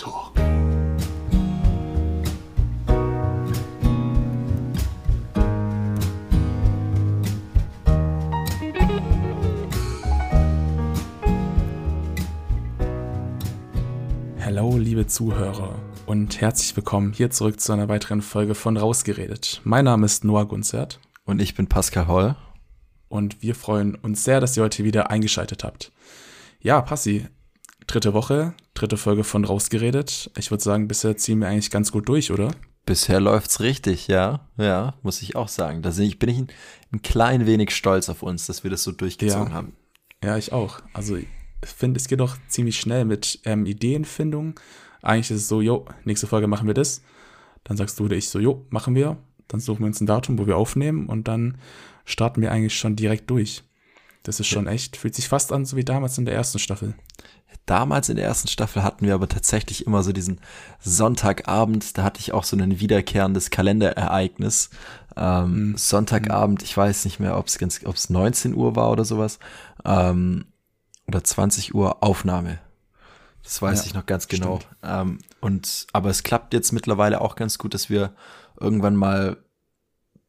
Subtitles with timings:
[0.00, 0.32] Talk.
[14.40, 19.60] Hallo, liebe Zuhörer und herzlich willkommen hier zurück zu einer weiteren Folge von Rausgeredet.
[19.64, 20.98] Mein Name ist Noah Gunzert.
[21.26, 22.36] Und ich bin Pascal Holl.
[23.10, 25.92] Und wir freuen uns sehr, dass ihr heute wieder eingeschaltet habt.
[26.62, 27.26] Ja, Passi,
[27.90, 30.30] dritte Woche, dritte Folge von Rausgeredet.
[30.38, 32.52] Ich würde sagen, bisher ziehen wir eigentlich ganz gut durch, oder?
[32.86, 34.48] Bisher läuft's richtig, ja.
[34.56, 35.82] Ja, muss ich auch sagen.
[35.82, 36.48] Da bin ich ein,
[36.92, 39.52] ein klein wenig stolz auf uns, dass wir das so durchgezogen ja.
[39.52, 39.76] haben.
[40.22, 40.80] Ja, ich auch.
[40.92, 41.26] Also ich
[41.62, 44.58] finde, es geht doch ziemlich schnell mit ähm, Ideenfindung.
[45.02, 47.02] Eigentlich ist es so, jo, nächste Folge machen wir das.
[47.64, 49.18] Dann sagst du oder ich so, jo, machen wir.
[49.48, 51.58] Dann suchen wir uns ein Datum, wo wir aufnehmen und dann
[52.04, 53.64] starten wir eigentlich schon direkt durch.
[54.22, 56.94] Das ist schon echt, fühlt sich fast an, so wie damals in der ersten Staffel.
[57.66, 60.40] Damals in der ersten Staffel hatten wir aber tatsächlich immer so diesen
[60.80, 64.70] Sonntagabend, da hatte ich auch so ein wiederkehrendes Kalenderereignis.
[65.16, 65.76] Ähm, mhm.
[65.76, 69.38] Sonntagabend, ich weiß nicht mehr, ob es 19 Uhr war oder sowas,
[69.84, 70.46] ähm,
[71.06, 72.58] oder 20 Uhr Aufnahme.
[73.42, 74.60] Das weiß ja, ich noch ganz genau.
[74.82, 78.14] Ähm, und aber es klappt jetzt mittlerweile auch ganz gut, dass wir
[78.58, 79.38] irgendwann mal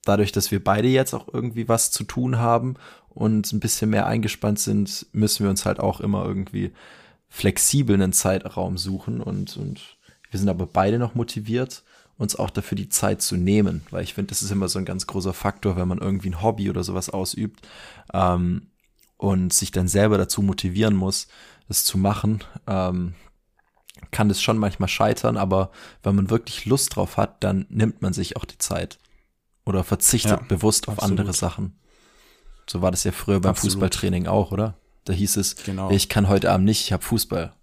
[0.05, 2.75] dadurch, dass wir beide jetzt auch irgendwie was zu tun haben
[3.09, 6.71] und ein bisschen mehr eingespannt sind, müssen wir uns halt auch immer irgendwie
[7.31, 9.97] flexibel einen Zeitraum suchen und, und
[10.29, 11.81] wir sind aber beide noch motiviert,
[12.17, 14.85] uns auch dafür die Zeit zu nehmen, weil ich finde, das ist immer so ein
[14.85, 17.65] ganz großer Faktor, wenn man irgendwie ein Hobby oder sowas ausübt
[18.13, 18.67] ähm,
[19.15, 21.29] und sich dann selber dazu motivieren muss,
[21.69, 23.13] das zu machen, ähm,
[24.11, 25.71] kann das schon manchmal scheitern, aber
[26.03, 28.99] wenn man wirklich Lust drauf hat, dann nimmt man sich auch die Zeit
[29.65, 31.19] oder verzichtet ja, bewusst auf absolut.
[31.19, 31.79] andere Sachen.
[32.69, 33.75] So war das ja früher beim absolut.
[33.75, 34.75] Fußballtraining auch, oder?
[35.05, 35.89] Da hieß es, genau.
[35.91, 37.53] ich kann heute Abend nicht, ich habe Fußball.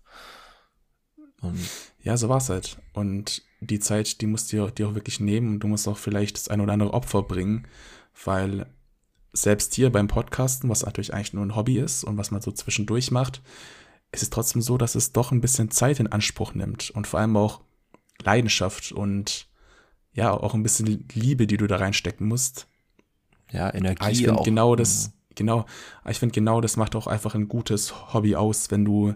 [1.40, 1.58] Und
[2.02, 2.78] ja, so war es halt.
[2.92, 6.36] Und die Zeit, die musst du dir auch wirklich nehmen und du musst auch vielleicht
[6.36, 7.66] das ein oder andere Opfer bringen,
[8.24, 8.66] weil
[9.32, 12.50] selbst hier beim Podcasten, was natürlich eigentlich nur ein Hobby ist und was man so
[12.50, 13.42] zwischendurch macht,
[14.10, 17.20] ist es trotzdem so, dass es doch ein bisschen Zeit in Anspruch nimmt und vor
[17.20, 17.60] allem auch
[18.22, 19.48] Leidenschaft und
[20.12, 22.66] ja, auch ein bisschen Liebe, die du da reinstecken musst.
[23.52, 24.00] Ja, Energie.
[24.00, 25.64] Aber ich finde genau das, genau,
[26.06, 29.14] ich finde genau das macht auch einfach ein gutes Hobby aus, wenn du,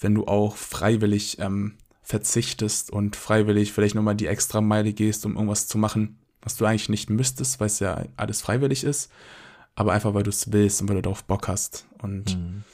[0.00, 5.34] wenn du auch freiwillig ähm, verzichtest und freiwillig vielleicht nochmal die extra Meile gehst, um
[5.34, 9.10] irgendwas zu machen, was du eigentlich nicht müsstest, weil es ja alles freiwillig ist,
[9.74, 11.86] aber einfach weil du es willst und weil du darauf Bock hast.
[11.98, 12.64] Und mhm.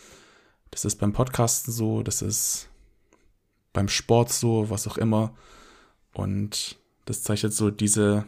[0.71, 2.69] das ist beim Podcasten so, das ist
[3.73, 5.35] beim Sport so, was auch immer.
[6.13, 6.77] Und
[7.07, 8.27] das zeichnet so diese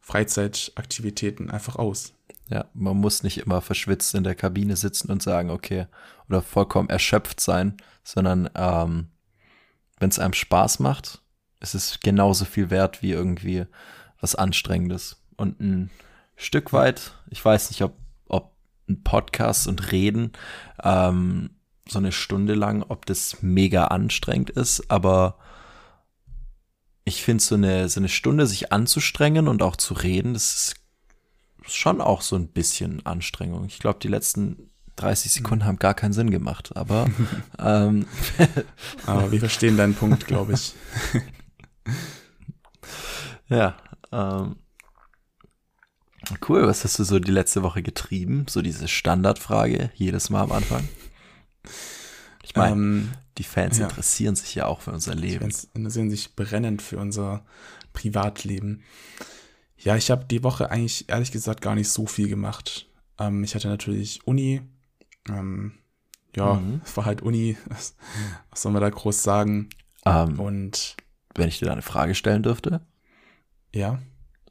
[0.00, 2.13] Freizeitaktivitäten einfach aus.
[2.50, 5.86] Ja, man muss nicht immer verschwitzt in der Kabine sitzen und sagen, okay,
[6.28, 9.08] oder vollkommen erschöpft sein, sondern ähm,
[9.98, 11.22] wenn es einem Spaß macht,
[11.60, 13.64] ist es genauso viel wert wie irgendwie
[14.20, 15.22] was Anstrengendes.
[15.36, 15.90] Und ein
[16.36, 17.96] Stück weit, ich weiß nicht, ob,
[18.26, 18.52] ob
[18.88, 20.32] ein Podcast und Reden
[20.82, 21.50] ähm,
[21.88, 25.38] so eine Stunde lang, ob das mega anstrengend ist, aber
[27.04, 30.83] ich finde so eine, so eine Stunde sich anzustrengen und auch zu reden, das ist
[31.66, 33.64] schon auch so ein bisschen Anstrengung.
[33.66, 37.08] Ich glaube, die letzten 30 Sekunden haben gar keinen Sinn gemacht, aber
[37.58, 38.06] ähm,
[39.06, 40.74] aber wir verstehen deinen Punkt, glaube ich.
[43.48, 43.76] ja,
[44.12, 44.56] ähm,
[46.48, 46.66] cool.
[46.66, 48.46] Was hast du so die letzte Woche getrieben?
[48.48, 50.88] So diese Standardfrage jedes Mal am Anfang.
[52.42, 53.84] Ich meine, ähm, die Fans ja.
[53.84, 55.32] interessieren sich ja auch für unser Leben.
[55.32, 57.44] Die Fans interessieren sich brennend für unser
[57.92, 58.84] Privatleben.
[59.84, 62.88] Ja, ich habe die Woche eigentlich ehrlich gesagt gar nicht so viel gemacht.
[63.18, 64.62] Ähm, ich hatte natürlich Uni.
[65.28, 65.74] Ähm,
[66.34, 66.80] ja, mhm.
[66.84, 67.56] es war halt Uni.
[67.66, 67.94] Was,
[68.50, 69.68] was soll man da groß sagen?
[70.04, 70.96] Ähm, Und
[71.34, 72.80] wenn ich dir da eine Frage stellen dürfte.
[73.74, 74.00] Ja.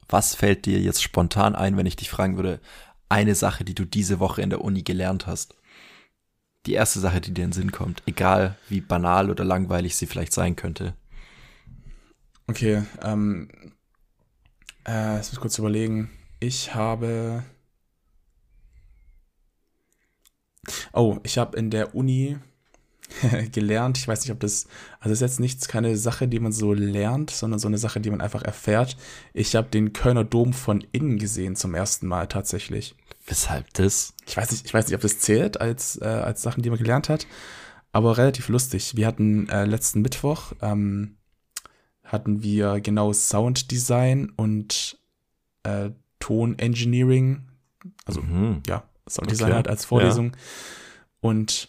[0.08, 2.60] Was fällt dir jetzt spontan ein, wenn ich dich fragen würde,
[3.08, 5.54] eine Sache, die du diese Woche in der Uni gelernt hast?
[6.66, 10.06] die erste Sache, die dir in den Sinn kommt, egal wie banal oder langweilig sie
[10.06, 10.94] vielleicht sein könnte.
[12.46, 13.48] Okay, ähm,
[14.84, 16.10] äh, lass mich kurz überlegen.
[16.40, 17.42] Ich habe.
[20.92, 22.38] Oh, ich habe in der Uni
[23.52, 23.98] gelernt.
[23.98, 24.66] Ich weiß nicht, ob das.
[25.00, 28.00] Also, es ist jetzt nichts, keine Sache, die man so lernt, sondern so eine Sache,
[28.00, 28.96] die man einfach erfährt.
[29.32, 32.94] Ich habe den Kölner Dom von innen gesehen zum ersten Mal tatsächlich.
[33.26, 34.14] Weshalb das?
[34.26, 36.78] Ich weiß nicht, ich weiß nicht, ob das zählt als, äh, als Sachen, die man
[36.78, 37.26] gelernt hat,
[37.92, 38.96] aber relativ lustig.
[38.96, 41.16] Wir hatten äh, letzten Mittwoch ähm,
[42.04, 44.98] hatten wir genau Sounddesign und
[45.62, 45.90] äh,
[46.56, 47.48] Engineering,
[48.06, 48.62] also mhm.
[48.66, 49.56] ja, Sounddesign okay.
[49.56, 50.32] halt als Vorlesung.
[50.32, 50.38] Ja.
[51.20, 51.68] Und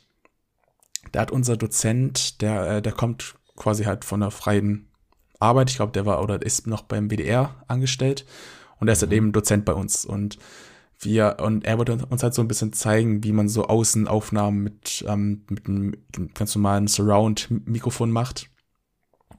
[1.11, 4.87] da hat unser Dozent, der, äh, der kommt quasi halt von der freien
[5.39, 5.69] Arbeit.
[5.69, 8.25] Ich glaube, der war oder ist noch beim WDR angestellt
[8.79, 10.37] und er ist halt eben Dozent bei uns und
[10.99, 15.03] wir, und er wollte uns halt so ein bisschen zeigen, wie man so Außenaufnahmen mit,
[15.07, 15.93] ähm, mit einem
[16.33, 18.49] ganz normalen Surround-Mikrofon macht.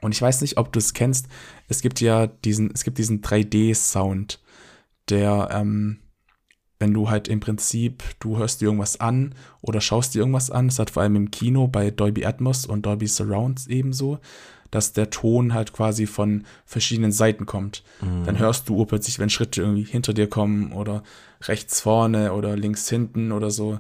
[0.03, 1.27] Und ich weiß nicht, ob du es kennst.
[1.69, 4.41] Es gibt ja diesen, es gibt diesen 3D-Sound,
[5.09, 5.99] der, ähm,
[6.79, 10.69] wenn du halt im Prinzip, du hörst dir irgendwas an oder schaust dir irgendwas an,
[10.69, 14.19] das hat vor allem im Kino bei Dolby Atmos und Dolby Surrounds ebenso,
[14.71, 17.83] dass der Ton halt quasi von verschiedenen Seiten kommt.
[18.03, 18.25] Mhm.
[18.25, 21.03] Dann hörst du plötzlich, wenn Schritte irgendwie hinter dir kommen oder
[21.43, 23.79] rechts vorne oder links hinten oder so.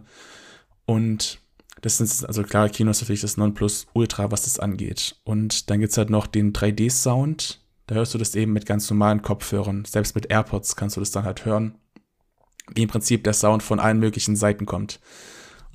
[0.87, 1.41] Und
[1.83, 5.17] das ist, also klar, Kino ist natürlich das Nonplusultra, was das angeht.
[5.25, 7.61] Und dann gibt es halt noch den 3D-Sound.
[7.87, 9.85] Da hörst du das eben mit ganz normalen Kopfhörern.
[9.85, 11.77] Selbst mit AirPods kannst du das dann halt hören.
[12.75, 15.01] Wie im Prinzip der Sound von allen möglichen Seiten kommt.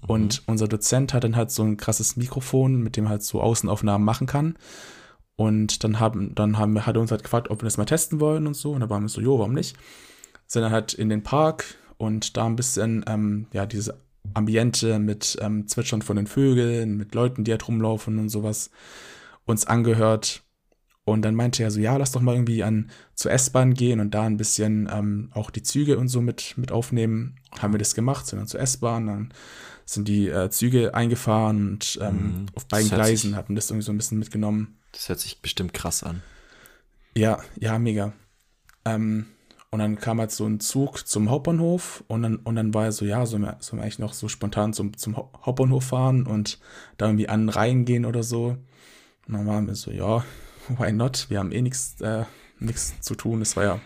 [0.01, 0.09] Mhm.
[0.09, 4.03] Und unser Dozent hat dann halt so ein krasses Mikrofon, mit dem halt so Außenaufnahmen
[4.03, 4.57] machen kann.
[5.35, 8.19] Und dann haben, dann haben, hat er uns halt gefragt, ob wir das mal testen
[8.19, 8.71] wollen und so.
[8.71, 9.77] Und da waren wir so, jo, warum nicht?
[10.47, 14.01] Sind dann halt in den Park und da ein bisschen, ähm, ja, diese
[14.33, 18.71] Ambiente mit ähm, Zwitschern von den Vögeln, mit Leuten, die halt rumlaufen und sowas,
[19.45, 20.43] uns angehört.
[21.03, 24.11] Und dann meinte er so, ja, lass doch mal irgendwie an zur S-Bahn gehen und
[24.11, 27.35] da ein bisschen ähm, auch die Züge und so mit, mit aufnehmen.
[27.59, 29.33] Haben wir das gemacht, sind dann zur S-Bahn, dann
[29.85, 32.45] sind die äh, Züge eingefahren und ähm, mhm.
[32.55, 34.77] auf beiden Gleisen hatten das irgendwie so ein bisschen mitgenommen.
[34.91, 36.21] Das hört sich bestimmt krass an.
[37.15, 38.13] Ja, ja, mega.
[38.85, 39.25] Ähm,
[39.71, 42.91] und dann kam halt so ein Zug zum Hauptbahnhof und dann, und dann war er
[42.91, 46.59] so, ja, sollen wir, sollen wir eigentlich noch so spontan zum, zum Hauptbahnhof fahren und
[46.97, 48.57] da irgendwie an Reihen gehen oder so.
[49.27, 50.25] Und dann waren wir so, ja,
[50.67, 51.27] why not?
[51.29, 52.25] Wir haben eh nichts äh,
[52.99, 53.39] zu tun.
[53.39, 53.79] Das war ja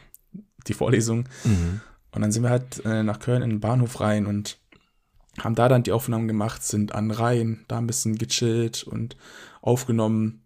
[0.66, 1.30] die Vorlesung.
[1.44, 1.82] Mhm.
[2.12, 4.58] Und dann sind wir halt äh, nach Köln in den Bahnhof rein und
[5.38, 9.18] haben da dann die Aufnahmen gemacht, sind an Reihen, da ein bisschen gechillt und
[9.62, 10.45] aufgenommen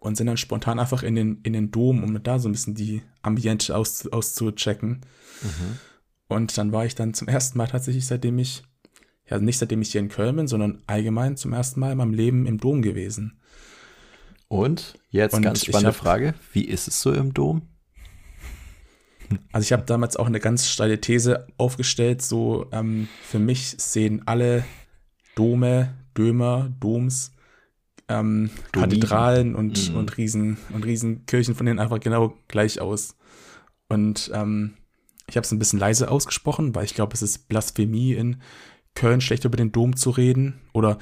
[0.00, 2.74] und sind dann spontan einfach in den, in den Dom, um da so ein bisschen
[2.74, 5.02] die Ambiente aus, auszuchecken.
[5.42, 5.78] Mhm.
[6.26, 8.62] Und dann war ich dann zum ersten Mal tatsächlich, seitdem ich,
[9.28, 12.14] ja, nicht seitdem ich hier in Köln bin, sondern allgemein zum ersten Mal in meinem
[12.14, 13.40] Leben im Dom gewesen.
[14.48, 17.62] Und jetzt und ganz spannende hab, Frage: Wie ist es so im Dom?
[19.52, 22.22] Also, ich habe damals auch eine ganz steile These aufgestellt.
[22.22, 24.64] So, ähm, für mich sehen alle
[25.36, 27.32] Dome, Dömer, Doms
[28.10, 29.96] ähm, Kathedralen und, mhm.
[29.96, 33.16] und, Riesen, und Riesenkirchen von denen einfach genau gleich aus.
[33.88, 34.74] Und ähm,
[35.28, 38.42] ich habe es ein bisschen leise ausgesprochen, weil ich glaube, es ist Blasphemie in
[38.94, 40.98] Köln, schlecht über den Dom zu reden oder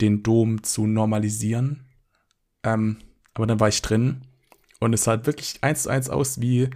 [0.00, 1.84] den Dom zu normalisieren.
[2.62, 2.96] Ähm,
[3.34, 4.22] aber dann war ich drin
[4.80, 6.70] und es sah wirklich eins zu eins aus wie,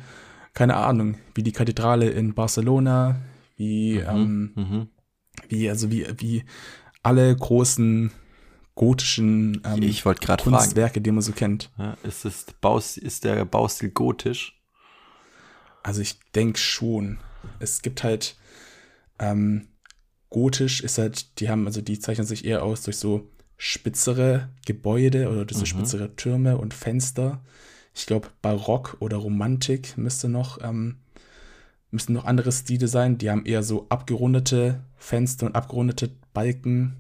[0.53, 3.19] keine Ahnung, wie die Kathedrale in Barcelona,
[3.57, 4.89] wie, mhm, ähm, mhm.
[5.49, 6.45] wie, also wie, wie
[7.03, 8.11] alle großen
[8.81, 11.03] gotischen ähm, ich Kunstwerke, fragen.
[11.03, 11.71] die man so kennt.
[11.77, 14.59] Ja, ist, es Baus, ist der Baustil gotisch?
[15.83, 17.19] Also ich denke schon.
[17.59, 18.37] Es gibt halt
[19.19, 19.69] ähm,
[20.31, 23.29] gotisch ist halt, die haben, also die zeichnen sich eher aus durch so
[23.59, 25.79] spitzere Gebäude oder durch so mhm.
[25.79, 27.45] spitzere Türme und Fenster.
[27.95, 31.01] Ich glaube, Barock oder Romantik müsste noch, ähm,
[31.91, 33.19] müssten noch andere Stile sein.
[33.19, 36.97] Die haben eher so abgerundete Fenster und abgerundete Balken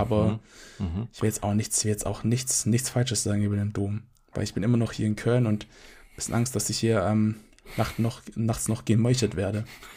[0.00, 0.40] aber
[0.78, 0.86] mhm.
[0.86, 1.08] Mhm.
[1.12, 4.02] ich will jetzt auch nichts, will jetzt auch nichts, nichts Falsches sagen über den Dom.
[4.32, 7.02] Weil ich bin immer noch hier in Köln und ein bisschen Angst, dass ich hier
[7.04, 7.36] ähm,
[7.76, 9.64] Nacht noch, nachts noch gemeuchtet werde.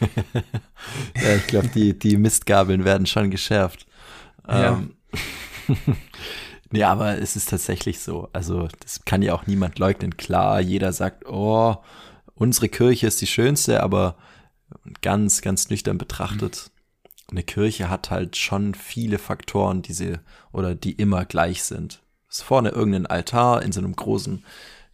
[1.16, 3.86] ja, ich glaube, die, die Mistgabeln werden schon geschärft.
[4.46, 4.74] Ja.
[4.74, 4.94] Ähm,
[6.72, 8.28] ja, aber es ist tatsächlich so.
[8.32, 10.16] Also, das kann ja auch niemand leugnen.
[10.16, 11.76] Klar, jeder sagt, oh,
[12.34, 14.16] unsere Kirche ist die schönste, aber
[15.00, 16.70] ganz, ganz nüchtern betrachtet
[17.34, 20.20] eine Kirche hat halt schon viele Faktoren, die sie
[20.52, 22.00] oder die immer gleich sind.
[22.30, 24.44] Ist vorne irgendein Altar in so einem großen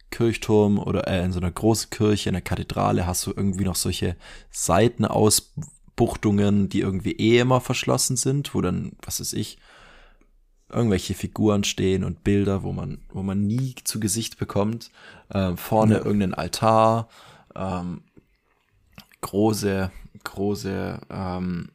[0.09, 3.75] Kirchturm oder äh, in so einer großen Kirche, in der Kathedrale hast du irgendwie noch
[3.75, 4.15] solche
[4.49, 9.59] Seitenausbuchtungen, die irgendwie eh immer verschlossen sind, wo dann, was weiß ich,
[10.67, 14.89] irgendwelche Figuren stehen und Bilder, wo man, wo man nie zu Gesicht bekommt.
[15.31, 16.05] Ähm, vorne ja.
[16.05, 17.07] irgendein Altar,
[17.55, 18.01] ähm,
[19.21, 19.91] große,
[20.23, 21.69] große ähm,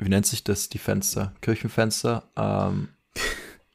[0.00, 1.32] wie nennt sich das, die Fenster?
[1.40, 2.24] Kirchenfenster?
[2.36, 2.88] Ähm,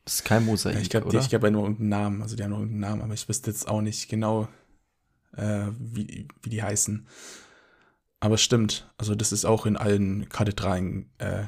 [0.03, 2.51] das ist kein Mosaik, Ich glaube, ich habe ja nur irgendeinen Namen, also die haben
[2.51, 4.47] nur irgendeinen Namen, aber ich wüsste jetzt auch nicht genau,
[5.35, 7.07] äh, wie, wie die heißen.
[8.19, 11.43] Aber stimmt, also das ist auch in allen Kathedralen äh,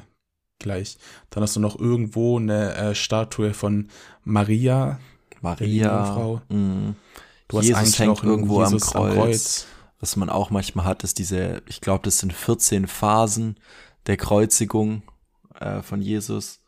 [0.58, 0.98] gleich.
[1.30, 3.88] Dann hast du noch irgendwo eine äh, Statue von
[4.24, 4.98] Maria.
[5.40, 6.04] Maria.
[6.04, 6.42] Frau.
[6.48, 6.94] Mm.
[7.48, 9.10] Du Jesus hast eigentlich hängt noch irgendwo Jesus am Kreuz.
[9.10, 9.66] am Kreuz.
[10.00, 13.56] Was man auch manchmal hat, ist diese, ich glaube, das sind 14 Phasen
[14.08, 15.02] der Kreuzigung
[15.60, 16.60] äh, von Jesus.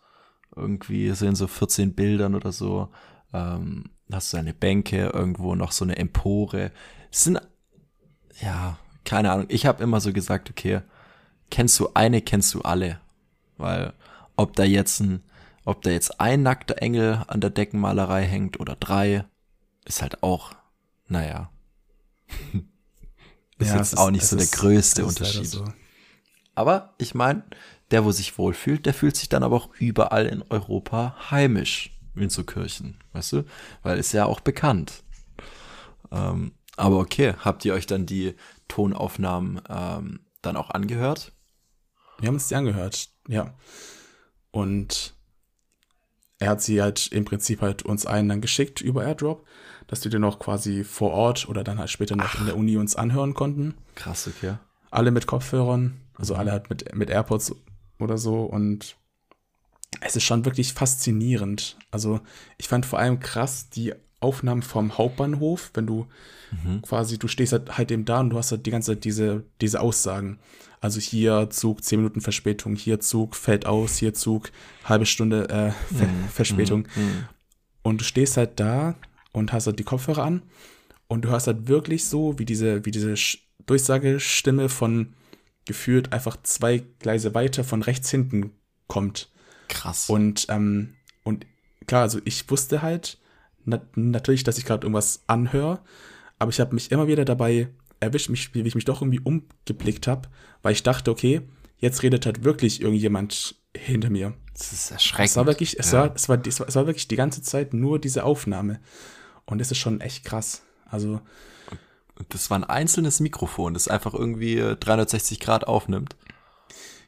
[0.54, 2.88] Irgendwie so in so 14 Bildern oder so.
[3.32, 6.72] ähm, hast du eine Bänke, irgendwo noch so eine Empore.
[7.10, 7.40] Es sind,
[8.40, 9.46] ja, keine Ahnung.
[9.48, 10.82] Ich habe immer so gesagt, okay,
[11.50, 13.00] kennst du eine, kennst du alle.
[13.56, 13.92] Weil
[14.36, 15.22] ob da jetzt ein,
[15.64, 19.24] ob da jetzt ein nackter Engel an der Deckenmalerei hängt oder drei,
[19.84, 20.52] ist halt auch,
[21.06, 21.50] naja.
[23.58, 25.46] ist ja, jetzt auch ist, nicht so der größte Unterschied.
[25.46, 25.64] So.
[26.54, 27.44] Aber ich meine,
[27.90, 32.30] der, wo sich wohlfühlt, der fühlt sich dann aber auch überall in Europa heimisch in
[32.30, 33.44] so Kirchen, weißt du?
[33.82, 35.02] Weil ist ja auch bekannt.
[36.10, 38.34] Ähm, aber okay, habt ihr euch dann die
[38.68, 41.32] Tonaufnahmen ähm, dann auch angehört?
[42.18, 43.54] Wir haben uns die angehört, ja.
[44.50, 45.14] Und
[46.38, 49.46] er hat sie halt im Prinzip halt uns allen dann geschickt über Airdrop,
[49.86, 52.40] dass wir den noch quasi vor Ort oder dann halt später noch Ach.
[52.40, 53.74] in der Uni uns anhören konnten.
[53.94, 54.56] Krass, okay.
[54.90, 56.40] Alle mit Kopfhörern, also mhm.
[56.40, 57.54] alle halt mit, mit AirPods
[57.98, 58.96] oder so und
[60.00, 61.76] es ist schon wirklich faszinierend.
[61.90, 62.20] Also
[62.58, 66.06] ich fand vor allem krass die Aufnahmen vom Hauptbahnhof, wenn du
[66.52, 66.82] mhm.
[66.82, 69.44] quasi, du stehst halt, halt eben da und du hast halt die ganze Zeit diese,
[69.60, 70.38] diese Aussagen.
[70.80, 74.50] Also hier Zug 10 Minuten Verspätung, hier Zug fällt aus, hier Zug
[74.84, 76.28] halbe Stunde äh, Ver mhm.
[76.30, 76.80] Verspätung.
[76.94, 77.02] Mhm.
[77.02, 77.24] mhm.
[77.82, 78.94] Und du stehst halt da
[79.32, 80.42] und hast halt die Kopfhörer an
[81.08, 83.14] und du hast halt wirklich so, wie diese, wie diese
[83.64, 85.14] Durchsagestimme von
[85.64, 88.52] gefühlt einfach zwei Gleise weiter von rechts hinten
[88.86, 89.30] kommt.
[89.68, 90.10] Krass.
[90.10, 91.46] Und, ähm, und
[91.86, 93.18] klar, also ich wusste halt
[93.64, 95.80] na natürlich, dass ich gerade irgendwas anhöre,
[96.38, 97.68] aber ich habe mich immer wieder dabei
[98.00, 100.28] erwischt, mich, wie ich mich doch irgendwie umgeblickt habe,
[100.62, 101.42] weil ich dachte, okay,
[101.78, 104.34] jetzt redet halt wirklich irgendjemand hinter mir.
[104.54, 105.30] Das ist erschreckend.
[105.30, 106.00] Es war wirklich, es, ja.
[106.00, 108.80] war, es, war, es, war, es war wirklich die ganze Zeit nur diese Aufnahme.
[109.44, 110.62] Und das ist schon echt krass.
[110.86, 111.20] Also.
[112.28, 116.16] Das war ein einzelnes Mikrofon, das einfach irgendwie 360 Grad aufnimmt.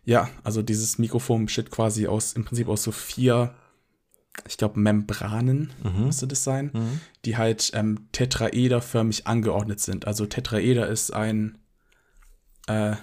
[0.04, 3.54] Ja, also dieses Mikrofon besteht quasi aus, im Prinzip aus so vier,
[4.48, 6.06] ich glaube, Membranen, mhm.
[6.06, 7.00] müsste das sein, mhm.
[7.24, 10.06] die halt ähm, tetraederförmig angeordnet sind.
[10.06, 11.58] Also Tetraeder ist ein
[12.66, 12.96] äh,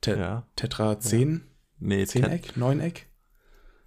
[0.00, 0.46] Te ja.
[0.56, 1.32] Tetra 10?
[1.32, 1.40] Ja.
[1.80, 2.56] Nee, Zehneck?
[2.56, 3.06] Neuneck?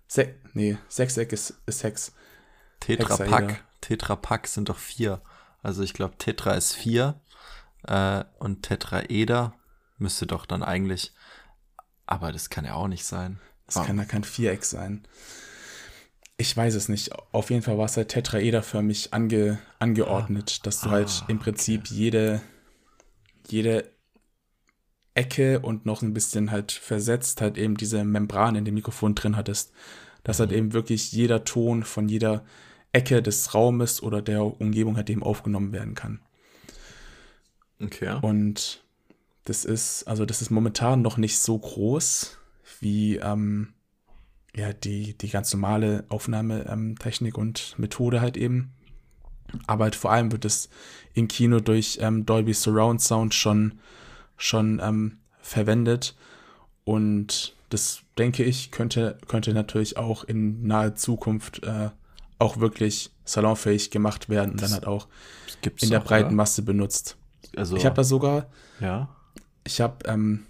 [0.08, 2.14] Se nee, Sechseck ist, ist Hex.
[2.80, 3.64] Tetrapack.
[3.80, 5.22] Tetrapack sind doch vier.
[5.64, 7.20] Also ich glaube, Tetra ist vier
[7.88, 9.54] äh, und Tetraeder
[9.98, 11.14] müsste doch dann eigentlich
[12.12, 13.40] aber das kann ja auch nicht sein.
[13.68, 13.84] Das oh.
[13.84, 15.08] kann ja kein Viereck sein.
[16.36, 17.14] Ich weiß es nicht.
[17.32, 20.64] Auf jeden Fall war es halt tetraederförmig ange, angeordnet, ah.
[20.64, 21.94] dass du halt ah, halt im Prinzip okay.
[21.94, 22.42] jede,
[23.48, 23.90] jede
[25.14, 29.38] Ecke und noch ein bisschen halt versetzt halt eben diese Membran in dem Mikrofon drin
[29.38, 29.72] hattest.
[30.24, 30.56] Dass halt mhm.
[30.56, 32.44] halt eben wirklich jeder Ton von jeder
[32.92, 36.20] Ecke des Raumes oder der Umgebung halt eben aufgenommen werden kann.
[37.84, 38.18] Okay.
[38.22, 38.84] Und
[39.46, 42.38] das ist, also das ist momentan noch nicht so groß
[42.80, 43.74] wie ähm,
[44.56, 48.74] ja, die, die ganz normale Aufnahmetechnik und Methode halt eben.
[49.68, 50.70] Aber halt vor allem wird es
[51.14, 53.80] im Kino durch ähm, Dolby Surround Sound schon,
[54.38, 56.16] schon ähm, verwendet.
[56.84, 61.90] Und das denke ich, könnte, könnte natürlich auch in naher Zukunft äh,
[62.40, 65.08] auch wirklich salonfähig gemacht werden und dann halt auch
[65.80, 66.36] in der breiten?
[66.36, 67.18] Masse benutzt.
[67.56, 68.48] Also, ich habe da sogar
[68.80, 69.10] ja
[69.64, 70.46] ich habe ähm,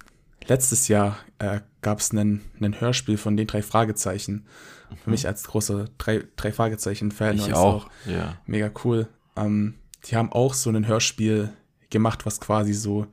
[0.46, 2.42] letztes Jahr äh, gab es einen
[2.80, 4.46] Hörspiel von den drei Fragezeichen.
[4.90, 4.96] Mhm.
[4.98, 7.38] Für mich als großer drei, drei Fragezeichen-Fan.
[7.38, 7.86] Ich auch.
[7.86, 7.90] auch.
[8.06, 8.38] ja.
[8.46, 9.08] Mega cool.
[9.36, 11.54] Ähm, die haben auch so ein Hörspiel
[11.90, 13.08] gemacht, was quasi so,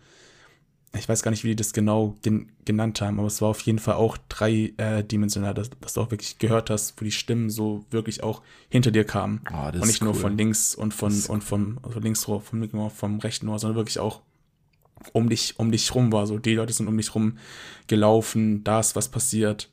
[0.99, 3.61] ich weiß gar nicht, wie die das genau gen genannt haben, aber es war auf
[3.61, 7.49] jeden Fall auch dreidimensional, äh, dass, dass, du auch wirklich gehört hast, wo die Stimmen
[7.49, 9.41] so wirklich auch hinter dir kamen.
[9.51, 13.19] Oh, und nicht nur von links und von, und vom, also links vom, vom, vom
[13.21, 14.21] rechten Ohr, sondern wirklich auch
[15.13, 16.27] um dich, um dich rum war.
[16.27, 17.39] So, die Leute sind um dich rum
[17.87, 19.71] gelaufen, da ist was passiert,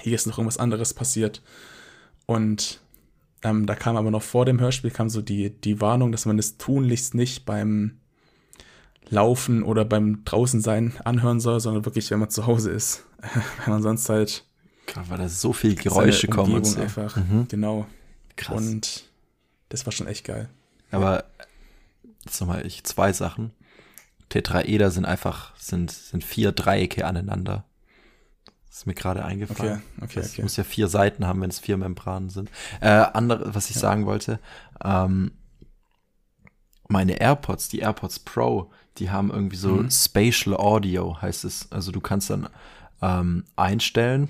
[0.00, 1.42] hier ist noch irgendwas anderes passiert.
[2.26, 2.80] Und
[3.42, 6.38] ähm, da kam aber noch vor dem Hörspiel kam so die, die Warnung, dass man
[6.38, 7.99] es tunlichst nicht beim
[9.08, 13.04] Laufen oder beim Draußensein anhören soll, sondern wirklich, wenn man zu Hause ist.
[13.64, 14.44] wenn man sonst halt.
[14.86, 16.54] Gerade weil da so viel Geräusche kommen.
[16.54, 16.80] Und so.
[16.80, 17.46] einfach, mhm.
[17.48, 17.86] genau.
[18.36, 18.56] Krass.
[18.56, 19.04] Und
[19.68, 20.48] das war schon echt geil.
[20.90, 21.24] Aber
[22.24, 23.52] jetzt nochmal ich zwei Sachen.
[24.28, 27.64] Tetraeder sind einfach, sind, sind vier Dreiecke aneinander.
[28.68, 29.82] Das ist mir gerade eingefallen.
[29.96, 30.42] Okay, okay, das okay.
[30.42, 32.50] muss ja vier Seiten haben, wenn es vier Membranen sind.
[32.80, 33.82] Äh, andere, was ich ja.
[33.82, 34.38] sagen wollte,
[34.82, 35.32] ähm,
[36.88, 39.90] meine AirPods, die AirPods Pro, die haben irgendwie so mhm.
[39.90, 41.70] Spatial Audio, heißt es.
[41.72, 42.48] Also du kannst dann
[43.02, 44.28] ähm, einstellen,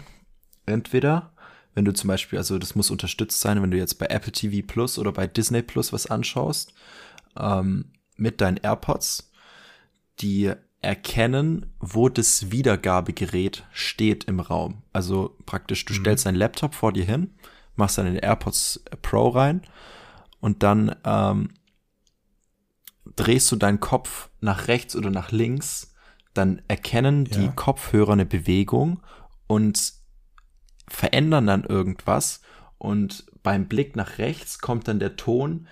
[0.64, 1.32] entweder,
[1.74, 4.66] wenn du zum Beispiel, also das muss unterstützt sein, wenn du jetzt bei Apple TV
[4.66, 6.72] Plus oder bei Disney Plus was anschaust,
[7.36, 7.86] ähm,
[8.16, 9.30] mit deinen AirPods
[10.20, 14.82] die erkennen, wo das Wiedergabegerät steht im Raum.
[14.92, 15.98] Also praktisch, du mhm.
[15.98, 17.34] stellst deinen Laptop vor dir hin,
[17.76, 19.62] machst deinen AirPods Pro rein
[20.40, 21.50] und dann ähm,
[23.16, 25.94] drehst du deinen Kopf nach rechts oder nach links,
[26.34, 27.52] dann erkennen die Ja.
[27.52, 29.00] Kopfhörer eine Bewegung
[29.46, 29.92] und
[30.88, 32.40] verändern dann irgendwas
[32.78, 35.66] und beim Blick nach rechts kommt dann der Ton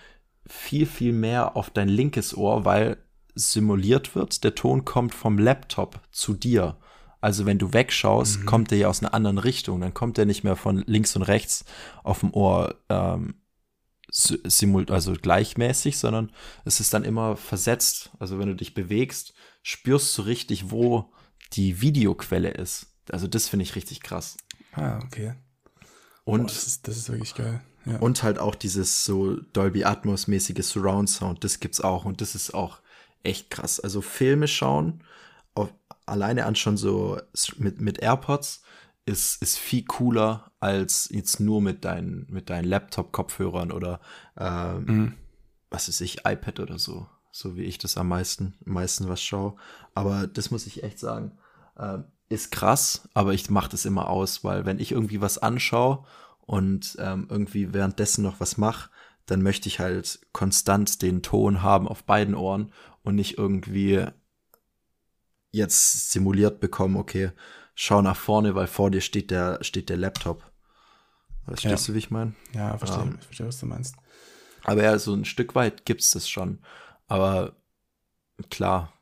[0.46, 2.96] viel, viel mehr auf dein linkes Ohr, weil
[3.34, 6.76] simuliert wird, der Ton kommt vom Laptop zu dir.
[7.20, 9.80] Also wenn du wegschaust, kommt der ja aus einer anderen Richtung.
[9.80, 11.64] Dann kommt der nicht mehr von links und rechts
[12.04, 13.34] auf dem Ohr ähm,
[14.10, 16.32] simul also gleichmäßig, sondern
[16.64, 18.10] es ist dann immer versetzt.
[18.18, 21.12] Also wenn du dich bewegst, spürst du richtig, wo
[21.52, 22.86] die Videoquelle ist.
[23.10, 24.36] Also das finde ich richtig krass.
[24.72, 25.34] Ah, okay.
[26.24, 27.60] Und Boah, das, ist, das ist wirklich geil.
[27.86, 27.98] Ja.
[27.98, 32.34] Und halt auch dieses so Dolby Atmos mäßige Surround Sound, das gibt's auch und das
[32.34, 32.80] ist auch
[33.22, 33.80] echt krass.
[33.80, 35.02] Also Filme schauen,
[35.54, 35.72] auf,
[36.04, 37.18] alleine an schon so
[37.56, 38.62] mit, mit AirPods
[39.08, 44.00] ist, ist viel cooler als jetzt nur mit deinen, mit deinen Laptop-Kopfhörern oder
[44.36, 45.14] ähm, Mhm.
[45.70, 47.08] was ist ich, iPad oder so.
[47.30, 49.56] So wie ich das am meisten, am meisten was schaue.
[49.94, 51.38] Aber das muss ich echt sagen.
[51.78, 56.04] Ähm, ist krass, aber ich mache das immer aus, weil wenn ich irgendwie was anschaue
[56.40, 58.90] und ähm, irgendwie währenddessen noch was mache,
[59.26, 62.72] dann möchte ich halt konstant den Ton haben auf beiden Ohren
[63.02, 64.06] und nicht irgendwie
[65.50, 67.32] jetzt simuliert bekommen, okay,
[67.80, 70.42] schau nach vorne, weil vor dir steht der, steht der Laptop.
[71.44, 71.92] Verstehst Ja.
[71.92, 72.34] du, wie ich meine?
[72.52, 73.94] ja, verstehe, ähm, ich verstehe, was du meinst.
[74.64, 76.58] Aber ja, so ein Stück weit gibt's das schon.
[77.06, 77.54] Aber
[78.50, 78.92] klar,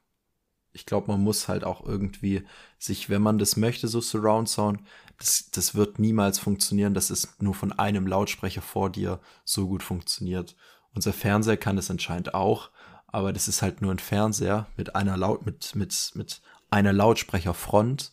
[0.75, 2.47] ich glaube, man muss halt auch irgendwie
[2.79, 4.81] sich, wenn man das möchte, so Surround Sound,
[5.19, 9.83] das, das wird niemals funktionieren, dass es nur von einem Lautsprecher vor dir so gut
[9.83, 10.55] funktioniert.
[10.95, 12.71] Unser Fernseher kann das anscheinend auch,
[13.07, 18.13] aber das ist halt nur ein Fernseher mit einer Laut, mit, mit, mit einer Lautsprecherfront.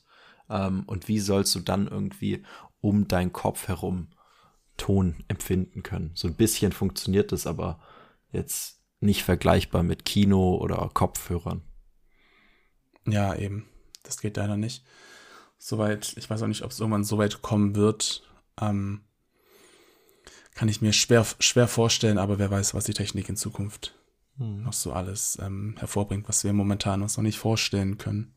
[0.50, 2.44] Ähm, und wie sollst du dann irgendwie
[2.82, 4.10] um deinen Kopf herum
[4.78, 6.12] Ton empfinden können.
[6.16, 7.80] So ein bisschen funktioniert das, aber
[8.32, 11.62] jetzt nicht vergleichbar mit Kino oder Kopfhörern.
[13.06, 13.68] Ja, eben.
[14.02, 14.84] Das geht leider nicht.
[15.58, 18.24] Soweit, ich weiß auch nicht, ob es irgendwann so weit kommen wird.
[18.60, 19.02] Ähm,
[20.56, 23.96] kann ich mir schwer, schwer vorstellen, aber wer weiß, was die Technik in Zukunft
[24.38, 28.33] noch so alles ähm, hervorbringt, was wir momentan uns noch nicht vorstellen können.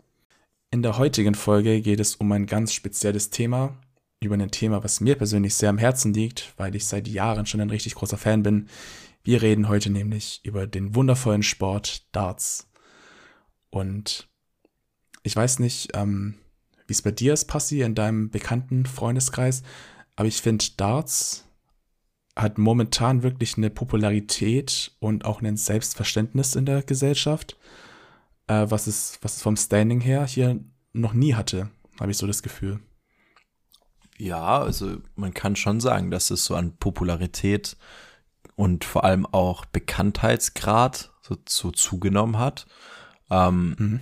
[0.76, 3.78] In der heutigen Folge geht es um ein ganz spezielles Thema,
[4.20, 7.62] über ein Thema, was mir persönlich sehr am Herzen liegt, weil ich seit Jahren schon
[7.62, 8.68] ein richtig großer Fan bin.
[9.24, 12.68] Wir reden heute nämlich über den wundervollen Sport Darts.
[13.70, 14.28] Und
[15.22, 16.34] ich weiß nicht, ähm,
[16.86, 19.62] wie es bei dir ist, Passi, in deinem bekannten Freundeskreis,
[20.14, 21.48] aber ich finde, Darts
[22.36, 27.56] hat momentan wirklich eine Popularität und auch ein Selbstverständnis in der Gesellschaft,
[28.46, 30.60] äh, was, es, was es vom Standing her hier
[30.92, 32.80] noch nie hatte, habe ich so das Gefühl.
[34.18, 37.76] Ja, also man kann schon sagen, dass es so an Popularität
[38.54, 42.66] und vor allem auch Bekanntheitsgrad so, so zugenommen hat.
[43.30, 44.00] Ähm, Mhm.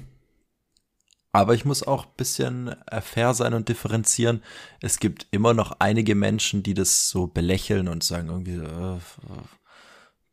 [1.33, 4.41] Aber ich muss auch ein bisschen fair sein und differenzieren.
[4.81, 9.01] Es gibt immer noch einige Menschen, die das so belächeln und sagen irgendwie, äh,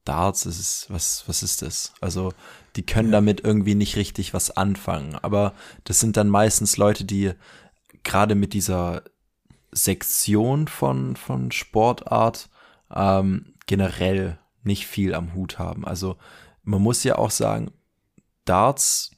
[0.05, 1.93] Darts, ist, was, was ist das?
[2.01, 2.33] Also,
[2.75, 5.15] die können damit irgendwie nicht richtig was anfangen.
[5.15, 5.53] Aber
[5.83, 7.33] das sind dann meistens Leute, die
[8.03, 9.03] gerade mit dieser
[9.71, 12.49] Sektion von, von Sportart
[12.93, 15.85] ähm, generell nicht viel am Hut haben.
[15.85, 16.17] Also,
[16.63, 17.71] man muss ja auch sagen,
[18.45, 19.11] Darts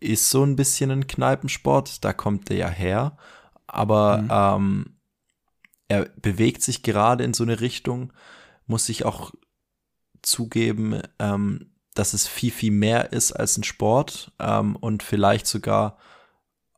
[0.00, 3.16] ist so ein bisschen ein Kneipensport, da kommt der ja her,
[3.66, 4.28] aber Mhm.
[4.30, 4.94] ähm,
[5.88, 8.12] er bewegt sich gerade in so eine Richtung,
[8.66, 9.32] muss ich auch
[10.22, 15.98] zugeben, ähm, dass es viel, viel mehr ist als ein Sport ähm, und vielleicht sogar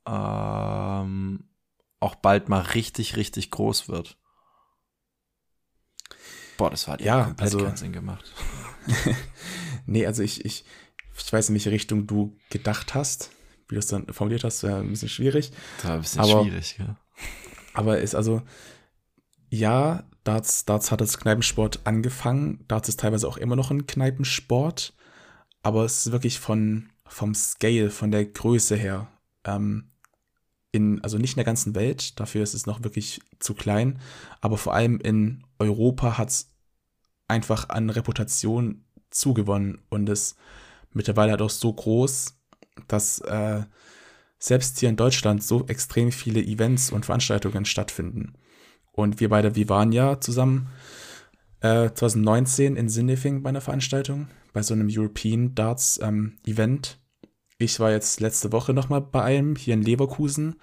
[0.06, 1.44] ähm,
[2.00, 4.16] auch bald mal richtig, richtig groß wird.
[6.56, 8.33] Boah, das hat Ja, komplett also- keinen Sinn gemacht.
[9.87, 10.64] Nee, also ich, ich,
[11.16, 13.30] ich weiß, in welche Richtung du gedacht hast.
[13.68, 15.50] Wie du es dann formuliert hast, wäre ein bisschen schwierig.
[15.78, 16.96] Das war ein bisschen Aber- schwierig, ja.
[17.74, 18.42] Aber ist also,
[19.48, 22.64] ja, Darts, Darts hat als Kneipensport angefangen.
[22.68, 24.92] Darts ist teilweise auch immer noch ein Kneipensport.
[25.62, 29.08] Aber es ist wirklich von, vom Scale, von der Größe her,
[29.44, 29.90] ähm,
[30.72, 33.98] in, also nicht in der ganzen Welt, dafür ist es noch wirklich zu klein,
[34.40, 36.50] aber vor allem in Europa hat es
[37.26, 40.36] einfach an Reputation zugewonnen und ist
[40.92, 42.36] mittlerweile halt auch so groß,
[42.88, 43.62] dass äh,
[44.38, 48.34] selbst hier in Deutschland so extrem viele Events und Veranstaltungen stattfinden.
[48.92, 50.68] Und wir beide, wir waren ja zusammen
[51.60, 56.98] äh, 2019 in Sindelfingen bei einer Veranstaltung, bei so einem European Darts ähm, Event.
[57.58, 60.56] Ich war jetzt letzte Woche nochmal bei einem hier in Leverkusen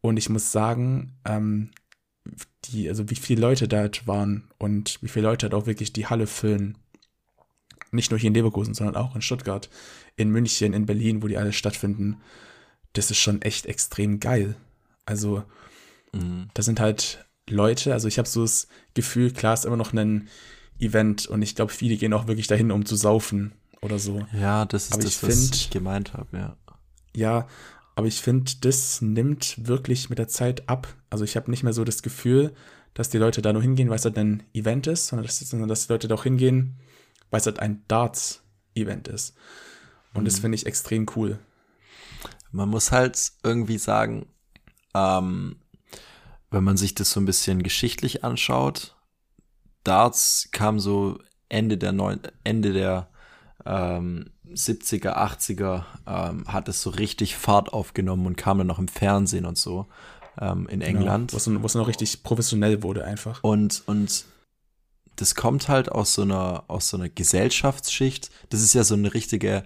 [0.00, 1.70] und ich muss sagen, ähm,
[2.64, 5.92] die, also wie viele Leute da halt waren und wie viele Leute halt auch wirklich
[5.92, 6.78] die Halle füllen,
[7.92, 9.68] nicht nur hier in Leverkusen, sondern auch in Stuttgart,
[10.16, 12.20] in München, in Berlin, wo die alle stattfinden,
[12.92, 14.56] das ist schon echt extrem geil.
[15.06, 15.44] Also,
[16.12, 16.48] mhm.
[16.54, 20.28] da sind halt Leute, also ich habe so das Gefühl, klar ist immer noch ein
[20.80, 24.26] Event und ich glaube, viele gehen auch wirklich dahin, um zu saufen oder so.
[24.32, 26.56] Ja, das ist aber das, ich was find, ich gemeint habe, ja.
[27.14, 27.48] Ja,
[27.96, 30.88] aber ich finde, das nimmt wirklich mit der Zeit ab.
[31.10, 32.54] Also ich habe nicht mehr so das Gefühl,
[32.94, 35.68] dass die Leute da nur hingehen, weil es halt ein Event ist, sondern dass, sondern
[35.68, 36.78] dass die Leute da auch hingehen,
[37.30, 39.34] weil es halt ein Darts-Event ist.
[40.14, 40.24] Und mhm.
[40.26, 41.38] das finde ich extrem cool.
[42.52, 44.26] Man muss halt irgendwie sagen,
[44.94, 45.56] ähm,
[46.50, 48.96] wenn man sich das so ein bisschen geschichtlich anschaut,
[49.84, 53.08] Darts kam so Ende der neun, Ende der
[53.64, 58.88] ähm, 70er, 80er, ähm, hat es so richtig Fahrt aufgenommen und kam dann noch im
[58.88, 59.86] Fernsehen und so
[60.40, 61.32] ähm, in genau, England.
[61.32, 63.42] Genau, wo es noch richtig professionell wurde einfach.
[63.42, 64.24] Und, und
[65.16, 68.30] das kommt halt aus so einer, aus so einer Gesellschaftsschicht.
[68.48, 69.64] Das ist ja so eine richtige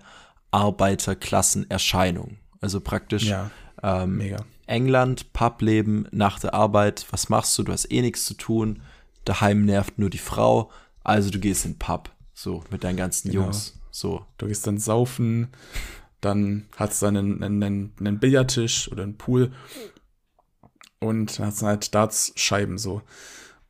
[0.51, 2.39] Arbeiterklassenerscheinung.
[2.61, 3.51] Also praktisch ja,
[3.83, 4.45] ähm, mega.
[4.67, 7.63] England, Publeben, nach der Arbeit, was machst du?
[7.63, 8.83] Du hast eh nichts zu tun.
[9.25, 10.71] Daheim nervt nur die Frau,
[11.03, 13.45] also du gehst in den Pub, so mit deinen ganzen genau.
[13.45, 13.79] Jungs.
[13.91, 14.27] So.
[14.39, 15.49] Du gehst dann saufen,
[16.21, 19.53] dann hast du einen, einen, einen Billardtisch oder einen Pool
[20.99, 23.03] und hast dann halt Dartscheiben so.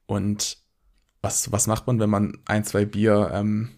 [0.06, 0.58] Und
[1.20, 3.70] was, was macht man, wenn man ein, zwei Bier ähm,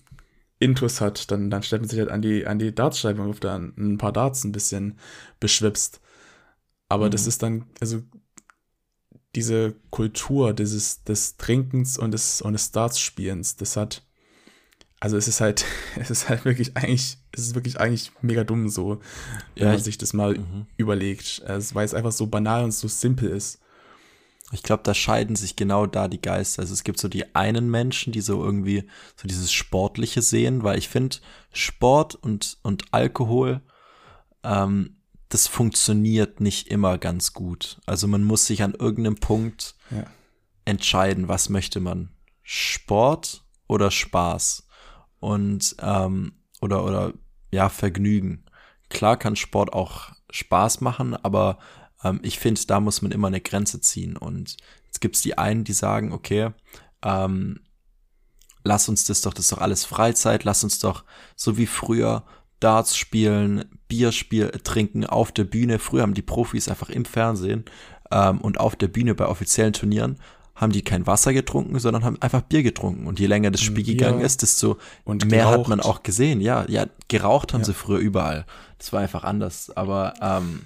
[0.58, 1.30] Intus hat?
[1.30, 3.98] Dann, dann stellt man sich halt an die, an die Dartscheibe und wirft dann ein
[3.98, 4.98] paar Darts ein bisschen
[5.40, 6.00] beschwipst.
[6.88, 7.10] Aber mhm.
[7.12, 8.02] das ist dann, also
[9.36, 14.02] diese Kultur dieses, des Trinkens und des, und des Darts-Spielens, das hat,
[14.98, 15.64] also es ist halt,
[15.96, 19.00] es ist halt wirklich eigentlich, es ist wirklich eigentlich mega dumm so,
[19.54, 20.66] wenn ja, man sich das mal mhm.
[20.76, 21.42] überlegt.
[21.46, 23.60] Also, weil es einfach so banal und so simpel ist.
[24.52, 26.62] Ich glaube, da scheiden sich genau da die Geister.
[26.62, 30.78] Also es gibt so die einen Menschen, die so irgendwie so dieses Sportliche sehen, weil
[30.78, 31.16] ich finde,
[31.52, 33.60] Sport und, und Alkohol,
[34.44, 34.95] ähm,
[35.28, 37.80] das funktioniert nicht immer ganz gut.
[37.86, 40.04] Also man muss sich an irgendeinem Punkt ja.
[40.64, 42.10] entscheiden, was möchte man.
[42.42, 44.66] Sport oder Spaß?
[45.18, 47.12] Und ähm, oder oder
[47.50, 48.44] ja, Vergnügen.
[48.88, 51.58] Klar kann Sport auch Spaß machen, aber
[52.04, 54.16] ähm, ich finde, da muss man immer eine Grenze ziehen.
[54.16, 56.50] Und jetzt gibt es die einen, die sagen, okay,
[57.02, 57.60] ähm,
[58.62, 62.24] lass uns das doch, das ist doch alles Freizeit, lass uns doch so wie früher
[62.60, 65.78] Darts spielen, Bier spiel, trinken auf der Bühne.
[65.78, 67.64] Früher haben die Profis einfach im Fernsehen
[68.10, 70.18] ähm, und auf der Bühne bei offiziellen Turnieren
[70.56, 73.06] haben die kein Wasser getrunken, sondern haben einfach Bier getrunken.
[73.06, 75.58] Und je länger das Spiel Bier gegangen ist, desto mehr geraucht.
[75.58, 76.40] hat man auch gesehen.
[76.40, 77.66] Ja, ja, geraucht haben ja.
[77.66, 78.46] sie früher überall.
[78.78, 79.70] Das war einfach anders.
[79.76, 80.64] Aber ähm,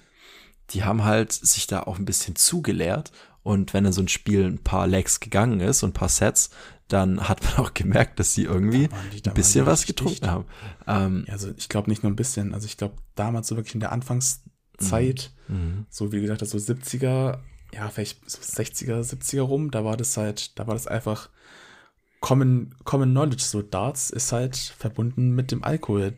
[0.71, 3.11] die haben halt sich da auch ein bisschen zugeleert.
[3.43, 6.51] Und wenn dann so ein Spiel ein paar Legs gegangen ist und ein paar Sets,
[6.93, 8.89] dann hat man auch gemerkt, dass sie irgendwie
[9.25, 10.45] ein bisschen was getrunken haben.
[10.87, 13.81] Ähm, also ich glaube nicht nur ein bisschen, also ich glaube damals so wirklich in
[13.81, 15.57] der Anfangszeit, mhm.
[15.57, 15.87] mhm.
[15.89, 17.39] so wie gesagt, so 70er,
[17.73, 21.31] ja, vielleicht so 60er, 70er rum, da war das halt, da war das einfach
[22.21, 26.17] Common, Common Knowledge, so Darts ist halt verbunden mit dem Alkohol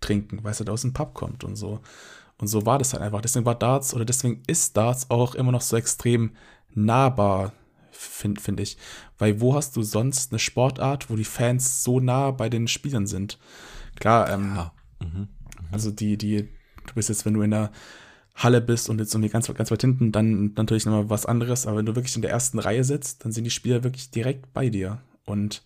[0.00, 1.80] trinken, weil es halt aus dem Pub kommt und so.
[2.38, 3.20] Und so war das halt einfach.
[3.20, 6.32] Deswegen war Darts oder deswegen ist Darts auch immer noch so extrem
[6.74, 7.52] nahbar
[8.08, 8.76] finde find ich.
[9.18, 13.06] Weil wo hast du sonst eine Sportart, wo die Fans so nah bei den Spielern
[13.06, 13.38] sind?
[13.96, 14.72] Klar, ähm, ja.
[15.00, 15.08] mhm.
[15.08, 15.28] Mhm.
[15.70, 16.48] also die, die,
[16.86, 17.72] du bist jetzt, wenn du in der
[18.34, 21.78] Halle bist und jetzt irgendwie ganz, ganz weit hinten, dann natürlich nochmal was anderes, aber
[21.78, 24.70] wenn du wirklich in der ersten Reihe sitzt, dann sind die Spieler wirklich direkt bei
[24.70, 25.02] dir.
[25.26, 25.62] Und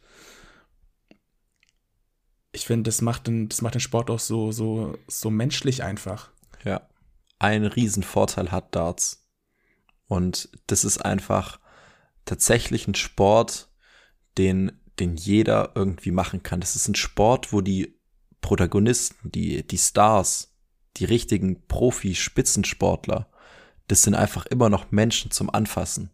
[2.53, 6.31] ich finde, das macht den, das macht den Sport auch so, so, so menschlich einfach.
[6.65, 6.83] Ja.
[7.39, 9.27] Ein Riesenvorteil hat Darts.
[10.09, 11.61] Und das ist einfach,
[12.27, 13.69] tatsächlich ein Sport,
[14.37, 16.61] den, den jeder irgendwie machen kann.
[16.61, 17.99] Das ist ein Sport, wo die
[18.43, 20.55] Protagonisten, die, die Stars,
[20.99, 23.29] die richtigen Profi-Spitzensportler,
[23.89, 26.11] das sind einfach immer noch Menschen zum Anfassen.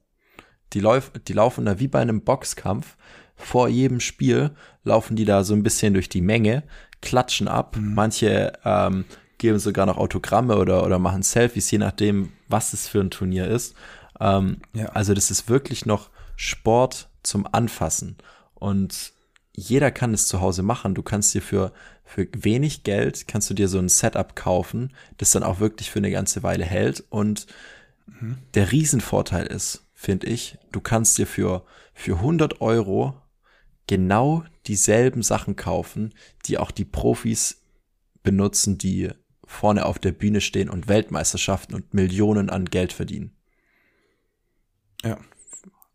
[0.72, 2.96] Die, lauf, die laufen da wie bei einem Boxkampf.
[3.34, 4.52] Vor jedem Spiel
[4.84, 6.62] laufen die da so ein bisschen durch die Menge,
[7.00, 7.76] klatschen ab.
[7.76, 7.94] Mhm.
[7.94, 9.04] Manche ähm,
[9.38, 13.48] geben sogar noch Autogramme oder, oder machen Selfies, je nachdem, was es für ein Turnier
[13.48, 13.74] ist.
[14.22, 14.86] Ähm, ja.
[14.86, 18.16] Also das ist wirklich noch Sport zum Anfassen.
[18.54, 19.12] Und
[19.54, 20.94] jeder kann es zu Hause machen.
[20.94, 21.72] Du kannst dir für,
[22.04, 25.98] für wenig Geld, kannst du dir so ein Setup kaufen, das dann auch wirklich für
[25.98, 27.04] eine ganze Weile hält.
[27.10, 27.46] Und
[28.06, 28.38] mhm.
[28.54, 33.20] der Riesenvorteil ist, finde ich, du kannst dir für, für 100 Euro
[33.88, 36.14] genau dieselben Sachen kaufen,
[36.46, 37.62] die auch die Profis
[38.22, 39.10] benutzen, die
[39.44, 43.36] vorne auf der Bühne stehen und Weltmeisterschaften und Millionen an Geld verdienen.
[45.02, 45.18] Ja.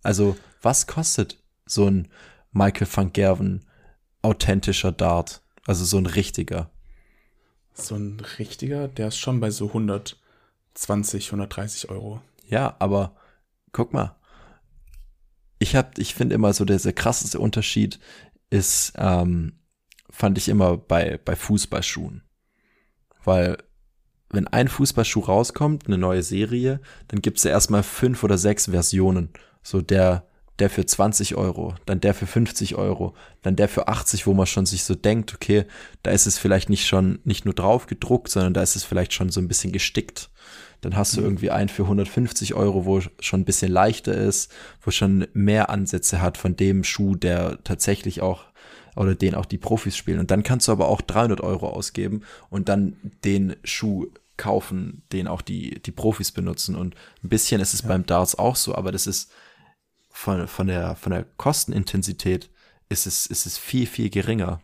[0.04, 2.10] Also, was kostet so ein
[2.52, 3.66] Michael van Gerven
[4.22, 5.42] authentischer Dart.
[5.66, 6.72] Also so ein richtiger.
[7.74, 12.22] So ein richtiger, der ist schon bei so 120, 130 Euro.
[12.48, 13.16] Ja, aber
[13.72, 14.16] guck mal.
[15.60, 18.00] Ich hab, ich finde immer so der, der krasseste Unterschied
[18.50, 19.60] ist, ähm,
[20.10, 22.24] fand ich immer bei, bei Fußballschuhen.
[23.24, 23.58] Weil
[24.30, 29.30] wenn ein Fußballschuh rauskommt, eine neue Serie, dann gibt's ja erstmal fünf oder sechs Versionen.
[29.64, 30.26] So der,
[30.60, 34.48] der für 20 Euro, dann der für 50 Euro, dann der für 80, wo man
[34.48, 35.66] schon sich so denkt, okay,
[36.04, 39.14] da ist es vielleicht nicht schon, nicht nur drauf gedruckt, sondern da ist es vielleicht
[39.14, 40.30] schon so ein bisschen gestickt.
[40.82, 41.28] Dann hast du mhm.
[41.28, 46.22] irgendwie einen für 150 Euro, wo schon ein bisschen leichter ist, wo schon mehr Ansätze
[46.22, 48.46] hat von dem Schuh, der tatsächlich auch
[48.98, 50.20] oder den auch die Profis spielen.
[50.20, 54.08] Und dann kannst du aber auch 300 Euro ausgeben und dann den Schuh
[54.38, 56.76] kaufen, den auch die, die Profis benutzen.
[56.76, 57.88] Und ein bisschen ist es ja.
[57.88, 59.32] beim Darts auch so, aber das ist
[60.10, 62.50] von, von, der, von der Kostenintensität
[62.90, 64.62] ist es, ist es viel, viel geringer.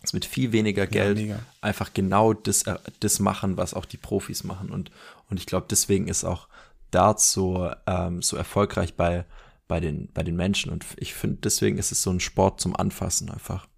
[0.00, 3.96] Also mit viel weniger Geld ja, einfach genau das, äh, das machen, was auch die
[3.96, 4.70] Profis machen.
[4.70, 4.90] Und,
[5.28, 6.48] und ich glaube, deswegen ist auch
[6.90, 9.24] Darts so, ähm, so erfolgreich bei,
[9.68, 10.72] bei den, bei den Menschen.
[10.72, 13.68] Und ich finde, deswegen ist es so ein Sport zum Anfassen einfach.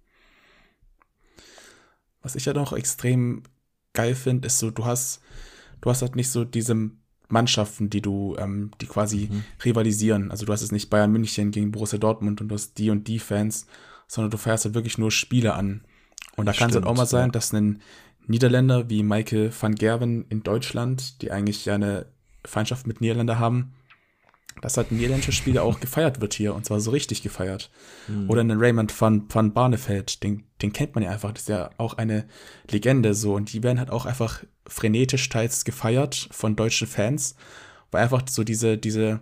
[2.21, 3.43] Was ich ja noch extrem
[3.93, 5.21] geil finde, ist so, du hast,
[5.81, 6.91] du hast halt nicht so diese
[7.27, 9.43] Mannschaften, die du, ähm, die quasi mhm.
[9.63, 10.31] rivalisieren.
[10.31, 13.07] Also du hast es nicht Bayern München gegen Borussia Dortmund und du hast die und
[13.07, 13.67] die Fans,
[14.07, 15.83] sondern du feierst halt wirklich nur Spiele an.
[16.37, 17.81] Und da kann es halt auch mal sein, dass ein
[18.27, 22.05] Niederländer wie Michael van Gerwen in Deutschland, die eigentlich ja eine
[22.45, 23.73] Feindschaft mit Niederländer haben,
[24.61, 27.69] dass halt ein niederländischer Spieler auch gefeiert wird hier und zwar so richtig gefeiert.
[28.07, 28.29] Mhm.
[28.29, 31.69] Oder einen Raymond van, van Barneveld, den, den kennt man ja einfach, das ist ja
[31.77, 32.25] auch eine
[32.69, 37.35] Legende so und die werden halt auch einfach frenetisch teils gefeiert von deutschen Fans,
[37.91, 39.21] weil einfach so diese, diese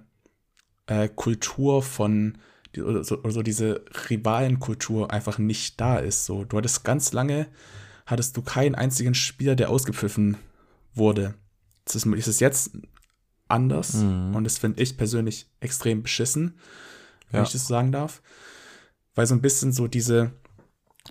[0.87, 2.37] äh, Kultur von,
[2.77, 6.25] oder so, oder so diese Rivalenkultur einfach nicht da ist.
[6.25, 7.47] So, du hattest ganz lange,
[8.05, 10.37] hattest du keinen einzigen Spieler, der ausgepfiffen
[10.93, 11.35] wurde.
[11.85, 12.71] Ist es jetzt
[13.49, 13.95] anders.
[13.95, 14.35] Mhm.
[14.35, 16.59] Und das finde ich persönlich extrem beschissen,
[17.31, 17.43] wenn ja.
[17.43, 18.21] ich das so sagen darf.
[19.15, 20.31] Weil so ein bisschen so diese,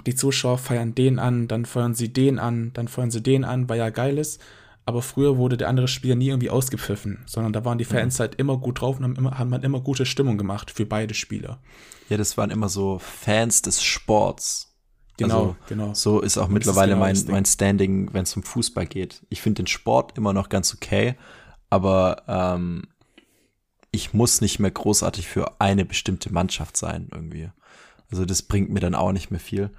[0.07, 3.69] die Zuschauer feiern den an, dann feuern sie den an, dann feuern sie den an,
[3.69, 4.41] weil ja geil ist.
[4.87, 8.21] Aber früher wurde der andere Spieler nie irgendwie ausgepfiffen, sondern da waren die Fans mhm.
[8.21, 11.13] halt immer gut drauf und haben, immer, haben man immer gute Stimmung gemacht für beide
[11.13, 11.61] Spieler.
[12.09, 14.69] Ja, das waren immer so Fans des Sports.
[15.19, 15.95] Genau, also, genau.
[15.95, 19.27] So ist auch und mittlerweile ist genau mein, mein Standing, wenn es um Fußball geht.
[19.29, 21.17] Ich finde den Sport immer noch ganz okay,
[21.71, 22.85] aber ähm,
[23.91, 27.51] ich muss nicht mehr großartig für eine bestimmte Mannschaft sein irgendwie.
[28.11, 29.71] Also das bringt mir dann auch nicht mehr viel.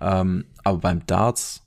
[0.00, 1.62] Ähm, aber beim Darts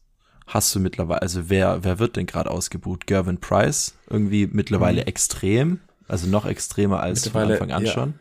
[0.48, 3.08] hast du mittlerweile, also wer, wer wird denn gerade ausgebucht?
[3.08, 5.08] Gervin Price, irgendwie mittlerweile mhm.
[5.08, 7.92] extrem, also noch extremer als von Anfang an ja.
[7.92, 8.14] schon.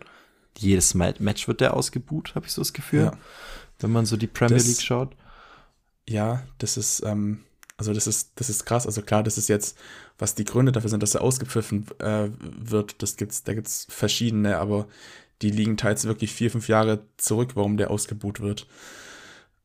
[0.59, 3.13] Jedes Match wird der ausgebucht, habe ich so das Gefühl, ja.
[3.79, 5.15] wenn man so die Premier das, League schaut.
[6.09, 7.45] Ja, das ist, ähm,
[7.81, 8.87] also das ist, das ist krass.
[8.87, 9.79] Also klar, das ist jetzt,
[10.19, 14.59] was die Gründe dafür sind, dass er ausgepfiffen äh, wird, das gibt's, da gibt's verschiedene,
[14.59, 14.87] aber
[15.41, 18.67] die liegen teils wirklich vier, fünf Jahre zurück, warum der ausgebuht wird.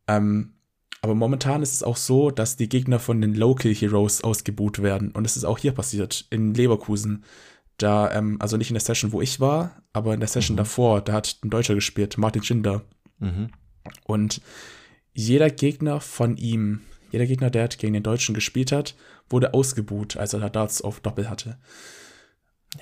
[0.07, 0.53] Ähm,
[1.01, 5.11] aber momentan ist es auch so, dass die Gegner von den Local Heroes ausgebuht werden.
[5.11, 7.25] Und es ist auch hier passiert, in Leverkusen.
[7.75, 10.59] Da, ähm, also nicht in der Session, wo ich war, aber in der Session mhm.
[10.59, 12.85] davor, da hat ein Deutscher gespielt, Martin Schinder.
[13.19, 13.49] Mhm.
[14.05, 14.39] Und
[15.13, 16.79] jeder Gegner von ihm
[17.11, 18.95] jeder Gegner, der gegen den Deutschen gespielt hat,
[19.29, 21.57] wurde ausgebuht, als er Darts auf Doppel hatte.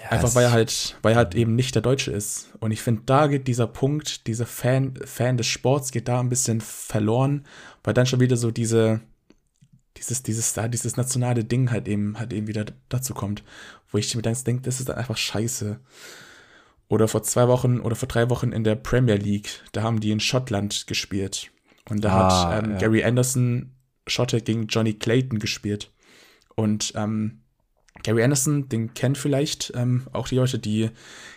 [0.01, 2.49] Ja, Einfach weil er halt, weil er halt eben nicht der Deutsche ist.
[2.59, 6.29] Und ich finde, da geht dieser Punkt, dieser Fan, Fan des Sports geht da ein
[6.29, 7.45] bisschen verloren,
[7.83, 9.01] weil dann schon wieder so diese,
[9.97, 13.43] dieses, dieses, dieses nationale Ding halt eben, halt eben wieder dazu kommt.
[13.91, 15.79] Wo ich mir dann denke, das ist dann einfach scheiße.
[16.87, 20.11] Oder vor zwei Wochen oder vor drei Wochen in der Premier League, da haben die
[20.11, 21.51] in Schottland gespielt.
[21.89, 22.77] Und da ah, hat ähm, ja.
[22.77, 23.71] Gary Anderson
[24.07, 25.91] Schotte gegen Johnny Clayton gespielt.
[26.55, 27.39] Und ähm,
[28.01, 30.89] Gary Anderson, den kennen vielleicht ähm, auch die Leute, die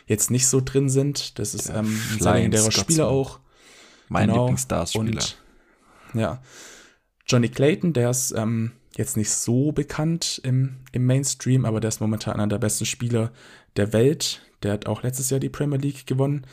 [0.07, 1.39] jetzt nicht so drin sind.
[1.39, 3.41] Das ist ähm, ein sehr legendärer Spieler auch.
[4.09, 4.45] Mein genau.
[4.45, 5.23] Lieblingsstars-Spieler.
[6.15, 6.43] Ja.
[7.27, 12.01] Johnny Clayton, der ist ähm, jetzt nicht so bekannt im, im Mainstream, aber der ist
[12.01, 13.33] momentan einer der besten Spieler
[13.77, 14.43] der Welt.
[14.63, 16.47] Der hat auch letztes Jahr die Premier League gewonnen.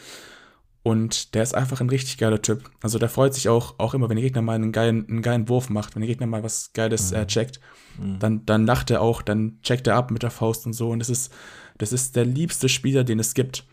[0.83, 2.69] Und der ist einfach ein richtig geiler Typ.
[2.81, 5.47] Also der freut sich auch, auch immer, wenn der Gegner mal einen geilen, einen geilen
[5.47, 7.17] Wurf macht, wenn der Gegner mal was Geiles mhm.
[7.17, 7.61] äh, checkt,
[7.97, 8.19] mhm.
[8.19, 10.89] dann, dann lacht er auch, dann checkt er ab mit der Faust und so.
[10.89, 11.31] Und das ist,
[11.77, 13.65] das ist der liebste Spieler, den es gibt.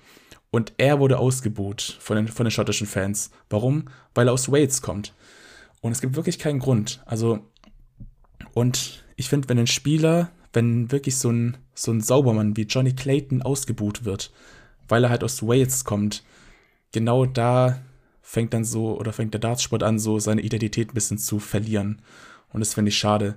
[0.52, 3.30] Und er wurde ausgebuht von den, von den schottischen Fans.
[3.48, 3.86] Warum?
[4.14, 5.12] Weil er aus Wales kommt.
[5.80, 7.02] Und es gibt wirklich keinen Grund.
[7.06, 7.40] Also,
[8.52, 12.92] und ich finde, wenn ein Spieler, wenn wirklich so ein, so ein Saubermann wie Johnny
[12.92, 14.32] Clayton ausgebuht wird,
[14.88, 16.24] weil er halt aus Wales kommt,
[16.92, 17.80] genau da
[18.22, 22.02] fängt dann so, oder fängt der Dartsport an, so seine Identität ein bisschen zu verlieren.
[22.52, 23.36] Und das finde ich schade.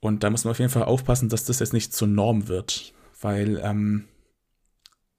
[0.00, 2.92] Und da muss man auf jeden Fall aufpassen, dass das jetzt nicht zur Norm wird,
[3.20, 4.04] weil ähm,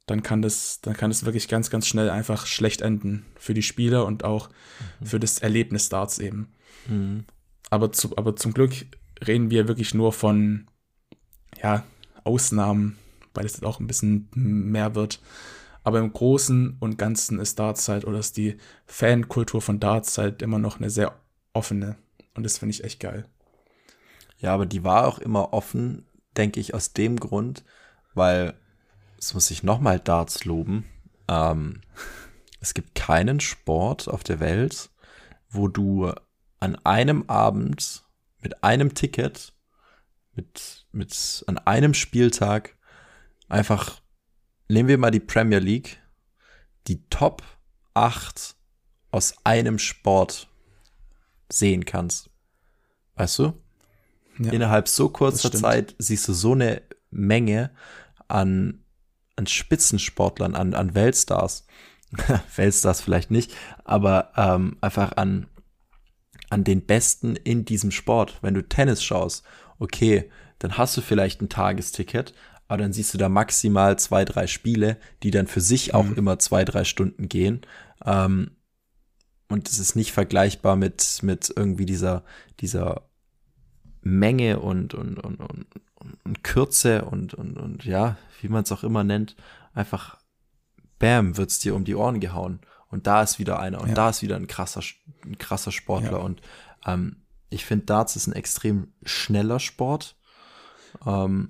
[0.05, 3.61] dann kann das, dann kann es wirklich ganz, ganz schnell einfach schlecht enden für die
[3.61, 4.49] Spieler und auch
[4.99, 5.05] mhm.
[5.05, 6.53] für das Erlebnis Darts eben.
[6.87, 7.25] Mhm.
[7.69, 8.73] Aber, zu, aber zum Glück
[9.25, 10.67] reden wir wirklich nur von
[11.61, 11.83] ja,
[12.23, 12.97] Ausnahmen,
[13.33, 15.19] weil es auch ein bisschen mehr wird.
[15.89, 20.43] Aber im Großen und Ganzen ist Darts halt oder ist die Fankultur von Darts halt
[20.43, 21.19] immer noch eine sehr
[21.51, 21.95] offene.
[22.35, 23.25] Und das finde ich echt geil.
[24.37, 26.05] Ja, aber die war auch immer offen,
[26.37, 27.63] denke ich, aus dem Grund,
[28.13, 28.53] weil,
[29.17, 30.85] es muss ich nochmal Darts loben,
[31.27, 31.81] ähm,
[32.59, 34.91] es gibt keinen Sport auf der Welt,
[35.49, 36.13] wo du
[36.59, 38.03] an einem Abend
[38.43, 39.53] mit einem Ticket,
[40.35, 42.77] mit, mit an einem Spieltag
[43.47, 44.01] einfach,
[44.69, 45.99] nehmen wir mal die Premier League,
[46.87, 47.43] die Top
[47.95, 48.55] 8
[49.11, 50.47] aus einem Sport
[51.49, 52.29] sehen kannst.
[53.15, 53.53] Weißt du?
[54.37, 57.71] Ja, Innerhalb so kurzer Zeit siehst du so eine Menge
[58.27, 58.85] an,
[59.35, 61.65] an Spitzensportlern, an, an Weltstars.
[62.55, 63.53] Weltstars vielleicht nicht,
[63.83, 65.47] aber ähm, einfach an,
[66.49, 68.37] an den Besten in diesem Sport.
[68.41, 69.43] Wenn du Tennis schaust,
[69.79, 72.33] okay, dann hast du vielleicht ein Tagesticket,
[72.69, 76.13] aber dann siehst du da maximal zwei, drei Spiele, die dann für sich auch mhm.
[76.13, 77.61] immer zwei, drei Stunden gehen.
[78.05, 78.51] Ähm,
[79.49, 82.23] und es ist nicht vergleichbar mit, mit irgendwie dieser,
[82.59, 83.09] dieser
[84.01, 85.65] Menge und, und, und, und,
[86.23, 89.35] und Kürze und, und, und ja, wie man es auch immer nennt,
[89.73, 90.19] einfach
[90.99, 92.59] bam, wird's dir um die Ohren gehauen.
[92.91, 93.95] Und da ist wieder einer und ja.
[93.95, 94.81] da ist wieder ein krasser,
[95.25, 96.11] ein krasser Sportler.
[96.11, 96.17] Ja.
[96.17, 96.41] Und
[96.85, 100.15] ähm, ich finde, Darts ist ein extrem schneller Sport.
[101.03, 101.47] Ähm,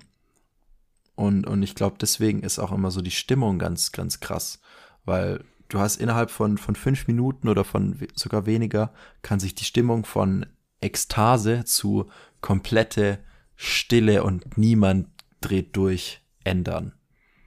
[1.20, 4.58] und, und ich glaube, deswegen ist auch immer so die Stimmung ganz, ganz krass.
[5.04, 9.66] Weil du hast innerhalb von, von fünf Minuten oder von sogar weniger, kann sich die
[9.66, 10.46] Stimmung von
[10.80, 12.08] Ekstase zu
[12.40, 13.18] komplette
[13.54, 15.08] Stille und niemand
[15.42, 16.94] dreht durch ändern.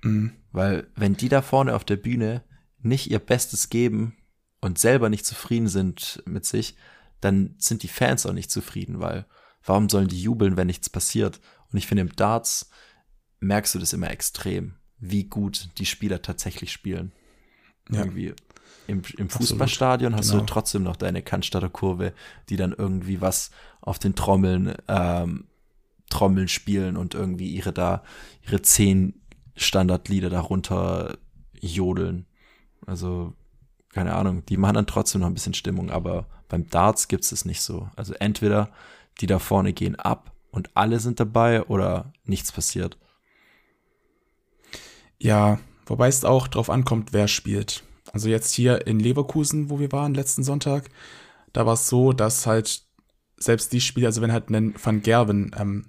[0.04, 0.34] Mhm.
[0.52, 2.44] Weil wenn die da vorne auf der Bühne
[2.84, 4.16] nicht ihr Bestes geben
[4.62, 6.76] und selber nicht zufrieden sind mit sich,
[7.22, 9.26] dann sind die Fans auch nicht zufrieden, weil
[9.66, 11.40] warum sollen die jubeln, wenn nichts passiert?
[11.72, 12.70] Und ich finde, im Darts
[13.44, 17.12] merkst du das immer extrem, wie gut die Spieler tatsächlich spielen.
[17.90, 18.00] Ja.
[18.00, 18.34] Irgendwie
[18.88, 20.42] im, im Fußballstadion hast genau.
[20.42, 22.14] du trotzdem noch deine Cannstatter Kurve,
[22.50, 23.52] die dann irgendwie was
[23.82, 25.46] auf den Trommeln, ähm,
[26.10, 28.04] Trommeln spielen und irgendwie ihre da,
[28.46, 29.22] ihre zehn
[29.56, 31.18] Standardlieder darunter
[31.60, 32.26] jodeln.
[32.86, 33.34] Also,
[33.90, 37.32] keine Ahnung, die machen dann trotzdem noch ein bisschen Stimmung, aber beim Darts gibt es
[37.32, 37.90] es nicht so.
[37.96, 38.70] Also entweder
[39.22, 42.98] die da vorne gehen ab und alle sind dabei oder nichts passiert.
[45.24, 47.84] Ja, wobei es auch drauf ankommt, wer spielt.
[48.12, 50.90] Also jetzt hier in Leverkusen, wo wir waren letzten Sonntag,
[51.54, 52.84] da war es so, dass halt
[53.38, 55.86] selbst die Spieler, also wenn halt ein Van Gerven, ähm,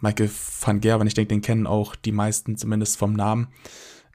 [0.00, 0.28] Michael
[0.60, 3.46] van Gerven, ich denke, den kennen auch die meisten zumindest vom Namen,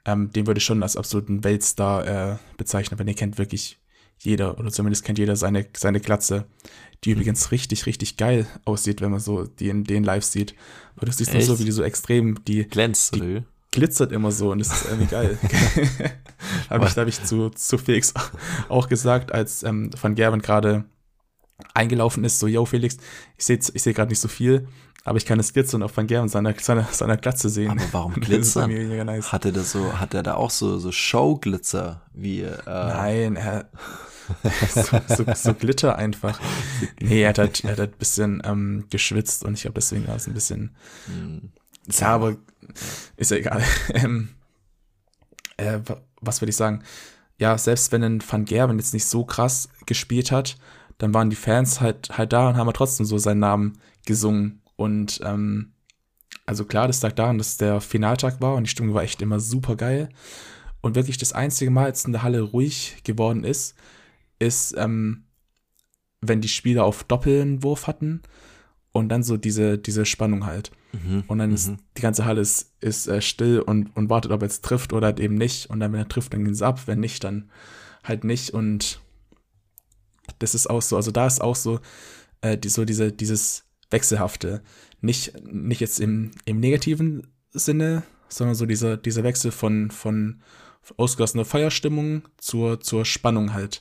[0.04, 3.78] ähm, den würde ich schon als absoluten Weltstar äh, bezeichnen, wenn den kennt wirklich
[4.18, 6.44] jeder oder zumindest kennt jeder seine, seine Glatze,
[7.04, 10.54] die übrigens richtig, richtig geil aussieht, wenn man so die in den live sieht.
[10.96, 14.52] Aber du siehst nur so, wie die so extrem, die glänzt, die, glitzert immer so
[14.52, 15.38] und das ist irgendwie geil.
[16.70, 18.14] habe ich, hab ich zu, zu Felix
[18.68, 20.84] auch gesagt, als ähm, Van Gerben gerade
[21.74, 22.96] eingelaufen ist, so, yo Felix,
[23.36, 24.66] ich sehe ich seh gerade nicht so viel,
[25.04, 27.70] aber ich kann das Glitzern auf Van Gerben seiner, seiner, seiner Glatze sehen.
[27.70, 28.70] Aber warum glitzern?
[29.04, 29.32] nice.
[29.32, 33.70] Hat er das so, hat er da auch so, so Show-Glitzer wie, äh Nein, er,
[34.68, 36.40] so, so, so, Glitter einfach.
[37.00, 40.06] Nee, er hat halt, er hat halt ein bisschen ähm, geschwitzt und ich habe deswegen
[40.06, 41.50] war es ein bisschen, hm.
[41.90, 42.36] ja, aber
[43.16, 43.62] ist ja egal.
[43.94, 44.30] ähm,
[45.56, 45.80] äh,
[46.20, 46.82] was würde ich sagen?
[47.38, 50.56] Ja, selbst wenn ein Van Gerben jetzt nicht so krass gespielt hat,
[50.98, 54.60] dann waren die Fans halt, halt da und haben trotzdem so seinen Namen gesungen.
[54.76, 55.72] Und ähm,
[56.46, 59.40] also klar, das lag daran, dass der Finaltag war und die Stimmung war echt immer
[59.40, 60.10] super geil.
[60.82, 63.74] Und wirklich das einzige Mal, als in der Halle ruhig geworden ist,
[64.38, 65.24] ist, ähm,
[66.20, 68.22] wenn die Spieler auf Doppelwurf hatten
[68.92, 70.70] und dann so diese, diese Spannung halt.
[70.92, 71.78] Mhm, und dann ist mhm.
[71.96, 75.06] die ganze Halle ist, ist äh, still und, und wartet, ob er jetzt trifft oder
[75.06, 75.70] halt eben nicht.
[75.70, 76.80] Und dann, wenn er trifft, dann geht es ab.
[76.86, 77.50] Wenn nicht, dann
[78.02, 78.50] halt nicht.
[78.50, 79.00] Und
[80.38, 81.80] das ist auch so, also da ist auch so,
[82.40, 84.62] äh, die, so diese, dieses Wechselhafte.
[85.00, 90.42] Nicht, nicht jetzt im, im negativen Sinne, sondern so dieser, dieser Wechsel von, von
[90.96, 93.80] ausgelassener Feierstimmung zur, zur Spannung halt.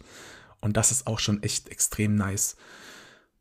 [0.61, 2.55] Und das ist auch schon echt extrem nice.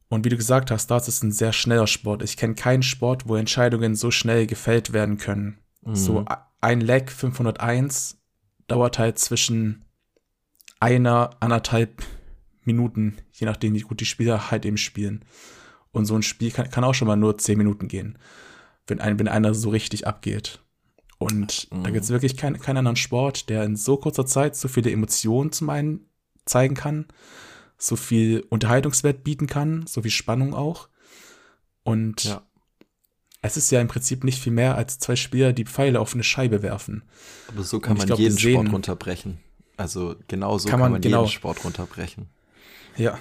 [0.09, 2.23] Und wie du gesagt hast, Darts ist ein sehr schneller Sport.
[2.23, 5.59] Ich kenne keinen Sport, wo Entscheidungen so schnell gefällt werden können.
[5.83, 5.95] Mhm.
[5.95, 6.25] So
[6.61, 8.19] ein Leg 501
[8.67, 9.85] dauert halt zwischen
[10.81, 12.03] einer, anderthalb
[12.65, 15.25] Minuten, je nachdem, wie gut die Spieler halt eben spielen.
[15.91, 18.19] Und so ein Spiel kann, kann auch schon mal nur zehn Minuten gehen,
[18.87, 20.61] wenn, ein, wenn einer so richtig abgeht.
[21.19, 21.83] Und mhm.
[21.83, 24.91] da gibt es wirklich kein, keinen anderen Sport, der in so kurzer Zeit so viele
[24.91, 26.07] Emotionen zum einen
[26.45, 27.07] zeigen kann,
[27.79, 30.89] so viel Unterhaltungswert bieten kann, so viel Spannung auch.
[31.85, 32.43] Und ja.
[33.41, 36.25] es ist ja im Prinzip nicht viel mehr als zwei Spieler, die Pfeile auf eine
[36.25, 37.05] Scheibe werfen.
[37.49, 39.39] Aber so kann man glaub, jeden Sport runterbrechen.
[39.77, 42.29] Also genau so kann, kann man, genau, jeden Sport runterbrechen.
[42.97, 43.19] Ja,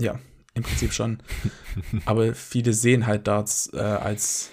[0.00, 0.18] ja,
[0.54, 1.18] im Prinzip schon.
[2.04, 4.50] Aber viele sehen halt Darts äh, als,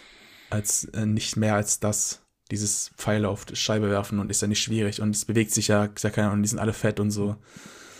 [0.51, 4.47] als äh, nicht mehr als das, dieses Pfeile auf die Scheibe werfen und ist ja
[4.47, 7.11] nicht schwierig und es bewegt sich ja, ja keine Ahnung, die sind alle fett und
[7.11, 7.35] so.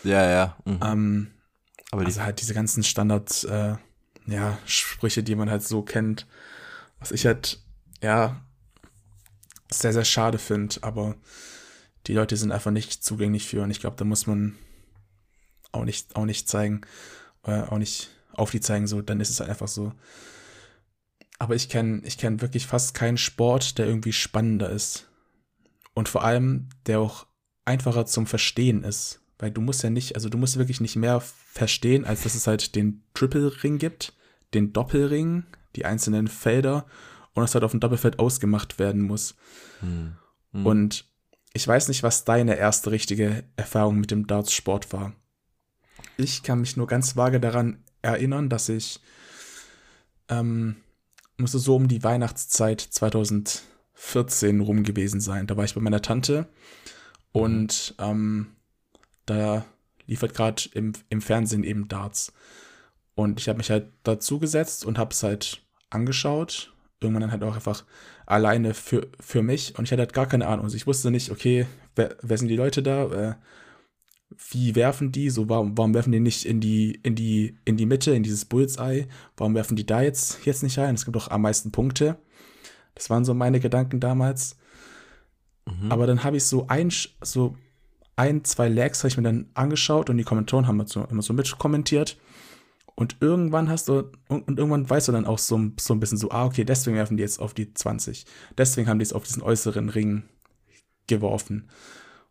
[0.04, 0.58] Ja, ja.
[0.66, 0.80] Mhm.
[0.84, 1.28] Ähm,
[1.92, 3.76] Aber also halt diese ganzen Standard, äh,
[4.28, 6.28] ja, Sprüche, die man halt so kennt,
[7.00, 7.60] was ich halt,
[8.02, 8.42] ja,
[9.72, 11.16] sehr, sehr schade finde, aber
[12.08, 14.58] die Leute sind einfach nicht zugänglich für und ich glaube, da muss man
[15.72, 16.82] auch nicht, auch nicht zeigen,
[17.44, 19.94] äh, auch nicht auf die zeigen, so, dann ist es halt einfach so.
[21.38, 25.08] Aber ich kenne ich kenn wirklich fast keinen Sport, der irgendwie spannender ist.
[25.94, 27.28] Und vor allem, der auch
[27.66, 29.22] einfacher zum Verstehen ist.
[29.40, 32.46] Weil du musst ja nicht, also du musst wirklich nicht mehr verstehen, als dass es
[32.46, 34.14] halt den Triple-Ring gibt,
[34.54, 36.86] den Doppelring, die einzelnen Felder
[37.34, 39.36] und es halt auf dem Doppelfeld ausgemacht werden muss.
[39.80, 40.18] Hm.
[40.52, 40.66] Hm.
[40.66, 41.06] Und
[41.54, 45.14] ich weiß nicht, was deine erste richtige Erfahrung mit dem Darts-Sport war.
[46.18, 49.00] Ich kann mich nur ganz vage daran erinnern, dass ich
[50.28, 50.76] ähm,
[51.38, 55.48] musste so um die Weihnachtszeit 2014 rum gewesen sein.
[55.48, 56.48] Da war ich bei meiner Tante
[57.32, 58.56] und ähm,
[59.30, 59.66] da
[60.06, 62.34] liefert gerade im, im Fernsehen eben Darts.
[63.16, 66.74] Und ich habe mich halt dazu gesetzt und habe es halt angeschaut.
[67.02, 67.86] Irgendwann dann halt auch einfach
[68.26, 69.78] alleine für, für mich.
[69.78, 70.66] Und ich hatte halt gar keine Ahnung.
[70.66, 73.30] Also ich wusste nicht, okay, wer, wer sind die Leute da?
[73.30, 73.36] Äh,
[74.52, 75.30] wie werfen die?
[75.30, 78.46] So, warum, warum werfen die nicht in die, in die, in die Mitte, in dieses
[78.46, 79.08] Bullseye?
[79.38, 80.96] Warum werfen die da jetzt, jetzt nicht rein?
[80.96, 82.18] Es gibt doch am meisten Punkte.
[82.96, 84.58] Das waren so meine Gedanken damals.
[85.66, 85.92] Mhm.
[85.92, 87.56] Aber dann habe ich so ein, so
[88.20, 91.34] ein, zwei Lags habe ich mir dann angeschaut und die Kommentatoren haben so, immer so
[91.34, 92.18] mitkommentiert.
[92.96, 96.18] Und irgendwann hast du, und, und, irgendwann weißt du dann auch so, so ein bisschen
[96.18, 98.26] so, ah, okay, deswegen werfen die jetzt auf die 20.
[98.58, 100.24] Deswegen haben die es auf diesen äußeren Ring
[101.08, 101.70] geworfen.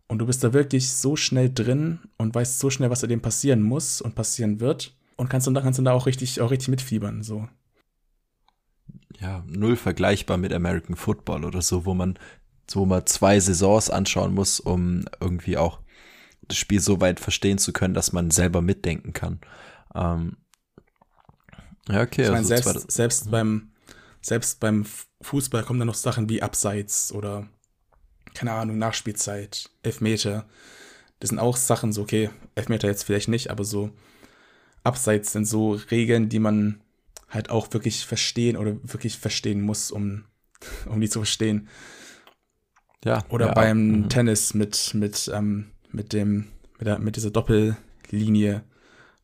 [0.09, 3.23] Und du bist da wirklich so schnell drin und weißt so schnell, was da dem
[3.23, 4.95] passieren muss und passieren wird.
[5.17, 7.49] Und kannst, dann kannst du da auch richtig, auch richtig mitfiebern, so.
[9.21, 12.19] Ja, null vergleichbar mit American Football oder so, wo man
[12.73, 15.81] wo man zwei Saisons anschauen muss, um irgendwie auch
[16.43, 19.41] das Spiel so weit verstehen zu können, dass man selber mitdenken kann.
[19.95, 20.37] Ähm,
[21.89, 22.23] ja, okay.
[22.23, 23.71] Ich meine, also selbst, selbst, beim,
[24.21, 24.87] selbst beim
[25.23, 27.49] Fußball kommen dann noch Sachen wie Abseits oder,
[28.35, 30.47] keine Ahnung, Nachspielzeit, Elfmeter.
[31.21, 33.91] Das sind auch Sachen, so, okay, Elfmeter jetzt vielleicht nicht, aber so
[34.85, 36.81] Abseits sind so Regeln, die man
[37.29, 40.25] halt auch wirklich verstehen oder wirklich verstehen muss, um,
[40.87, 41.69] um die zu verstehen.
[43.05, 43.25] Ja.
[43.29, 44.09] Oder ja, beim mhm.
[44.09, 48.65] Tennis mit, mit, ähm, mit dem, mit, der, mit dieser Doppellinie,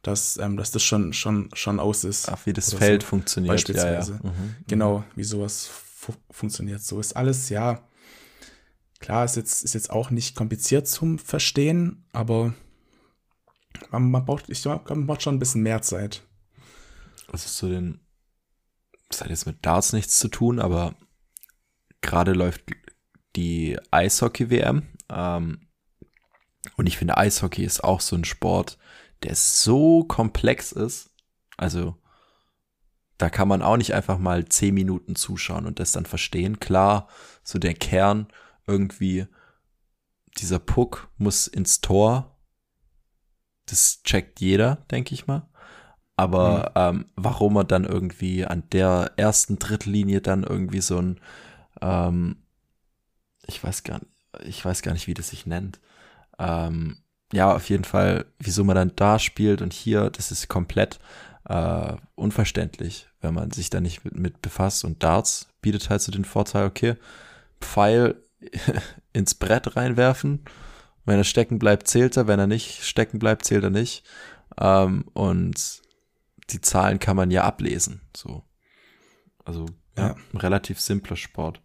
[0.03, 2.29] dass, ähm, dass das schon, schon, schon aus ist.
[2.29, 3.53] Ach, wie das Feld so, funktioniert.
[3.53, 4.13] Beispielsweise.
[4.13, 4.31] Ja, ja.
[4.31, 4.57] Mhm.
[4.69, 6.83] Genau, wie sowas fu funktioniert.
[6.83, 7.89] So ist alles, ja.
[9.01, 12.55] Klar, ist jetzt, ist jetzt auch nicht kompliziert zum Verstehen, aber
[13.91, 16.23] man, man braucht, ich glaube, man braucht schon ein bisschen mehr Zeit.
[17.29, 18.01] Was ist so denn,
[19.09, 20.95] das hat jetzt mit Darts nichts zu tun, aber
[22.01, 22.63] gerade läuft
[23.37, 24.83] die Eishockey-WM.
[25.11, 25.69] Ähm,
[26.77, 28.79] und ich finde, Eishockey ist auch so ein Sport,
[29.23, 31.11] der so komplex ist.
[31.57, 31.97] Also,
[33.19, 36.59] da kann man auch nicht einfach mal zehn Minuten zuschauen und das dann verstehen.
[36.59, 37.09] Klar,
[37.43, 38.29] so der Kern
[38.67, 39.27] irgendwie,
[40.39, 42.39] dieser Puck muss ins Tor.
[43.67, 45.49] Das checkt jeder, denke ich mal.
[46.17, 46.99] Aber mhm.
[47.01, 51.21] ähm, warum er dann irgendwie an der ersten Drittlinie dann irgendwie so ein
[51.81, 52.44] ähm,
[53.47, 54.13] ich weiß gar nicht,
[54.47, 55.81] ich weiß gar nicht, wie das sich nennt.
[56.39, 56.99] Ähm,
[57.33, 60.99] ja, auf jeden Fall, wieso man dann da spielt und hier, das ist komplett
[61.49, 64.85] äh, unverständlich, wenn man sich da nicht mit, mit befasst.
[64.85, 66.97] Und Darts bietet halt so den Vorteil, okay,
[67.61, 68.23] Pfeil
[69.13, 70.45] ins Brett reinwerfen.
[71.05, 72.27] Wenn er stecken bleibt, zählt er.
[72.27, 74.05] Wenn er nicht stecken bleibt, zählt er nicht.
[74.59, 75.83] Ähm, und
[76.51, 78.01] die Zahlen kann man ja ablesen.
[78.17, 78.45] So.
[79.45, 79.67] Also
[79.97, 80.17] ja, ja.
[80.33, 81.61] ein relativ simpler Sport.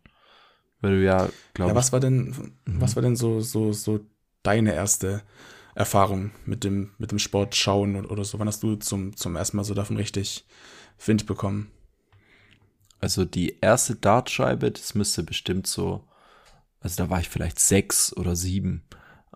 [0.81, 2.29] Weil du ja, glaube Ja, was war denn,
[2.65, 2.81] mhm.
[2.81, 3.99] was war denn so, so, so
[4.43, 5.23] deine erste
[5.75, 8.39] Erfahrung mit dem, mit dem Sport schauen oder so?
[8.39, 10.45] Wann hast du zum, zum ersten Mal so davon richtig
[11.05, 11.71] Wind bekommen?
[12.99, 16.03] Also die erste Dartscheibe, das müsste bestimmt so,
[16.81, 18.83] also da war ich vielleicht sechs oder sieben.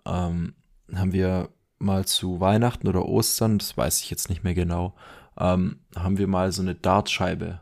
[0.05, 0.55] Ähm,
[0.93, 4.95] haben wir mal zu Weihnachten oder Ostern, das weiß ich jetzt nicht mehr genau,
[5.37, 7.61] ähm, haben wir mal so eine Dartscheibe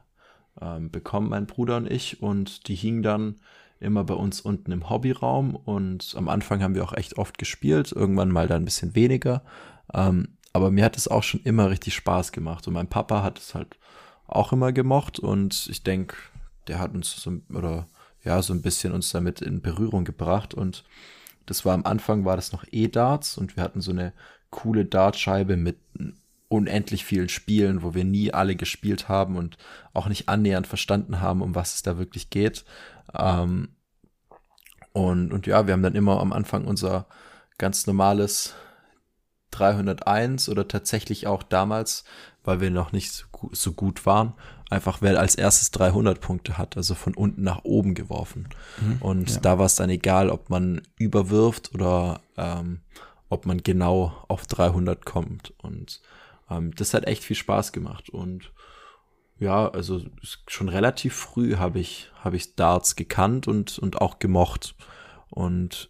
[0.60, 3.40] ähm, bekommen, mein Bruder und ich, und die hing dann
[3.82, 7.92] immer bei uns unten im Hobbyraum und am Anfang haben wir auch echt oft gespielt,
[7.92, 9.44] irgendwann mal da ein bisschen weniger.
[9.94, 13.40] Ähm, aber mir hat es auch schon immer richtig Spaß gemacht und mein Papa hat
[13.40, 13.78] es halt
[14.28, 16.16] auch immer gemocht und ich denke,
[16.68, 17.88] der hat uns so, oder
[18.24, 20.84] ja, so ein bisschen uns damit in Berührung gebracht und
[21.46, 24.14] das war am Anfang war das noch E-Darts und wir hatten so eine
[24.52, 25.78] coole Dartscheibe mit
[26.52, 29.58] unendlich vielen Spielen, wo wir nie alle gespielt haben und
[29.94, 32.66] auch nicht annähernd verstanden haben, um was es da wirklich geht.
[33.18, 33.70] Ähm,
[34.94, 37.08] und, und ja, wir haben dann immer am Anfang unser
[37.58, 38.54] ganz normales
[39.52, 42.04] 301 oder tatsächlich auch damals,
[42.44, 44.34] weil wir noch nicht so, so gut waren,
[44.70, 48.50] einfach wer als erstes 300 Punkte hat, also von unten nach oben geworfen.
[48.80, 49.40] Mhm, und ja.
[49.42, 52.82] da war es dann egal, ob man überwirft oder ähm,
[53.30, 55.54] ob man genau auf 300 kommt.
[55.58, 56.02] Und
[56.50, 58.52] ähm, das hat echt viel Spaß gemacht und
[59.42, 60.00] ja, also
[60.48, 64.76] schon relativ früh habe ich, habe ich Darts gekannt und, und auch gemocht.
[65.32, 65.90] Und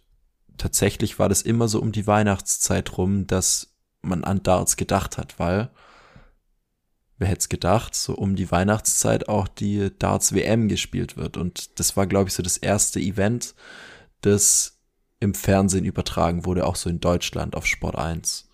[0.56, 5.38] tatsächlich war das immer so um die Weihnachtszeit rum, dass man an Darts gedacht hat,
[5.38, 5.70] weil
[7.18, 11.36] wer hätte es gedacht, so um die Weihnachtszeit auch die Darts WM gespielt wird.
[11.36, 13.54] Und das war, glaube ich, so das erste Event,
[14.22, 14.80] das
[15.20, 18.48] im Fernsehen übertragen wurde, auch so in Deutschland auf Sport 1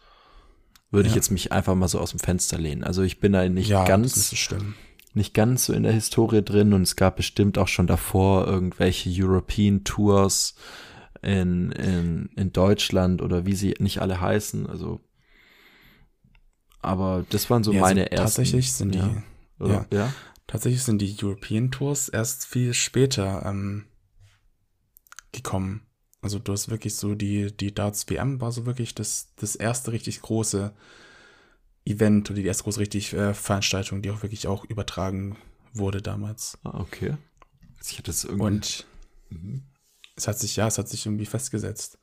[0.91, 1.11] würde ja.
[1.11, 2.83] ich jetzt mich einfach mal so aus dem Fenster lehnen.
[2.83, 4.33] Also ich bin da nicht ja, ganz,
[5.15, 9.11] nicht ganz so in der Historie drin und es gab bestimmt auch schon davor irgendwelche
[9.11, 10.55] European Tours
[11.23, 14.67] in, in, in Deutschland oder wie sie nicht alle heißen.
[14.67, 15.01] Also,
[16.81, 18.25] aber das waren so ja, meine ersten.
[18.25, 20.13] Tatsächlich sind die, ja, ja,
[20.47, 23.87] tatsächlich sind die European Tours erst viel später ähm,
[25.33, 25.83] gekommen.
[26.21, 29.93] Also du hast wirklich so die, die Darts WM war so wirklich das, das erste
[29.93, 30.73] richtig große
[31.89, 35.37] Event oder die erste große richtig äh, Veranstaltung, die auch wirklich auch übertragen
[35.73, 36.59] wurde damals.
[36.65, 37.17] Ah, okay.
[37.83, 38.45] Ich hatte es irgendwie.
[38.45, 38.87] Und
[39.31, 39.63] mhm.
[40.17, 41.99] es hat sich, ja, es hat sich irgendwie festgesetzt.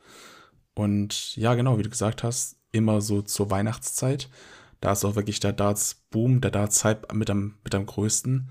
[0.74, 4.30] Und ja, genau, wie du gesagt hast, immer so zur Weihnachtszeit.
[4.82, 8.50] Da ist auch wirklich der Darts-Boom, der Darts-Hype mit am, mit am größten.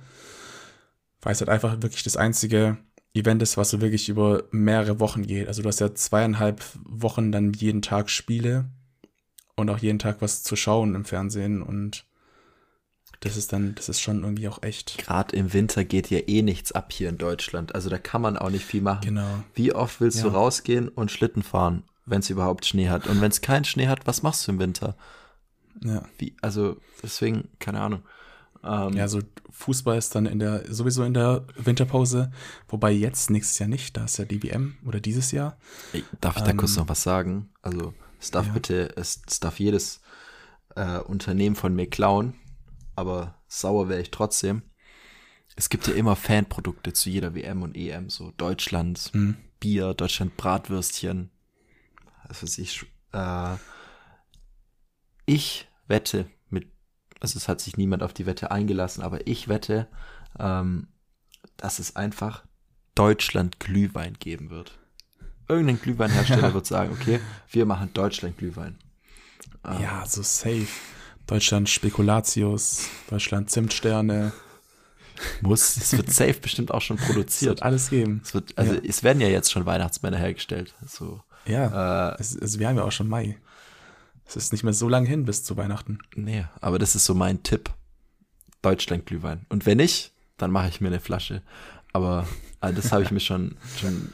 [1.20, 2.78] Weil es halt einfach wirklich das einzige
[3.14, 5.48] Event ist, was so wirklich über mehrere Wochen geht.
[5.48, 8.70] Also du hast ja zweieinhalb Wochen dann jeden Tag Spiele
[9.56, 12.06] und auch jeden Tag was zu schauen im Fernsehen und
[13.20, 14.98] das ist dann, das ist schon irgendwie auch echt.
[14.98, 17.74] Gerade im Winter geht ja eh nichts ab hier in Deutschland.
[17.74, 19.00] Also da kann man auch nicht viel machen.
[19.02, 19.44] Genau.
[19.54, 20.24] Wie oft willst ja.
[20.24, 23.06] du rausgehen und Schlitten fahren, wenn es überhaupt Schnee hat?
[23.06, 24.96] Und wenn es keinen Schnee hat, was machst du im Winter?
[25.82, 26.02] Ja.
[26.18, 28.02] Wie, also deswegen, keine Ahnung.
[28.62, 32.32] Ähm, ja, so Fußball ist dann in der, sowieso in der Winterpause,
[32.68, 35.56] wobei jetzt nächstes Jahr nicht, da ist ja die WM oder dieses Jahr.
[36.20, 37.50] Darf ich da ähm, kurz noch was sagen?
[37.62, 37.94] Also,
[38.24, 38.52] es darf ja.
[38.52, 40.00] bitte, es, es, darf jedes
[40.76, 42.34] äh, Unternehmen von mir klauen,
[42.96, 44.62] aber sauer wäre ich trotzdem.
[45.56, 49.36] Es gibt ja immer Fanprodukte zu jeder WM und EM, so Deutschland mhm.
[49.60, 51.30] Bier, Deutschland Bratwürstchen.
[52.28, 53.56] Also ich, äh,
[55.26, 56.26] ich wette
[57.24, 59.88] also es hat sich niemand auf die Wette eingelassen, aber ich wette,
[60.38, 60.88] ähm,
[61.56, 62.44] dass es einfach
[62.94, 64.78] Deutschland Glühwein geben wird.
[65.48, 67.20] Irgendein Glühweinhersteller wird sagen, okay,
[67.50, 68.78] wir machen Deutschland Glühwein.
[69.64, 70.66] Ähm, ja, so safe.
[71.26, 74.32] Deutschland Spekulatius, Deutschland Zimtsterne.
[75.40, 77.32] Muss, es wird safe bestimmt auch schon produziert.
[77.32, 78.20] Es wird alles geben.
[78.24, 78.80] Es wird, also ja.
[78.86, 80.74] es werden ja jetzt schon Weihnachtsmänner hergestellt.
[80.86, 83.38] So, ja, äh, es, also wir haben ja auch schon Mai.
[84.26, 85.98] Es ist nicht mehr so lange hin bis zu Weihnachten.
[86.14, 87.70] Nee, aber das ist so mein Tipp.
[88.62, 89.44] Deutschland-Glühwein.
[89.50, 91.42] Und wenn nicht, dann mache ich mir eine Flasche.
[91.92, 92.26] Aber
[92.60, 94.12] also das habe ich mir schon, schon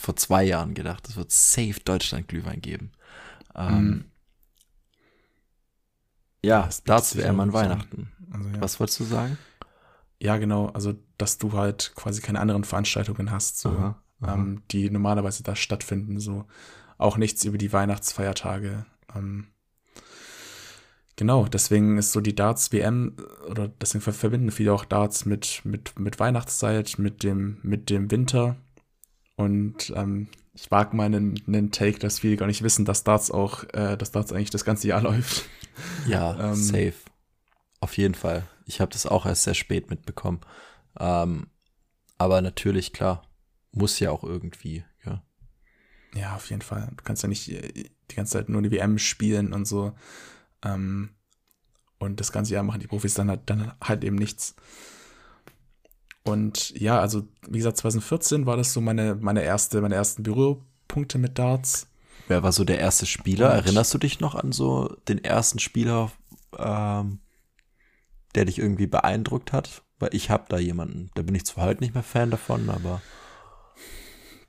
[0.00, 1.08] vor zwei Jahren gedacht.
[1.08, 2.92] Es wird safe Deutschland-Glühwein geben.
[3.54, 4.04] Ähm, mm.
[6.42, 8.12] Ja, dazu wäre man Weihnachten.
[8.30, 8.60] Also, ja.
[8.60, 9.38] Was wolltest du sagen?
[10.20, 10.66] Ja, genau.
[10.68, 14.34] Also, dass du halt quasi keine anderen Veranstaltungen hast, so, aha, aha.
[14.34, 16.20] Ähm, die normalerweise da stattfinden.
[16.20, 16.46] So
[16.98, 18.86] auch nichts über die Weihnachtsfeiertage.
[19.14, 19.48] Ähm,
[21.16, 23.16] genau, deswegen ist so die Darts-WM,
[23.48, 28.56] oder deswegen verbinden viele auch Darts mit, mit, mit Weihnachtszeit, mit dem, mit dem Winter.
[29.36, 33.30] Und ähm, ich wage mal einen, einen Take, dass viele gar nicht wissen, dass Darts
[33.30, 35.48] auch, äh, dass Darts eigentlich das ganze Jahr läuft.
[36.06, 36.94] Ja, ähm, safe.
[37.80, 38.48] Auf jeden Fall.
[38.64, 40.40] Ich habe das auch erst sehr spät mitbekommen.
[40.98, 41.48] Ähm,
[42.18, 43.22] aber natürlich, klar,
[43.72, 45.22] muss ja auch irgendwie, ja.
[46.14, 46.88] Ja, auf jeden Fall.
[46.96, 49.92] Du kannst ja nicht äh, die ganze Zeit nur die WM spielen und so.
[50.64, 51.10] Ähm,
[51.98, 54.54] und das ganze Jahr machen die Profis dann halt, dann halt eben nichts.
[56.26, 61.18] Und ja, also wie gesagt, 2014 war das so meine, meine erste, meine ersten Berührpunkte
[61.18, 61.86] mit Darts.
[62.26, 63.50] Wer war so der erste Spieler?
[63.50, 66.10] Und Erinnerst du dich noch an so den ersten Spieler,
[66.58, 67.20] ähm,
[68.34, 69.82] der dich irgendwie beeindruckt hat?
[70.00, 73.00] Weil ich habe da jemanden, da bin ich zwar heute nicht mehr Fan davon, aber.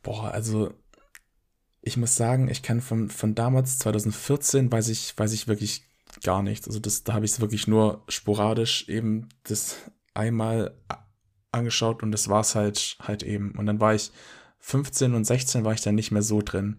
[0.01, 0.73] Boah, also
[1.81, 5.83] ich muss sagen, ich kann von, von damals, 2014, weiß ich, weiß ich wirklich
[6.23, 6.67] gar nichts.
[6.67, 9.77] Also das, da habe ich es wirklich nur sporadisch eben das
[10.13, 10.75] einmal
[11.57, 13.51] angeschaut und das war es halt, halt eben.
[13.51, 14.11] Und dann war ich
[14.59, 16.77] 15 und 16 war ich dann nicht mehr so drin.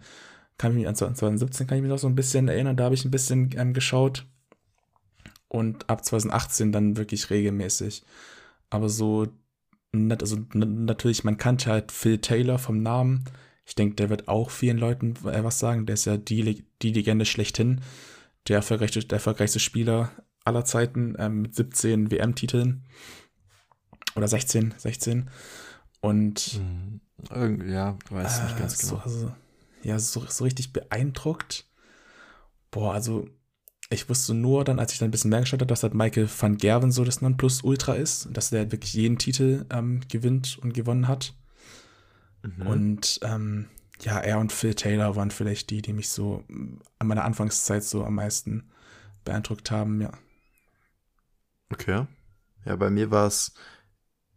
[0.59, 2.95] Kann ich mich an 2017 kann ich mich noch so ein bisschen erinnern, da habe
[2.95, 4.27] ich ein bisschen ähm, geschaut.
[5.49, 8.05] Und ab 2018 dann wirklich regelmäßig.
[8.69, 9.29] Aber so,
[9.93, 13.25] also natürlich, man kannte halt Phil Taylor vom Namen.
[13.65, 15.87] Ich denke, der wird auch vielen Leuten äh, was sagen.
[15.87, 17.81] Der ist ja die, die Legende schlechthin.
[18.49, 20.11] Der erfolgreichste, der erfolgreichste Spieler
[20.45, 22.85] aller Zeiten ähm, mit 17 WM-Titeln.
[24.19, 25.31] Oder 16, 16.
[26.01, 26.59] Und.
[26.59, 27.01] Mhm.
[27.31, 28.95] Irgendwie, ja, weiß äh, nicht ganz genau.
[28.95, 29.33] So, also,
[29.83, 31.67] ja, so, so richtig beeindruckt.
[32.71, 33.29] Boah, also
[33.91, 36.29] ich wusste nur dann, als ich dann ein bisschen mehr geschaut habe, dass halt Michael
[36.29, 41.09] van Gerven so das Nonplusultra ist, dass der wirklich jeden Titel ähm, gewinnt und gewonnen
[41.09, 41.35] hat.
[42.43, 42.67] Mhm.
[42.67, 43.69] Und ähm,
[44.01, 46.45] ja, er und Phil Taylor waren vielleicht die, die mich so
[46.99, 48.69] an meiner Anfangszeit so am meisten
[49.25, 50.13] beeindruckt haben, ja.
[51.71, 52.07] Okay.
[52.65, 53.55] Ja, bei mir war es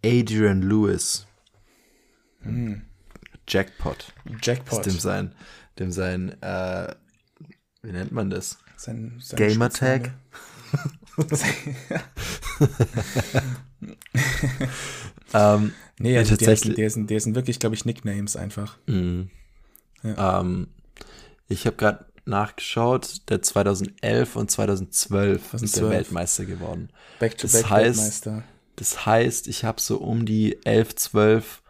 [0.04, 1.26] Adrian Lewis.
[2.42, 2.84] Hm.
[3.48, 4.14] Jackpot.
[4.42, 4.80] Jackpot.
[4.80, 5.36] Ist dem sein,
[5.80, 6.94] dem sein, äh,
[7.82, 8.60] wie nennt man das?
[8.78, 10.12] Sein, sein Gamertag.
[15.34, 16.76] ähm, Nee, also tatsächlich.
[16.76, 18.78] Der, sind, der sind wirklich, glaube ich, Nicknames einfach.
[18.88, 19.30] Mhm.
[20.02, 20.42] Ja.
[20.42, 20.68] Ähm,
[21.48, 25.64] ich habe gerade nachgeschaut, der 2011 und 2012 2012.
[25.64, 26.90] ist der Weltmeister geworden.
[27.20, 28.44] Back to das back heißt, Weltmeister.
[28.76, 31.62] Das heißt, ich habe so um die 11, 12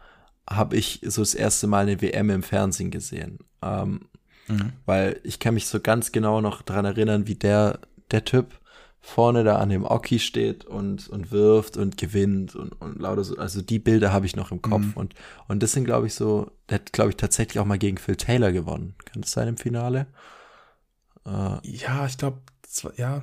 [0.48, 3.38] habe ich so das erste Mal eine WM im Fernsehen gesehen.
[3.62, 4.08] Ähm,
[4.48, 4.72] mhm.
[4.86, 7.80] Weil ich kann mich so ganz genau noch daran erinnern, wie der,
[8.10, 8.58] der Typ
[9.00, 13.36] vorne da an dem Oki steht und, und wirft und gewinnt und, und lauter so.
[13.36, 14.82] Also die Bilder habe ich noch im Kopf.
[14.82, 14.92] Mhm.
[14.94, 15.14] Und,
[15.48, 18.16] und das sind, glaube ich, so, der hat, glaube ich, tatsächlich auch mal gegen Phil
[18.16, 18.94] Taylor gewonnen.
[19.04, 20.06] Kann das sein im Finale?
[21.26, 22.38] Äh, ja, ich glaube,
[22.96, 23.22] ja.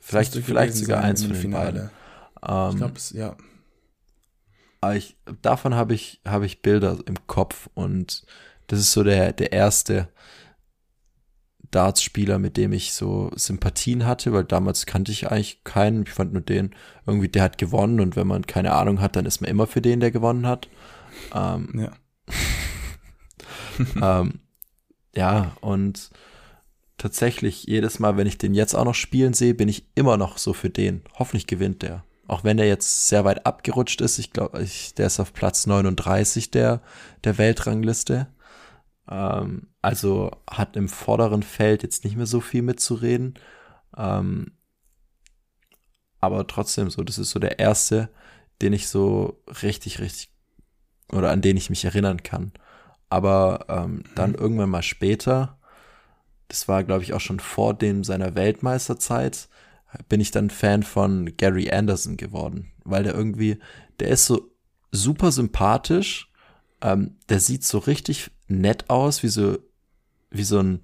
[0.00, 1.90] Vielleicht, vielleicht sogar eins von den Finale.
[2.46, 3.36] Ähm, ich glaube, ja.
[4.80, 8.24] Aber ich, davon habe ich, habe ich Bilder im Kopf und
[8.66, 10.08] das ist so der, der erste,
[11.70, 16.04] Darts-Spieler, mit dem ich so Sympathien hatte, weil damals kannte ich eigentlich keinen.
[16.04, 16.74] Ich fand nur den,
[17.06, 19.82] irgendwie, der hat gewonnen und wenn man keine Ahnung hat, dann ist man immer für
[19.82, 20.68] den, der gewonnen hat.
[21.34, 21.92] Ähm, ja.
[24.20, 24.40] ähm,
[25.14, 26.10] ja, und
[26.98, 30.38] tatsächlich jedes Mal, wenn ich den jetzt auch noch spielen sehe, bin ich immer noch
[30.38, 31.02] so für den.
[31.18, 32.04] Hoffentlich gewinnt der.
[32.28, 34.18] Auch wenn der jetzt sehr weit abgerutscht ist.
[34.18, 34.66] Ich glaube,
[34.96, 36.82] der ist auf Platz 39 der,
[37.24, 38.28] der Weltrangliste.
[39.08, 43.34] Ähm, also hat im vorderen Feld jetzt nicht mehr so viel mitzureden.
[43.96, 44.52] Ähm,
[46.20, 48.08] aber trotzdem so, das ist so der erste,
[48.62, 50.30] den ich so richtig, richtig
[51.12, 52.52] oder an den ich mich erinnern kann.
[53.08, 54.36] Aber ähm, dann mhm.
[54.36, 55.58] irgendwann mal später,
[56.48, 59.48] das war glaube ich auch schon vor dem seiner Weltmeisterzeit,
[60.08, 63.58] bin ich dann Fan von Gary Anderson geworden, weil der irgendwie,
[64.00, 64.50] der ist so
[64.92, 66.30] super sympathisch,
[66.80, 69.58] ähm, der sieht so richtig nett aus, wie so,
[70.30, 70.80] wie so ein,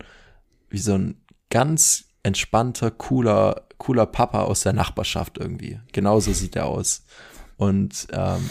[0.68, 5.80] wie so ein ganz entspannter, cooler, cooler Papa aus der Nachbarschaft irgendwie.
[5.92, 7.04] Genauso sieht er aus.
[7.56, 8.48] Und ähm,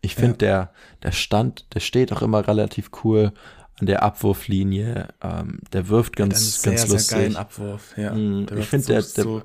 [0.00, 0.36] ich finde, ja.
[0.36, 3.32] der, der stand, der steht auch immer relativ cool
[3.76, 5.08] an der Abwurflinie.
[5.22, 7.08] Ähm, der wirft ganz, sehr, ganz lustig.
[7.08, 8.14] Sehr geilen Abwurf, ja.
[8.14, 9.42] Mm, ich finde, der, der so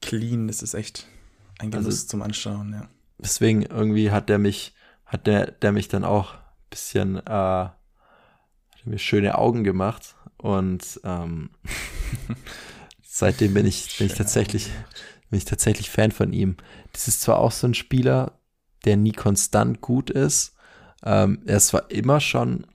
[0.00, 1.06] clean, das ist echt
[1.58, 2.88] ein Genuss also, zum Anschauen, ja.
[3.18, 4.74] Deswegen irgendwie hat der mich,
[5.04, 7.68] hat der, der mich dann auch ein bisschen äh,
[8.88, 11.50] mir schöne Augen gemacht und ähm,
[13.02, 14.70] seitdem bin ich, bin ich tatsächlich,
[15.30, 16.56] bin ich tatsächlich Fan von ihm.
[16.92, 18.32] Das ist zwar auch so ein Spieler,
[18.84, 20.54] der nie konstant gut ist.
[21.04, 22.66] Ähm, er ist zwar immer schon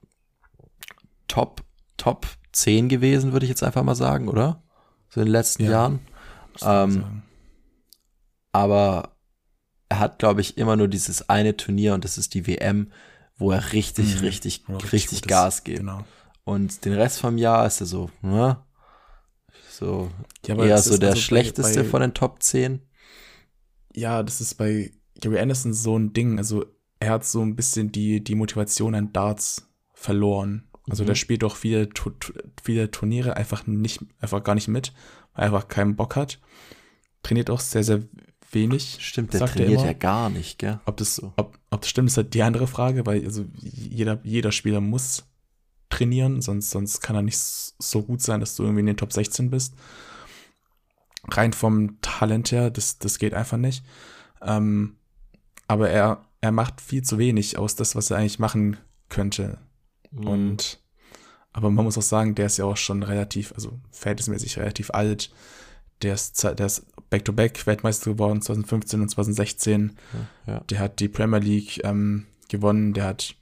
[1.27, 1.63] Top,
[1.97, 4.61] Top 10 gewesen, würde ich jetzt einfach mal sagen, oder?
[5.09, 5.99] So in den letzten ja, Jahren.
[6.61, 7.23] Ähm,
[8.51, 9.15] aber
[9.89, 12.91] er hat, glaube ich, immer nur dieses eine Turnier und das ist die WM,
[13.37, 14.21] wo er richtig, mhm.
[14.21, 15.79] richtig, richtig, richtig Gas gibt.
[15.79, 16.03] Genau.
[16.43, 18.57] Und den Rest vom Jahr ist er so, ne?
[19.69, 20.11] So
[20.45, 22.81] ja, eher so der also schlechteste bei, bei, von den Top 10.
[23.95, 26.37] Ja, das ist bei Gary Anderson so ein Ding.
[26.37, 26.65] Also
[26.99, 30.69] er hat so ein bisschen die, die Motivation an Darts verloren.
[30.89, 31.07] Also mhm.
[31.07, 31.89] der spielt doch viele,
[32.61, 34.93] viele Turniere einfach nicht, einfach gar nicht mit,
[35.33, 36.39] einfach keinen Bock hat.
[37.23, 38.03] Trainiert auch sehr, sehr
[38.51, 38.97] wenig.
[38.99, 40.79] Stimmt, der trainiert ja gar nicht, gell?
[40.85, 44.51] Ob das, ob, ob das stimmt, ist halt die andere Frage, weil also jeder, jeder
[44.51, 45.25] Spieler muss
[45.89, 49.13] trainieren, sonst, sonst kann er nicht so gut sein, dass du irgendwie in den Top
[49.13, 49.75] 16 bist.
[51.29, 53.85] Rein vom Talent her, das, das geht einfach nicht.
[54.41, 54.97] Ähm,
[55.67, 58.77] aber er, er macht viel zu wenig aus das, was er eigentlich machen
[59.09, 59.59] könnte.
[60.11, 60.27] Mhm.
[60.27, 60.82] Und
[61.53, 65.31] aber man muss auch sagen, der ist ja auch schon relativ, also verhältnismäßig relativ alt.
[66.01, 69.97] Der ist, der ist Back-to-Back Weltmeister geworden 2015 und 2016.
[70.47, 70.59] Ja, ja.
[70.61, 72.93] Der hat die Premier League ähm, gewonnen.
[72.93, 73.35] Der hat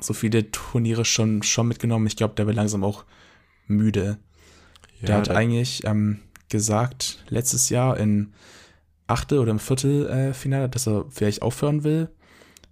[0.00, 2.06] so viele Turniere schon, schon mitgenommen.
[2.06, 3.04] Ich glaube, der wird langsam auch
[3.66, 4.18] müde.
[5.00, 8.32] Ja, der hat eigentlich ähm, gesagt, letztes Jahr in
[9.08, 12.08] Achte oder im Viertelfinale, dass er vielleicht aufhören will.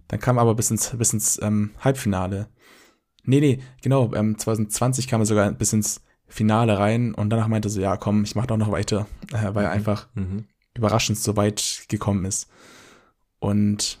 [0.07, 2.47] Dann kam aber bis ins, bis ins ähm, Halbfinale.
[3.29, 7.67] Nee, nee, genau, ähm, 2020 kam er sogar bis ins Finale rein und danach meinte
[7.67, 9.69] er so, ja, komm, ich mach doch noch weiter, äh, weil mhm.
[9.69, 10.45] er einfach mhm.
[10.73, 12.49] überraschend so weit gekommen ist.
[13.37, 13.99] Und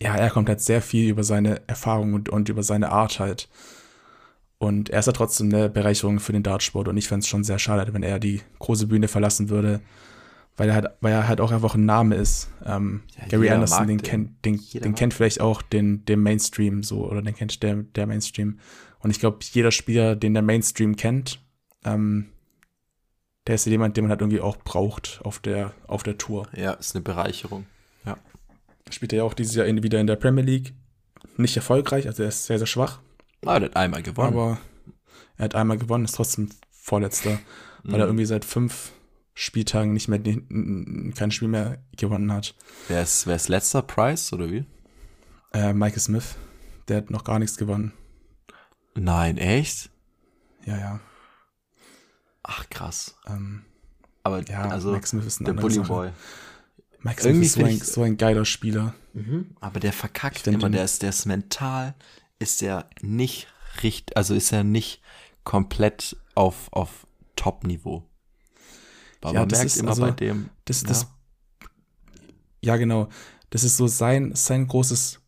[0.00, 3.48] ja, er kommt halt sehr viel über seine Erfahrung und, und über seine Art halt.
[4.58, 7.42] Und er ist ja trotzdem eine Bereicherung für den Dartsport und ich fände es schon
[7.42, 9.80] sehr schade, wenn er die große Bühne verlassen würde,
[10.56, 12.48] weil er halt, weil er halt auch einfach ein Name ist.
[12.64, 16.82] Ähm, ja, Gary Anderson, den, den, kennt, den, den kennt vielleicht auch den, den Mainstream
[16.82, 18.58] so, oder den kennt der, der Mainstream.
[18.98, 21.40] Und ich glaube, jeder Spieler, den der Mainstream kennt,
[21.84, 22.26] ähm,
[23.46, 26.46] der ist jemand, den man halt irgendwie auch braucht auf der, auf der Tour.
[26.54, 27.66] Ja, ist eine Bereicherung.
[28.04, 28.18] Ja.
[28.90, 30.74] Spielt er ja auch dieses Jahr in, wieder in der Premier League.
[31.36, 33.00] Nicht erfolgreich, also er ist sehr, sehr schwach.
[33.46, 34.34] Ah, er hat einmal gewonnen.
[34.34, 34.58] Aber
[35.38, 37.38] er hat einmal gewonnen, ist trotzdem Vorletzter,
[37.82, 38.00] weil mhm.
[38.00, 38.92] er irgendwie seit fünf
[39.34, 42.54] Spieltagen nicht mehr kein Spiel mehr gewonnen hat.
[42.88, 44.64] Wer ist, wer ist letzter Price oder wie?
[45.52, 46.36] Äh, Michael Smith.
[46.88, 47.92] Der hat noch gar nichts gewonnen.
[48.94, 49.90] Nein, echt?
[50.64, 51.00] Ja, ja.
[52.42, 53.16] Ach, krass.
[53.26, 53.64] Ähm,
[54.22, 56.10] Aber ja, also Mike Smith ist ein der Bully Boy.
[57.00, 58.94] Mike Smith ist so ein, so ein, geiler Spieler.
[59.14, 59.56] Mhm.
[59.60, 61.94] Aber der verkackt immer, der ist, der ist mental,
[62.38, 63.46] ist der nicht
[63.82, 65.00] richtig, also ist er nicht
[65.44, 67.06] komplett auf, auf
[67.36, 68.04] Top-Niveau.
[69.20, 70.50] Aber ja, man merkt immer also, bei dem.
[70.64, 70.88] Das, ja.
[70.88, 71.06] das,
[72.62, 73.08] ja, genau.
[73.50, 75.20] Das ist so sein, sein großes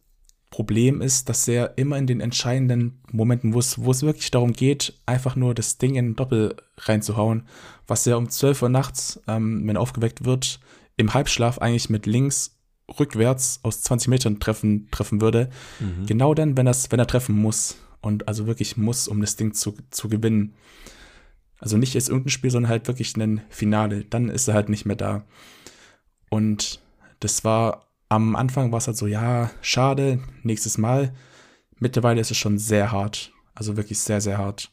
[0.51, 4.53] Problem ist, dass er immer in den entscheidenden Momenten, wo es, wo es wirklich darum
[4.53, 7.49] geht, einfach nur das Ding in Doppel reinzuhauen,
[7.86, 10.61] was er um 12 Uhr nachts, ähm, wenn er aufgeweckt wird,
[10.97, 12.59] im Halbschlaf eigentlich mit links
[13.01, 15.49] rückwärts aus 20 Metern treffen, treffen würde.
[15.80, 16.07] Mhm.
[16.07, 17.76] Genau dann, wenn, das, wenn er treffen muss.
[18.01, 20.55] Und also wirklich muss, um das Ding zu, zu gewinnen.
[21.63, 24.05] Also nicht jetzt irgendein Spiel, sondern halt wirklich ein Finale.
[24.05, 25.25] Dann ist er halt nicht mehr da.
[26.29, 26.81] Und
[27.21, 31.15] das war am Anfang war es halt so, ja, schade, nächstes Mal.
[31.79, 33.33] Mittlerweile ist es schon sehr hart.
[33.55, 34.73] Also wirklich sehr, sehr hart.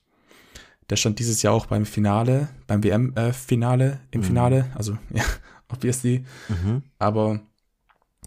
[0.90, 4.26] Der stand dieses Jahr auch beim Finale, beim WM-Finale, äh, im mhm.
[4.26, 4.72] Finale.
[4.76, 5.24] Also, ja,
[5.72, 6.26] obviously.
[6.50, 6.82] Mhm.
[6.98, 7.40] Aber